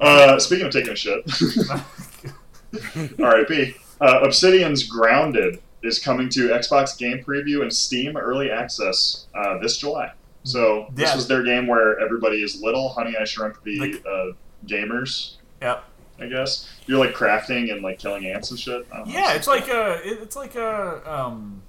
[0.00, 1.24] Uh, speaking of taking a shit,
[3.20, 3.74] R.I.P.
[4.00, 9.78] Uh, Obsidian's Grounded is coming to Xbox Game Preview and Steam Early Access uh, this
[9.78, 10.12] July.
[10.42, 11.16] So this Yeah.
[11.16, 12.90] was their game where everybody is little.
[12.90, 14.32] Honey, I Shrunk the Like- uh,
[14.66, 15.36] gamers.
[15.62, 15.82] Yep.
[16.18, 18.86] I guess you're like crafting and like killing ants and shit.
[18.92, 19.14] I don't know.
[19.14, 20.00] Yeah, it's like a.
[20.04, 21.02] It's like a.
[21.04, 21.62] Um,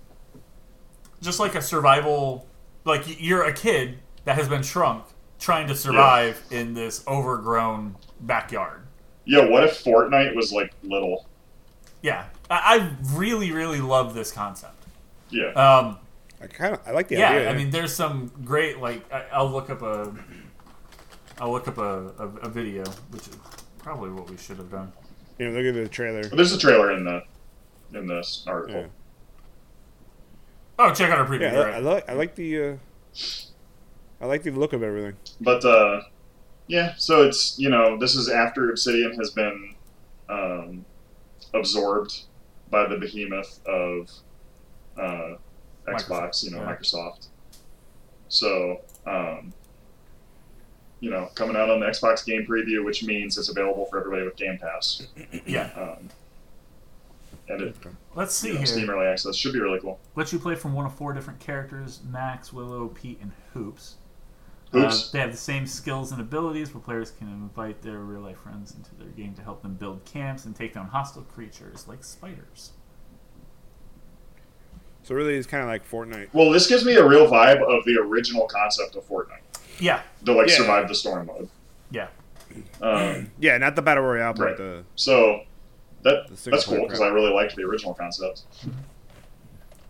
[1.21, 2.47] just like a survival.
[2.85, 5.03] Like you're a kid that has been shrunk,
[5.39, 8.83] trying to survive in this overgrown backyard.
[9.25, 9.45] yeah.
[9.45, 11.27] What if Fortnite was like little?
[12.01, 14.85] Yeah, I, I really, really love this concept.
[15.29, 15.47] Yeah.
[15.49, 15.97] Um,
[16.41, 17.49] I kind of I like the yeah, idea.
[17.49, 20.13] I mean, there's some great like I, I'll look up a,
[21.39, 23.35] I'll look up a, a, a video, which is
[23.87, 24.91] probably what we should have done.
[25.39, 26.23] Yeah, look at the trailer.
[26.23, 27.23] There's a trailer in the
[27.93, 28.81] in this article.
[28.81, 28.87] Yeah.
[30.77, 31.53] Oh, check out our preview.
[31.53, 31.73] Yeah, I, right?
[31.75, 32.75] I like I like the uh,
[34.19, 35.15] I like the look of everything.
[35.39, 36.01] But uh,
[36.67, 39.75] yeah, so it's you know this is after Obsidian has been
[40.27, 40.85] um,
[41.53, 42.23] absorbed
[42.69, 44.11] by the behemoth of
[44.99, 45.35] uh,
[45.87, 46.75] Xbox, you know yeah.
[46.75, 47.27] Microsoft.
[48.27, 49.53] So um,
[50.99, 54.23] you know coming out on the Xbox Game Preview, which means it's available for everybody
[54.23, 55.07] with Game Pass,
[55.45, 55.69] yeah.
[55.75, 56.09] um,
[57.49, 57.75] and it,
[58.15, 58.67] Let's see you know, here.
[58.67, 59.99] Steam Early Access should be really cool.
[60.15, 63.95] Let you play from one of four different characters: Max, Willow, Pete, and Hoops.
[64.71, 65.07] Hoops.
[65.07, 68.39] Uh, they have the same skills and abilities, but players can invite their real life
[68.39, 72.03] friends into their game to help them build camps and take down hostile creatures like
[72.03, 72.71] spiders.
[75.07, 76.27] So really, it's kind of like Fortnite.
[76.33, 80.33] Well, this gives me a real vibe of the original concept of Fortnite, Yeah, the
[80.33, 80.55] like Yeah.
[80.57, 81.47] survive the storm mode.
[81.89, 82.07] yeah.
[82.81, 84.57] Um, Yeah, not the battle royale, but Right.
[84.57, 85.43] the So
[86.01, 88.41] that The that's cool because I really liked the original concept.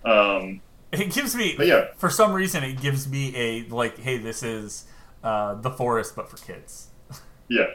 [0.06, 0.62] Um,
[0.92, 4.86] It gives me, yeah, for some reason, it gives me a like, hey, this is
[5.24, 6.90] uh, the forest, but for kids.
[7.50, 7.66] yeah,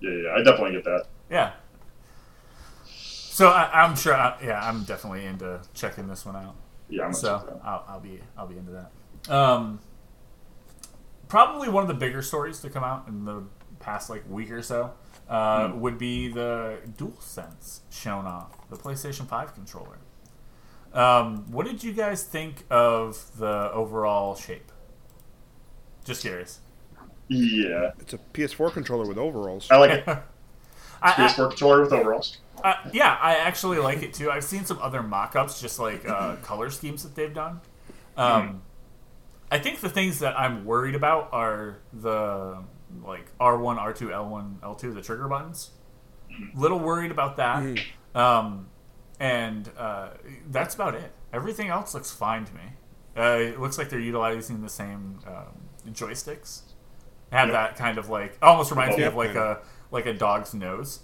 [0.00, 0.34] yeah, yeah.
[0.34, 1.06] I definitely get that.
[1.30, 1.52] Yeah.
[2.84, 4.14] So I, I'm sure.
[4.14, 6.54] I, yeah, I'm definitely into checking this one out.
[6.92, 7.60] Yeah, I'm so into.
[7.64, 9.34] I'll, I'll be I'll be into that.
[9.34, 9.80] Um,
[11.28, 13.42] probably one of the bigger stories to come out in the
[13.80, 14.92] past like week or so
[15.28, 15.80] uh, Hmm.
[15.80, 19.98] would be the DualSense shown off the PlayStation Five controller.
[20.92, 24.70] Um, what did you guys think of the overall shape?
[26.04, 26.60] Just curious.
[27.28, 29.70] Yeah, it's a PS4 controller with overalls.
[29.70, 30.18] I like it.
[31.02, 32.38] I, I, PS4 controller with overalls.
[32.62, 34.30] Uh, yeah, I actually like it too.
[34.30, 37.60] I've seen some other mock-ups, just like uh, color schemes that they've done.
[38.16, 38.62] Um,
[39.50, 42.62] I think the things that I'm worried about are the
[43.04, 45.70] like R1, R2, L1, L2, the trigger buttons.
[46.54, 47.78] Little worried about that.
[48.14, 48.68] Um,
[49.18, 50.10] and uh,
[50.50, 51.10] that's about it.
[51.32, 52.60] Everything else looks fine to me.
[53.16, 56.62] Uh, it looks like they're utilizing the same um, joysticks.
[57.30, 57.52] Have Yeah.
[57.54, 59.08] that kind of like almost reminds me Yeah.
[59.08, 59.58] of like a
[59.92, 61.00] like a dog's nose.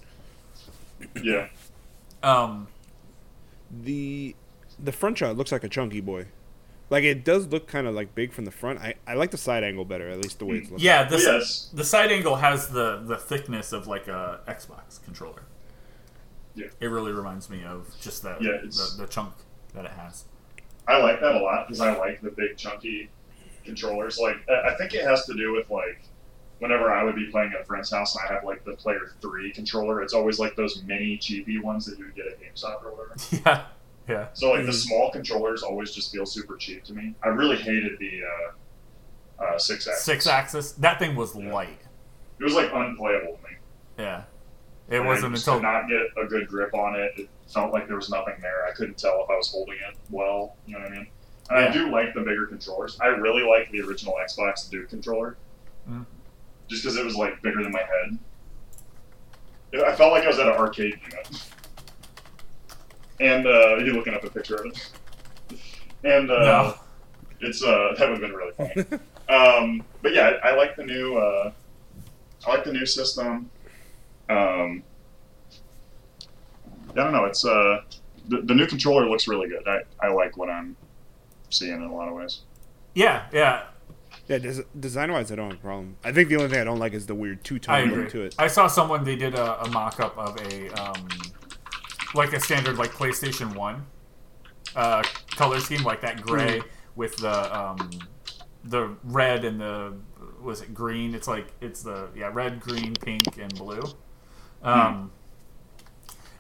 [1.23, 1.49] Yeah,
[2.25, 2.67] Um,
[3.71, 4.35] The
[4.81, 6.27] the front shot looks like a chunky boy.
[6.91, 8.81] Like it does look kind of like big from the front.
[8.81, 10.85] I, I like the side angle better, at least the way it's looking.
[10.85, 11.71] yeah, the, yes.
[11.75, 15.43] the side angle has the, the thickness of like a Xbox controller.
[16.55, 16.67] Yeah.
[16.81, 19.35] It really reminds me of just that Yeah, the, the chunk
[19.75, 20.25] that it has.
[20.89, 23.11] I like that a lot because I like the big chunky
[23.65, 24.19] controllers.
[24.19, 26.01] Like I I think it has to do with like
[26.59, 29.13] whenever I would be playing at a friend's house and I have like the Player
[29.21, 32.85] Three controller, it's always like those mini cheapy ones that you would get at GameStop
[32.85, 33.15] or whatever.
[34.09, 34.29] Yeah, yeah.
[34.33, 34.87] So like the Mhm.
[34.87, 37.15] small controllers always just feel super cheap to me.
[37.23, 39.97] I really hated the uh, uh, Sixaxis.
[39.99, 40.73] Six axis.
[40.73, 41.53] That thing was Yeah.
[41.53, 41.79] light.
[42.41, 43.57] It was like unplayable to me.
[43.99, 44.23] Yeah.
[44.89, 47.13] It Like, wasn't I just until could not get a good grip on it.
[47.19, 48.67] It felt like there was nothing there.
[48.67, 50.57] I couldn't tell if I was holding it well.
[50.67, 51.09] You know what I mean?
[51.51, 51.69] And Yeah.
[51.69, 52.99] I do like the bigger controllers.
[53.01, 55.37] I really like the original Xbox Duke controller,
[55.91, 56.07] Mhm.
[56.69, 58.19] Just because it was like bigger than my head.
[59.73, 61.45] It- I felt like I was at an arcade unit.
[63.21, 64.91] And uh, you're looking up a picture of it.
[66.05, 66.75] And uh, no.
[67.41, 69.01] it's uh, that would have been really funny.
[69.29, 71.19] um, but yeah, I, I like the new.
[71.19, 71.53] Uh,
[72.47, 73.51] I like the new system.
[74.31, 74.85] Um,
[76.91, 77.25] I don't know.
[77.25, 77.83] It's uh,
[78.29, 79.67] the, the new controller looks really good.
[79.67, 80.77] I, I like what I'm
[81.51, 82.43] seeing in a lot of ways.
[82.95, 83.65] Yeah, yeah,
[84.29, 85.97] Yeah, des- design wise, I don't have a problem.
[86.05, 88.23] I think the only thing I don't like is the weird two tone look to
[88.23, 88.35] it.
[88.39, 91.09] I saw someone they did a, a mock up of a um,
[92.15, 93.87] like a standard like PlayStation One
[94.77, 96.61] uh, color scheme, like that gray
[96.95, 97.91] with the um,
[98.65, 99.95] the red and the
[100.43, 101.15] was it green?
[101.15, 103.83] It's like it's the yeah red, green, pink, and blue.
[104.63, 105.11] Um,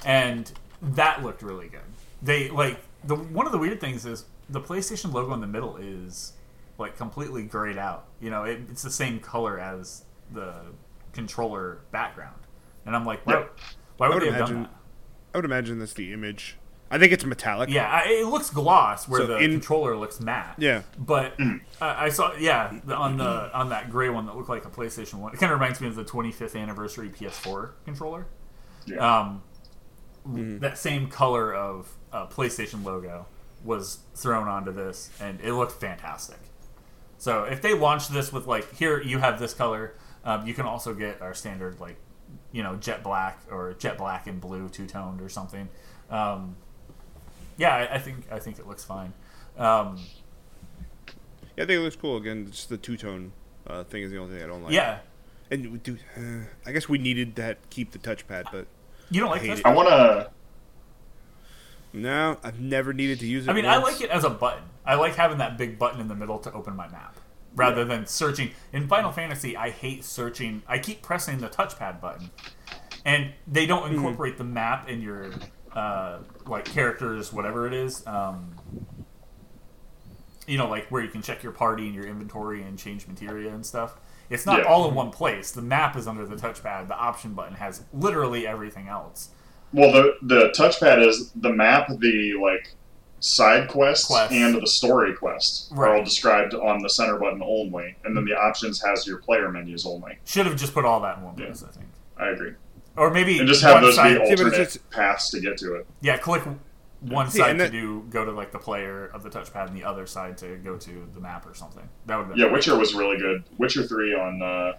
[0.04, 0.50] and
[0.82, 1.80] that looked really good.
[2.22, 5.76] They like the one of the weird things is the PlayStation logo in the middle
[5.76, 6.32] is
[6.78, 8.06] like completely grayed out.
[8.20, 10.54] You know, it, it's the same color as the
[11.12, 12.40] controller background,
[12.86, 13.44] and I'm like, why, Yeah.
[13.96, 14.70] why would, would they have done that?
[15.34, 16.56] I would imagine that's the image.
[16.90, 17.68] I think it's metallic.
[17.68, 20.54] Yeah, I, it looks gloss where So the in- controller looks matte.
[20.56, 20.82] Yeah.
[20.98, 21.34] But
[21.82, 24.70] I I saw, yeah, the, on the on that gray one that looked like a
[24.70, 25.34] PlayStation one.
[25.34, 28.26] It kind of reminds me of the 25th anniversary PS4 controller.
[28.86, 29.18] Yeah.
[29.20, 29.42] Um,
[30.60, 33.26] That same color of uh, PlayStation logo
[33.64, 36.38] was thrown onto this, and it looked fantastic.
[37.18, 40.66] So if they launch this with like, here you have this color, um, you can
[40.66, 41.96] also get our standard like,
[42.52, 45.68] you know, jet black or jet black and blue two toned or something.
[46.10, 46.56] Um,
[47.56, 49.12] yeah, I, I think I think it looks fine.
[49.56, 49.98] Um,
[51.56, 52.16] Yeah, I think it looks cool.
[52.16, 53.32] Again, just the two tone
[53.66, 54.72] uh, thing is the only thing I don't like.
[54.72, 54.98] yeah,
[55.50, 55.98] And we do.
[56.16, 58.66] Uh, I guess we needed that keep the touchpad, but
[59.10, 59.66] you don't like hate it.
[59.66, 60.30] I want to.
[61.92, 63.50] No, I've never needed to use it.
[63.50, 64.64] I mean, I like it as a button.
[64.84, 67.18] I like having that big button in the middle to open my map
[67.54, 68.50] rather than searching.
[68.72, 70.62] In Final Fantasy, I hate searching.
[70.68, 72.30] I keep pressing the touchpad button,
[73.04, 73.94] and they don't Mm-hmm.
[73.96, 75.30] incorporate the map in your
[75.74, 78.06] uh, like characters, whatever it is.
[78.06, 78.54] Um,
[80.46, 83.52] you know, like where you can check your party and your inventory and change materia
[83.52, 83.96] and stuff.
[84.30, 84.64] It's not Yeah.
[84.64, 85.50] all in one place.
[85.52, 86.88] The map is under the touchpad.
[86.88, 89.30] The option button has literally everything else.
[89.72, 92.74] Well, the the touchpad is the map, the like
[93.20, 94.32] side quests, Quests.
[94.34, 98.32] and the story quests are all described on the center button only, and then the
[98.34, 100.18] options has your player menus only.
[100.24, 101.48] Should have just put all that in one Yeah.
[101.48, 101.86] I think.
[102.16, 102.52] I agree,
[102.96, 105.56] Or maybe and just have those side- be but it's alternate just- paths to get
[105.58, 105.86] to it.
[106.00, 106.42] Yeah, click
[107.00, 109.76] one Yeah, side and to do go to like the player of the touchpad, and
[109.76, 111.88] the other side to go to the map or something.
[112.06, 113.44] That would have been Yeah, Witcher was really good.
[113.58, 114.72] Witcher three on uh,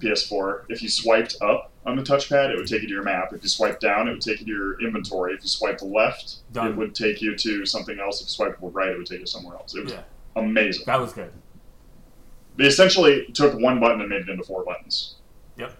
[0.00, 0.64] PS4.
[0.68, 3.32] If you swiped up on the touchpad, it would take you to your map.
[3.32, 5.34] If you swiped down, it would take you to your inventory.
[5.34, 6.68] If you swiped left, Done.
[6.72, 8.20] it would take you to something else.
[8.20, 9.74] If you swiped right, it would take you somewhere else.
[9.74, 10.02] It was Yeah,
[10.36, 10.84] amazing.
[10.86, 11.32] that was good.
[12.56, 15.14] They essentially took one button and made it into four buttons.
[15.56, 15.74] Yep.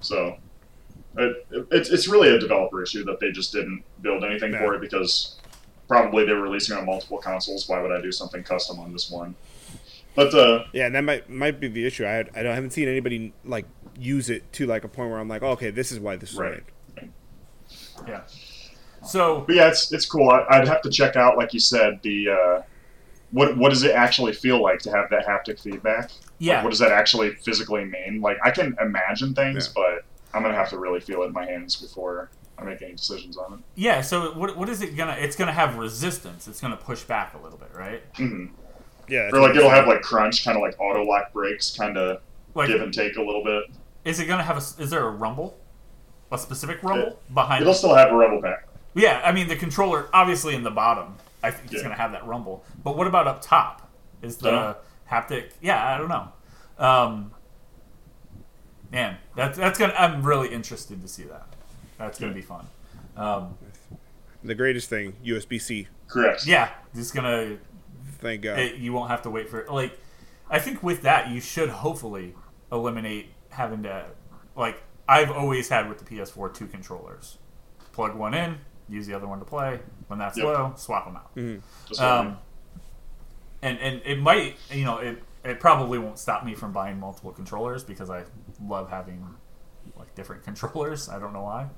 [0.00, 0.36] So
[1.16, 4.58] it, it's it's really a developer issue that they just didn't build anything Yeah.
[4.60, 5.36] for it because
[5.88, 7.68] probably they were releasing on multiple consoles.
[7.68, 9.34] Why would I do something custom on this one?
[10.18, 12.04] But uh, Yeah, and that might might be the issue.
[12.04, 13.66] I I don't- haven't seen anybody like
[13.98, 16.32] use it to like a point where I'm like, oh, okay, this is why this
[16.32, 16.62] is Right.
[16.96, 17.10] right.
[18.06, 18.22] Yeah.
[19.06, 20.28] So but yeah, it's it's cool.
[20.30, 22.62] I, I'd have to check out, like you said, the uh,
[23.30, 26.02] what what does it actually feel like to have that haptic feedback?
[26.04, 28.20] Like, yeah, what does that actually physically mean?
[28.20, 30.04] Like I can imagine things, but
[30.34, 33.36] I'm gonna have to really feel it in my hands before I make any decisions
[33.36, 33.58] on it.
[33.76, 34.00] yeah.
[34.00, 35.16] So what what is it gonna?
[35.18, 36.48] It's gonna have resistance.
[36.48, 38.02] It's gonna push back a little bit, right?
[38.16, 38.46] hmm
[39.08, 41.96] Yeah, that's Or like it'll have like crunch, kind of like auto lock brakes, kind
[41.96, 42.20] of
[42.54, 43.64] Like, give and take a little bit.
[44.04, 44.82] is it gonna have a?
[44.82, 45.58] Is there a rumble?
[46.30, 47.76] A specific rumble behind It'll it?
[47.76, 48.66] still have a rumble pack.
[48.94, 51.16] Yeah, I mean the controller obviously in the bottom.
[51.42, 51.82] I think it's Yeah.
[51.84, 52.64] gonna have that rumble.
[52.84, 53.88] But what about up top?
[54.22, 54.76] Is the Dunno.
[55.10, 55.52] haptic?
[55.62, 56.28] Yeah, I don't know.
[56.78, 57.30] Um,
[58.92, 59.94] man, that's that's gonna.
[59.94, 61.46] I'm really interested to see that.
[61.98, 62.36] That's gonna Yeah.
[62.36, 62.66] be fun.
[63.16, 63.56] Um,
[64.44, 65.88] the greatest thing USB C.
[66.08, 66.46] Correct.
[66.46, 67.58] yeah, just gonna.
[68.20, 68.58] Thank God.
[68.58, 69.70] It, you won't have to wait for it.
[69.70, 69.98] like.
[70.50, 72.34] I think with that you should hopefully
[72.72, 74.06] eliminate having to
[74.56, 77.36] like I've always had with the PS4 two controllers.
[77.92, 78.58] Plug one in,
[78.88, 79.80] use the other one to play.
[80.06, 80.46] When that's Yep.
[80.46, 81.34] low, swap them out.
[81.88, 82.38] Just like Um,
[83.62, 87.32] and and it might you know it it probably won't stop me from buying multiple
[87.32, 88.24] controllers because I
[88.66, 89.26] love having
[89.98, 91.08] like different controllers.
[91.10, 91.68] I don't know why,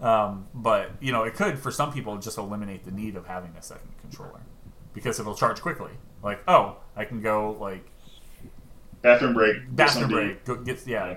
[0.00, 3.52] um, but you know it could for some people just eliminate the need of having
[3.58, 4.40] a second controller
[4.96, 5.92] because it'll charge quickly.
[6.24, 7.86] Like oh, I can go like
[9.02, 9.56] bathroom break.
[9.76, 11.16] bathroom break, go, get yeah, Yeah.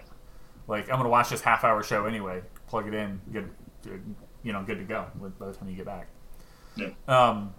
[0.68, 2.42] like I'm gonna watch this half hour show anyway.
[2.68, 3.50] Plug it in, good,
[3.84, 4.04] good
[4.44, 5.08] you know, good to go
[5.40, 6.08] by the time you get back.
[6.76, 6.90] Yeah.
[7.08, 7.56] Um,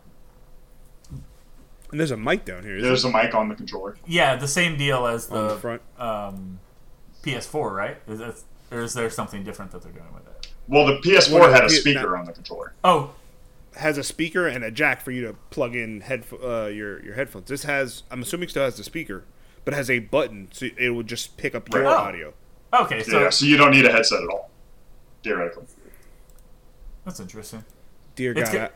[1.90, 2.76] and there's a mic down here.
[2.76, 3.96] isn't There's a mic on the controller.
[4.06, 5.82] yeah, the same deal as the the front.
[5.98, 6.60] um,
[7.24, 7.96] PS4, right?
[8.06, 8.36] Is that,
[8.70, 10.52] or is there something different that they're doing with it?
[10.68, 12.74] Well, the PS4 Well, had a P- speaker not- on the controller.
[12.84, 13.10] Oh,
[13.76, 17.14] Has a speaker and a jack for you to plug in head uh, your your
[17.14, 17.48] headphones.
[17.48, 19.24] This has, I'm assuming, still has the speaker,
[19.64, 21.90] but has a button so it will just pick up your Oh.
[21.90, 22.34] audio.
[22.72, 23.02] okay.
[23.04, 24.50] So yeah, so you don't need a headset at all,
[25.22, 25.66] theoretically.
[27.04, 27.64] that's interesting.
[28.16, 28.70] dear It's God,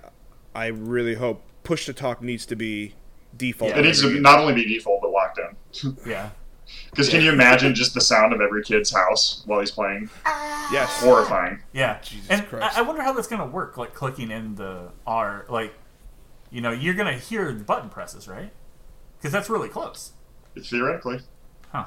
[0.54, 2.94] I, I really hope push to talk needs to be
[3.36, 3.72] default.
[3.72, 3.78] Yeah.
[3.80, 5.96] It needs to every- not only be default but locked in.
[6.06, 6.30] Yeah.
[6.90, 10.08] Because can you imagine just the sound of every kid's house while he's playing?
[10.72, 11.00] yes.
[11.02, 11.60] Horrifying.
[11.72, 11.98] Yeah.
[12.02, 12.76] Jesus and Christ.
[12.76, 13.76] I, I wonder how that's gonna work.
[13.76, 15.74] Like clicking in the R, like,
[16.50, 18.52] you know, you're gonna hear the button presses, right?
[19.18, 20.12] Because that's really close.
[20.58, 21.20] Theoretically.
[21.72, 21.86] Huh.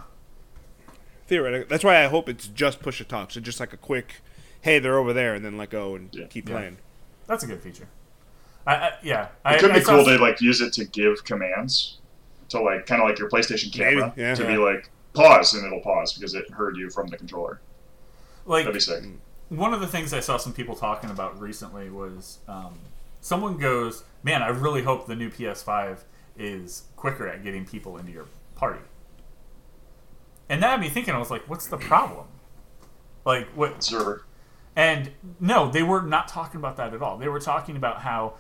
[1.28, 3.32] Theoretically, that's why I hope it's just push a talk.
[3.32, 4.16] So just like a quick,
[4.62, 6.28] hey, they're over there, and then let go and Yeah.
[6.28, 6.56] keep Yeah.
[6.56, 6.78] playing.
[7.28, 7.88] That's a good feature.
[8.66, 9.24] I, I yeah.
[9.26, 11.97] It I, could I be saw cool some- to like use it to give commands
[12.50, 14.36] to like kind of like your PlayStation Maybe, camera yeah.
[14.36, 14.48] to Yeah.
[14.52, 17.60] be like pause and it'll pause because it heard you from the controller.
[18.46, 19.04] like That'd be sick.
[19.50, 22.78] one of the things I saw some people talking about recently was um,
[23.22, 26.00] someone goes, "Man, I really hope the new PS5
[26.38, 28.26] is quicker at getting people into your
[28.56, 28.80] party."
[30.50, 31.14] And that had me thinking.
[31.14, 32.28] I was like, "What's the problem?"
[33.26, 33.84] Like, what?
[33.84, 34.24] Server.
[34.76, 37.18] And no, they were not talking about that at all.
[37.18, 38.36] They were talking about how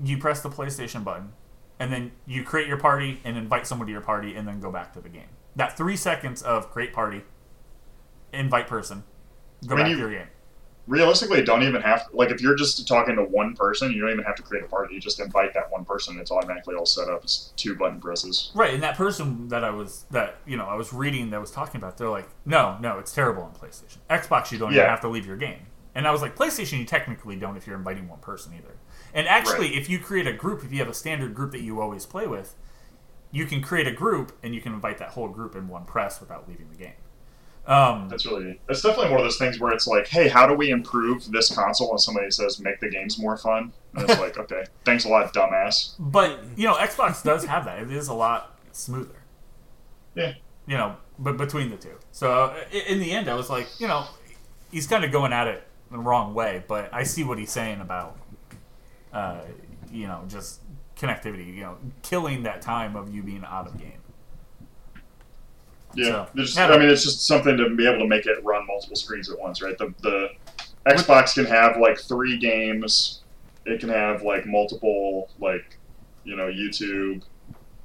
[0.00, 1.32] you press the PlayStation button,
[1.78, 4.70] and then you create your party and invite someone to your party, and then go
[4.70, 5.28] back to the game.
[5.56, 7.22] That three seconds of create party,
[8.32, 9.04] invite person,
[9.66, 10.28] go I mean, back to your game.
[10.86, 14.24] Realistically, don't even have like if you're just talking to one person, you don't even
[14.24, 14.94] have to create a party.
[14.94, 16.18] You just invite that one person.
[16.18, 17.24] It's automatically all set up.
[17.24, 18.50] It's two button presses.
[18.54, 21.50] Right, and that person that I was that you know I was reading that was
[21.50, 23.98] talking about, they're like, no, no, it's terrible on PlayStation.
[24.08, 25.66] Xbox, you don't even have to leave your game.
[25.94, 28.76] And I was like, PlayStation, you technically don't if you're inviting one person either.
[29.14, 29.78] And actually, Right.
[29.78, 32.26] if you create a group, if you have a standard group that you always play
[32.26, 32.54] with,
[33.30, 36.20] you can create a group and you can invite that whole group in one press
[36.20, 36.92] without leaving the game.
[37.66, 38.58] Um, That's really.
[38.70, 41.54] It's definitely one of those things where it's like, hey, how do we improve this
[41.54, 41.90] console?
[41.90, 43.72] And somebody says, make the games more fun.
[43.94, 45.94] And it's like, okay, thanks a lot, dumbass.
[45.98, 47.80] but you know, Xbox does have that.
[47.82, 49.16] It is a lot smoother.
[50.14, 50.34] Yeah.
[50.66, 51.96] you know, but between the two.
[52.10, 54.06] So uh, in the end, I was like, you know,
[54.72, 57.80] he's kind of going at it the wrong way, but I see what he's saying
[57.82, 58.16] about,
[59.12, 59.40] uh,
[59.90, 60.60] you know, just
[60.96, 61.54] connectivity.
[61.54, 63.92] You know, killing that time of you being out of game.
[65.94, 66.62] Yeah, So.
[66.62, 69.38] I mean, it's just something to be able to make it run multiple screens at
[69.38, 69.76] once, right?
[69.78, 70.28] The the
[70.86, 73.22] Xbox can have like three games.
[73.64, 75.78] It can have like multiple, like
[76.24, 77.22] you know, YouTube,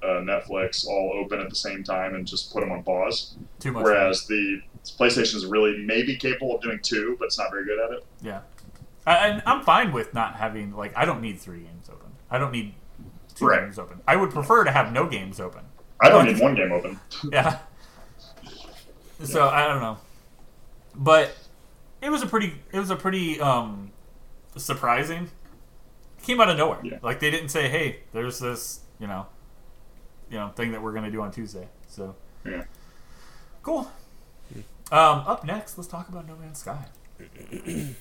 [0.04, 3.36] uh, Netflix, all open at the same time, and just put them on pause.
[3.60, 3.84] Too much.
[3.84, 4.62] Whereas the
[5.00, 8.06] PlayStation is really maybe capable of doing two, but it's not very good at it.
[8.22, 8.42] yeah,
[9.06, 12.12] I, and I'm fine with not having like I don't need three games open.
[12.32, 12.74] I don't need
[13.36, 13.62] two Right.
[13.62, 14.00] games open.
[14.08, 15.62] I would prefer to have no games open.
[16.02, 17.00] I don't need one game open.
[17.32, 17.60] yeah.
[19.24, 19.98] So I don't know,
[20.96, 21.36] but
[22.02, 23.92] it was a pretty it was a pretty um
[24.58, 25.30] surprising.
[26.20, 26.80] It came out of nowhere.
[26.84, 27.00] Yeah.
[27.02, 29.26] Like they didn't say, "Hey, there's this you know,
[30.30, 32.16] you know thing that we're gonna do on Tuesday." So
[32.46, 32.64] Yeah.
[33.62, 33.92] cool.
[34.92, 36.86] Um, up next, let's talk about No Man's Sky.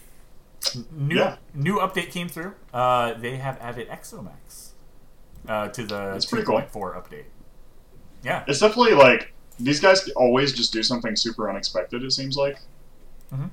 [0.92, 1.36] New Yeah.
[1.54, 2.54] new update came through.
[2.72, 4.72] Uh, they have added Exo Mechs
[5.48, 6.60] uh, to the That's pretty cool.
[6.60, 7.24] 2.4 update.
[8.22, 12.02] Yeah, It's definitely like these guys always just do something super unexpected.
[12.04, 12.58] It seems like,
[13.34, 13.50] Mhm.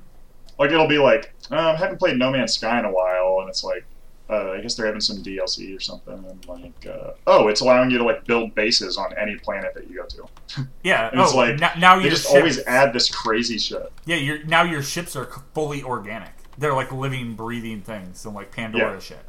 [0.58, 3.48] like it'll be like uh, I haven't played No Man's Sky in a while, and
[3.48, 3.84] it's like
[4.28, 6.14] uh, I guess they're having some DLC or something.
[6.24, 9.90] And like, uh, oh, it's allowing you to like build bases on any planet that
[9.90, 10.68] you go to.
[10.84, 11.10] yeah.
[11.10, 13.90] And it's oh, like, now, now your just ships, always add this crazy shit.
[14.04, 14.14] yeah.
[14.14, 16.30] Your now your ships are fully organic.
[16.58, 18.98] They're like living, breathing things, and like Pandora Yeah.
[18.98, 19.24] shit.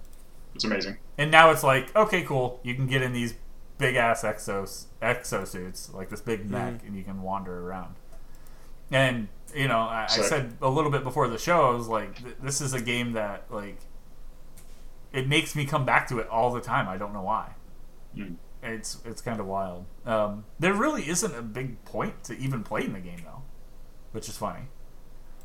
[0.55, 0.97] It's amazing.
[1.17, 2.59] And now it's like, okay, cool.
[2.63, 3.35] You can get in these
[3.77, 7.95] big ass exos exosuits, like this big neck, and you can wander around.
[8.91, 12.21] And you know, I, I said a little bit before the show, I was like,
[12.21, 13.77] th- this is a game that like
[15.13, 16.87] it makes me come back to it all the time.
[16.87, 17.51] I don't know why.
[18.15, 18.35] Mm.
[18.63, 19.85] It's it's kind of wild.
[20.05, 23.41] Um, there really isn't a big point to even playing the game though,
[24.11, 24.63] which is funny.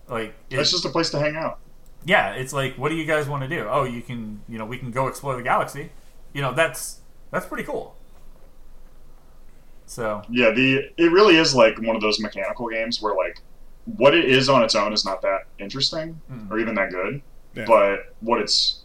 [0.08, 1.58] Like It's it's just a place to hang out.
[2.06, 3.66] Yeah, it's like, what do you guys want to do?
[3.68, 5.90] Oh, you can, you know, we can go explore the galaxy.
[6.32, 7.00] You know, that's
[7.30, 7.94] that's pretty cool.
[9.86, 13.40] So Yeah, the it really is like one of those mechanical games where like
[13.84, 16.50] what it is on its own is not that interesting Mm.
[16.50, 17.22] or even that good,
[17.54, 17.64] Yeah.
[17.66, 18.82] but what it's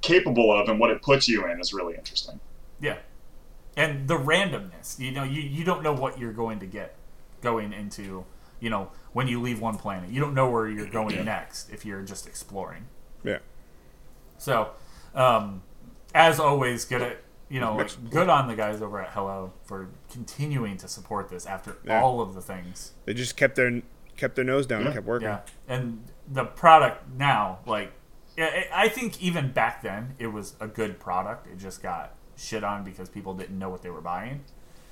[0.00, 2.38] capable of and what it puts you in is really interesting.
[2.80, 2.98] yeah,
[3.76, 4.98] and the randomness.
[4.98, 6.94] You know, you you don't know what you're going to get
[7.42, 8.24] going into.
[8.60, 11.22] You know, when you leave one planet, you don't know where you're going Yeah.
[11.24, 12.86] next if you're just exploring.
[13.22, 13.38] Yeah.
[14.38, 14.70] So,
[15.14, 15.62] um,
[16.14, 17.18] as always, good at
[17.50, 21.44] you know, like, good on the guys over at Hello for continuing to support this
[21.46, 22.00] after Yeah.
[22.00, 23.82] all of the things They just kept their
[24.16, 25.28] kept their nose down and kept working.
[25.28, 27.92] Yeah, and the product now, like,
[28.38, 31.46] I I think even back then it was a good product.
[31.46, 34.44] It just got shit on because people didn't know what they were buying.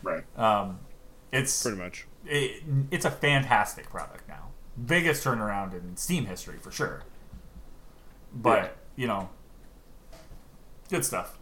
[0.02, 0.24] Right.
[0.38, 0.80] Um,
[1.32, 2.06] it's Pretty much.
[2.26, 4.48] It, it's a fantastic product now.
[4.86, 7.02] Biggest turnaround in Steam history for sure.
[8.34, 8.68] But Yeah.
[8.96, 9.28] you know,
[10.90, 11.38] good stuff.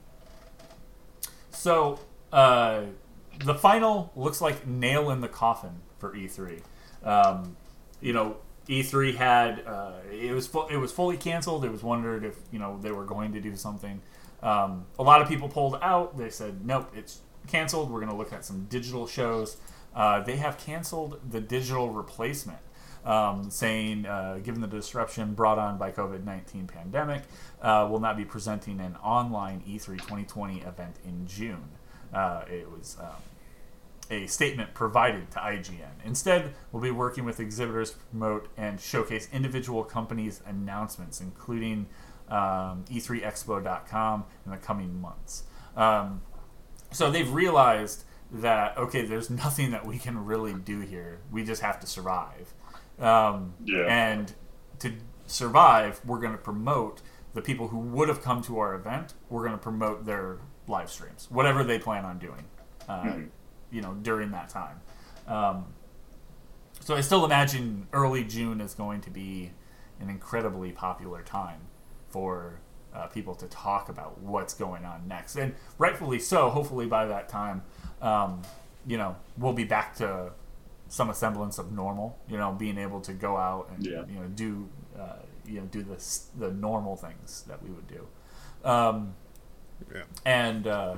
[1.51, 2.01] So,
[2.32, 2.82] uh,
[3.44, 6.62] the final looks like nail in the coffin for E3.
[7.02, 7.57] Um,
[8.01, 8.36] you know,
[8.69, 11.65] E3 had uh, it was fu- it was fully canceled.
[11.65, 14.01] It was wondered if you know they were going to do something.
[14.43, 16.16] Um, a lot of people pulled out.
[16.16, 17.90] They said nope, it's canceled.
[17.90, 19.57] We're going to look at some digital shows.
[19.94, 22.60] Uh, they have canceled the digital replacement,
[23.04, 27.22] um, saying uh, given the disruption brought on by COVID nineteen pandemic,
[27.60, 31.68] uh, will not be presenting an online E E3 2020 event in June.
[32.12, 32.96] Uh, it was.
[33.00, 33.08] Um,
[34.10, 36.04] a statement provided to IGN.
[36.04, 41.86] Instead, we'll be working with exhibitors to promote and showcase individual companies' announcements, including
[42.28, 45.44] um, E3Expo.com in the coming months.
[45.76, 46.22] Um,
[46.92, 51.19] so they've realized that okay, there's nothing that we can really do here.
[51.31, 52.52] We just have to survive.
[52.98, 53.86] Um, Yeah.
[53.89, 54.32] And
[54.81, 54.93] to
[55.27, 57.01] survive, we're going to promote
[57.35, 59.15] the people who would have come to our event.
[59.28, 62.44] We're going to promote their live streams, whatever they plan on doing.
[62.89, 63.28] Uh, Mhm.
[63.70, 64.81] You know, during that time.
[65.28, 65.66] Um,
[66.81, 69.52] so I still imagine early June is going to be
[70.01, 71.61] an incredibly popular time
[72.09, 72.61] for
[72.93, 76.51] uh, people to talk about what's going on next, and rightfully so.
[76.51, 77.62] Hopefully, by that time,
[78.02, 78.43] um,
[78.86, 80.31] you know, we'll be back to
[80.89, 82.18] some semblance of normal.
[82.28, 84.02] You know, being able to go out and Yeah.
[84.09, 84.68] you know do
[84.98, 85.16] uh,
[85.47, 88.06] you know do the the normal things that we would do.
[88.68, 89.14] Um,
[89.94, 90.02] Yeah.
[90.24, 90.97] and uh,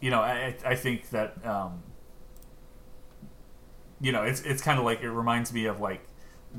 [0.00, 1.82] you know, I, I think that um,
[4.00, 6.00] you know, it's it's kind of like it reminds me of like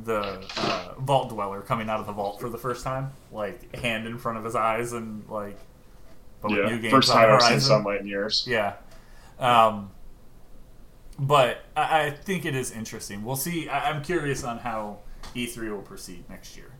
[0.06, 4.06] the uh, vault dweller coming out of the vault for the first time, like hand
[4.06, 5.58] in front of his eyes and like.
[6.42, 8.46] but yeah, first time I've seen sunlight in years.
[8.48, 8.74] Yeah.
[9.40, 9.92] Um,
[11.18, 13.24] but I, I think it is interesting.
[13.24, 13.68] We'll see.
[13.70, 15.00] I, I'm curious on how
[15.36, 16.72] E3 will proceed next year.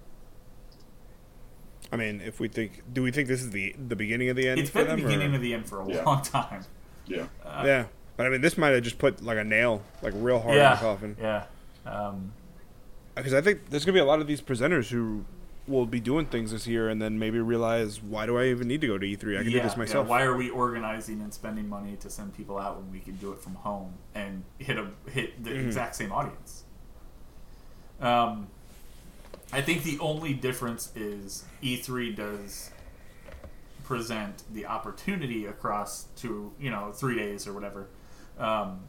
[1.92, 4.48] I mean, if we think, do we think this is the the beginning of the
[4.48, 5.02] end It's been the them?
[5.02, 5.36] beginning or?
[5.38, 6.04] of the end for a Yeah.
[6.04, 6.64] long time.
[7.08, 10.14] Yeah, Uh, yeah, but I mean, this might have just put like a nail, like
[10.16, 10.72] real hard yeah.
[10.74, 11.18] in the coffin.
[11.20, 11.46] Yeah.
[11.88, 12.34] Um,
[13.16, 15.26] Because I think there's gonna be a lot of these presenters who
[15.70, 18.82] will be doing things this year, and then maybe realize, why do I even need
[18.82, 19.36] to go to E3?
[19.40, 19.78] I can yeah, do this yeah.
[19.80, 20.08] myself.
[20.08, 23.32] Why are we organizing and spending money to send people out when we can do
[23.32, 25.66] it from home and hit a hit the Mhm.
[25.68, 26.64] exact same audience?
[28.02, 28.48] Um,
[29.52, 32.72] I think the only difference is E3 does
[33.84, 37.88] present the opportunity across to you know three days or whatever,
[38.38, 38.82] um,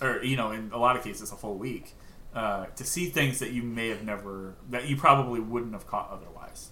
[0.00, 1.94] or you know in a lot of cases a full week
[2.36, 6.10] uh, to see things that you may have never that you probably wouldn't have caught
[6.10, 6.70] otherwise.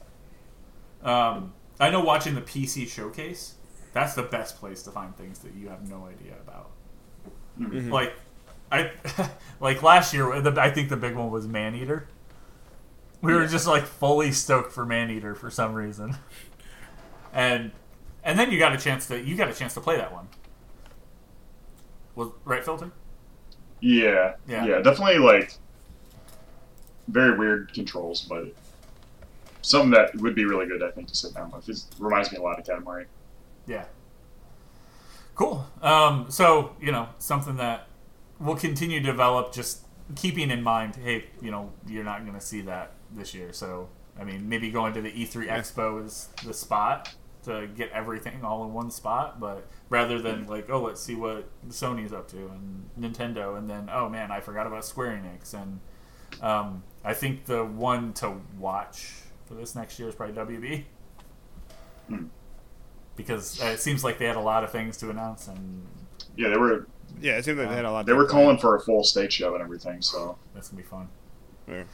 [1.03, 3.55] Um, I know watching the PC showcase,
[3.95, 6.71] that's the best place to find things that you have no idea about.
[7.59, 7.91] Mhm.
[7.91, 8.13] Like,
[8.71, 8.91] I
[9.61, 10.41] like last year.
[10.41, 12.09] The, I think the big one was Maneater.
[13.23, 16.15] We were just like fully stoked for Maneater for some reason,
[17.33, 17.73] and
[18.23, 20.29] and then you got a chance to you got a chance to play that one.
[22.17, 22.93] Was right filter?
[23.85, 24.65] Yeah, Yeah.
[24.65, 25.57] yeah, Definitely like
[27.09, 28.47] very weird controls, but
[29.61, 31.69] something that would be really good, I think, to sit down with.
[31.69, 33.07] It reminds me a lot of Katamari.
[33.67, 33.85] Yeah.
[35.35, 35.67] Cool.
[35.83, 37.89] Um, so, you know, something that
[38.41, 39.85] will continue to develop, just
[40.17, 43.53] keeping in mind, hey, you know, you're not going to see that this year.
[43.53, 43.89] So,
[44.19, 45.59] I mean, maybe going to the E3 Yeah.
[45.59, 47.15] Expo is the spot
[47.45, 51.49] to get everything all in one spot, but rather than like, oh, let's see what
[51.69, 55.55] Sony's up to and Nintendo, and then, oh man, I forgot about Square Enix.
[55.55, 55.81] And
[56.43, 59.13] um, I think the one to watch
[59.47, 60.85] for this next year is probably WB
[62.09, 62.27] Hmm.
[63.17, 65.87] because uh, it seems like they had a lot of things to announce, and
[66.37, 66.87] Yeah, they were
[67.21, 68.07] yeah, it seems like they had a lot.
[68.07, 68.43] they were plan.
[68.45, 70.03] calling for a full stage show and everything.
[70.03, 71.09] So that's gonna be fun.
[71.69, 71.85] Yeah.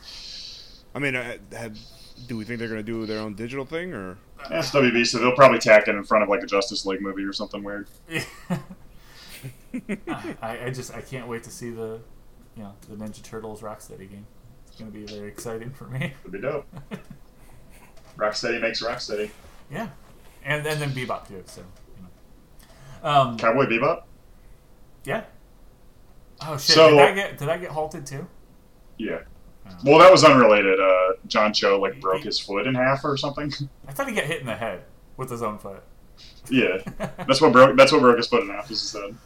[0.94, 1.78] I mean, I had,
[2.26, 4.18] do we think they're gonna do their own digital thing, or
[4.50, 7.00] yeah, it's WB, so they'll probably tack it in front of like a Justice League
[7.02, 7.88] movie or something weird.
[10.42, 12.00] I, I just I can't wait to see the
[12.56, 14.26] you know the Ninja Turtles Rocksteady game.
[14.66, 16.12] It's gonna be very exciting for me.
[16.20, 16.66] It'd be dope.
[18.16, 19.30] Rocksteady makes Rocksteady.
[19.70, 19.88] Yeah,
[20.44, 21.42] and and then Bebop too.
[21.46, 21.62] So
[21.96, 22.02] you
[23.02, 24.02] know, um, Cowboy Bebop.
[25.04, 25.24] yeah.
[26.46, 26.74] Oh shit!
[26.74, 28.26] So- did I get did I get halted too?
[28.98, 29.20] Yeah.
[29.84, 30.78] Well, that was unrelated.
[30.80, 33.52] Uh, John Cho like broke his foot in half or something.
[33.88, 34.84] I thought he got hit in the head
[35.16, 35.82] with his own foot.
[36.50, 37.76] yeah, that's what broke.
[37.76, 38.70] That's what broke his foot in half.
[38.70, 39.16] Is his head.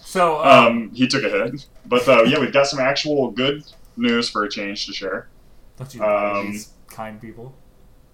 [0.00, 1.66] So um, Um, he took a hit.
[1.86, 3.64] But uh, yeah, we've got some actual good
[3.96, 5.28] news for a change to share.
[5.76, 7.54] don't you um, these kind people?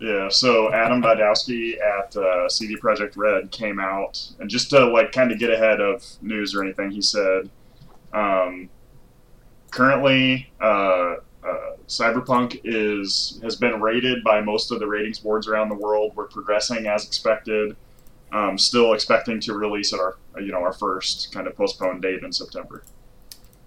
[0.00, 5.12] Yeah, so Adam Badowski at uh, CD Projekt Red came out, and just to like
[5.12, 7.48] kind of get ahead of news or anything, he said,
[8.12, 8.68] um,
[9.70, 11.16] currently uh,
[11.46, 16.12] uh, Cyberpunk is has been rated by most of the ratings boards around the world.
[16.14, 17.76] We're progressing as expected.
[18.32, 22.22] Um, still expecting to release at our you know our first kind of postponed date
[22.22, 22.82] in September.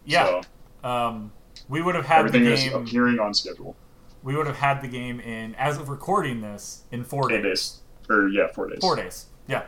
[0.06, 0.41] Yeah.
[0.81, 1.31] So Um,
[1.69, 3.76] we would have had the everything is appearing on schedule.
[4.23, 7.43] We would have had the game in, as of recording this, in four days.
[7.43, 7.81] days.
[8.10, 8.80] Or yeah, four days.
[8.81, 9.26] Four days.
[9.47, 9.64] Yeah.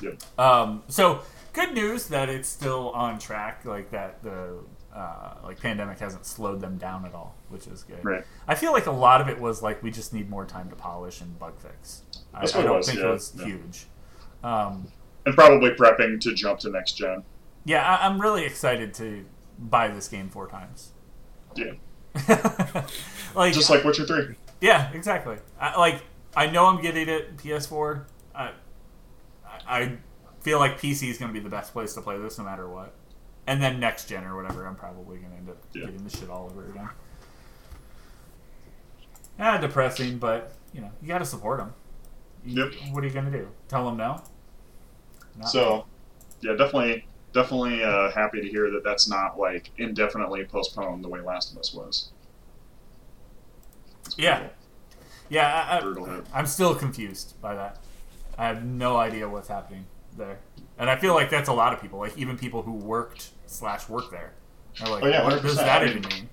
[0.00, 0.22] Yep.
[0.38, 1.20] Um, so
[1.52, 3.64] good news that it's still on track.
[3.66, 4.58] Like that the
[4.94, 8.04] uh, like pandemic hasn't slowed them down at all, which is good.
[8.04, 8.24] Right.
[8.46, 10.76] I feel like a lot of it was like we just need more time to
[10.76, 12.02] polish and bug fix.
[12.34, 13.44] I, I don't was, think yeah, it was yeah.
[13.44, 13.86] huge.
[14.44, 14.88] Um,
[15.26, 17.22] And probably prepping to jump to next gen.
[17.64, 19.24] yeah, I, I'm really excited to
[19.58, 20.90] buy this game four times.
[21.54, 21.72] Yeah.
[23.34, 24.34] like Just like Witcher three.
[24.60, 25.36] Yeah, exactly.
[25.60, 26.02] I, like
[26.36, 28.04] I know I'm getting it PS4.
[28.34, 28.52] I I-
[29.66, 29.98] I
[30.40, 32.68] feel like PC is going to be the best place to play this no matter
[32.68, 32.94] what.
[33.46, 35.86] And then next gen or whatever, I'm probably going to end up Yeah.
[35.86, 36.88] getting this shit all over again.
[39.38, 41.72] Ah, depressing, but you know you got to support them.
[42.44, 42.72] Yep.
[42.92, 43.48] What are you going to do?
[43.68, 44.22] Tell them no?
[45.38, 45.86] Not So,
[46.40, 51.20] yeah, definitely, definitely uh, happy to hear that that's not like indefinitely postponed the way
[51.20, 52.10] Last of Us was.
[54.16, 54.48] Yeah.
[55.28, 56.20] yeah, I, I.
[56.34, 57.78] I'm still confused by that.
[58.36, 59.86] I have no idea what's happening
[60.16, 60.38] there,
[60.78, 61.98] and I feel like that's a lot of people.
[61.98, 64.32] Like even people who worked slash work there.
[64.80, 66.28] Are like, Oh, yeah, what does that I even mean-?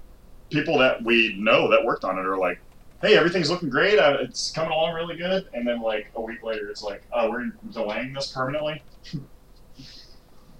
[0.50, 2.60] People that we know that worked on it are like,
[3.02, 4.00] "Hey, everything's looking great.
[4.00, 7.30] Uh, it's coming along really good." And then like a week later, it's like, "Oh,
[7.30, 8.82] we're delaying this permanently."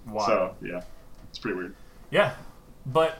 [0.04, 0.26] Why?
[0.26, 0.82] So yeah,
[1.28, 1.74] it's pretty weird.
[2.10, 2.34] Yeah,
[2.86, 3.18] but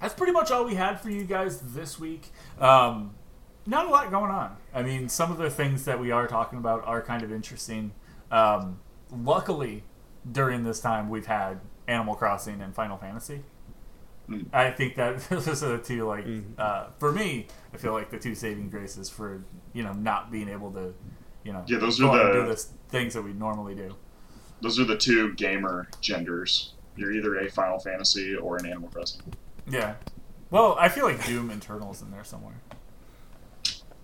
[0.00, 2.30] that's pretty much all we had for you guys this week.
[2.60, 3.14] Um,
[3.66, 4.56] not a lot going on.
[4.74, 7.92] I mean, some of the things that we are talking about are kind of interesting.
[8.30, 8.80] Um,
[9.10, 9.84] luckily,
[10.30, 13.42] during this time, we've had Animal Crossing and Final Fantasy.
[14.28, 14.46] Mm.
[14.52, 16.58] I think that those are the two, like, Mhm.
[16.58, 20.48] uh, for me, I feel like the two saving graces for, you know, not being
[20.48, 20.92] able to,
[21.44, 22.56] you know, Yeah, those go are the- do the
[22.90, 23.94] things that we normally do.
[24.60, 26.74] Those are the two gamer genders.
[26.96, 29.22] You're either a Final Fantasy or an Animal Crossing.
[29.68, 29.94] Yeah.
[30.50, 32.60] Well, I feel like Doom Eternal's in there somewhere.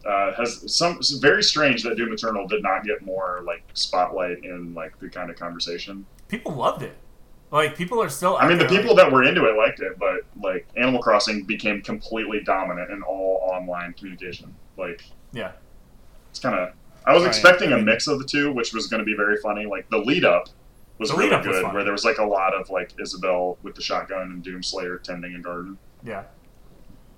[0.06, 4.74] Uh, has some very strange that Doom Eternal did not get more like spotlight in
[4.74, 6.04] like the kind of conversation.
[6.28, 6.94] people loved it.
[7.50, 8.36] Like people are still.
[8.36, 11.44] I mean, the people like- that were into it liked it, but like Animal Crossing
[11.44, 14.54] became completely dominant in all online communication.
[14.76, 15.52] Like yeah,
[16.30, 16.74] it's kind of
[17.06, 17.28] I was Right.
[17.28, 19.64] expecting I a mean- mix of the two, which was going to be very funny.
[19.66, 20.48] Like the lead up
[20.98, 21.74] was The really lead-up was good, funny.
[21.74, 25.34] where there was like a lot of like Isabelle with the shotgun and Doomslayer tending
[25.34, 25.78] a garden.
[26.02, 26.24] yeah.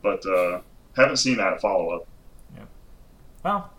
[0.03, 0.61] But uh,
[0.97, 2.07] haven't seen that follow up.
[3.47, 3.71] Well,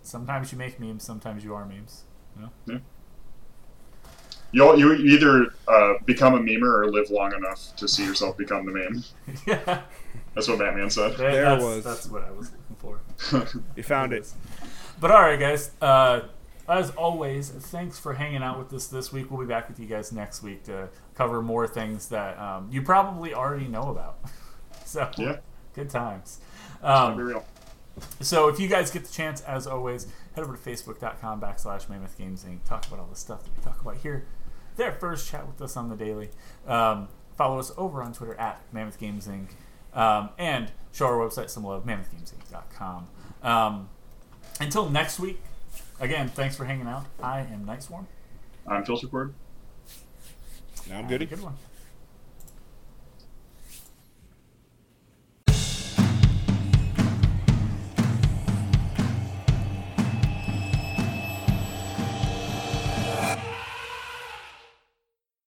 [0.00, 2.04] sometimes you make memes, sometimes you are memes.
[4.52, 8.64] You you either uh, become a memer or live long enough to see yourself become
[8.64, 9.04] the meme.
[9.46, 9.82] yeah,
[10.34, 11.10] That's what Batman said.
[11.10, 11.84] that- There that's, was.
[11.84, 13.60] That's what I was looking for.
[13.76, 14.32] You found it.
[14.98, 15.72] But all right, guys.
[15.82, 16.20] Uh,
[16.66, 19.30] as always, thanks for hanging out with us this week.
[19.30, 22.80] We'll be back with you guys next week to cover more things that um, you
[22.80, 24.20] probably already know about.
[24.86, 25.36] so, Yeah.
[25.74, 26.38] good times.
[26.82, 27.44] Gotta be Um, real.
[28.20, 32.16] so, if you guys get the chance, as always, head over to facebook.com backslash Mammoth
[32.18, 32.64] Games Inc.
[32.64, 34.26] Talk about all the stuff that we talk about here.
[34.76, 36.30] There first, chat with us on the daily.
[36.66, 39.48] Um, follow us over on Twitter at Mammoth Games Inc.
[39.92, 43.08] Um, and show our website some love, mammothgamesinc.com.
[43.42, 43.88] Um,
[44.60, 45.40] until next week,
[45.98, 47.06] again, thanks for hanging out.
[47.22, 48.06] I am Night Swarm.
[48.66, 49.32] I'm Filtercord.
[50.88, 51.26] Now I'm Have goody.
[51.26, 51.54] good one.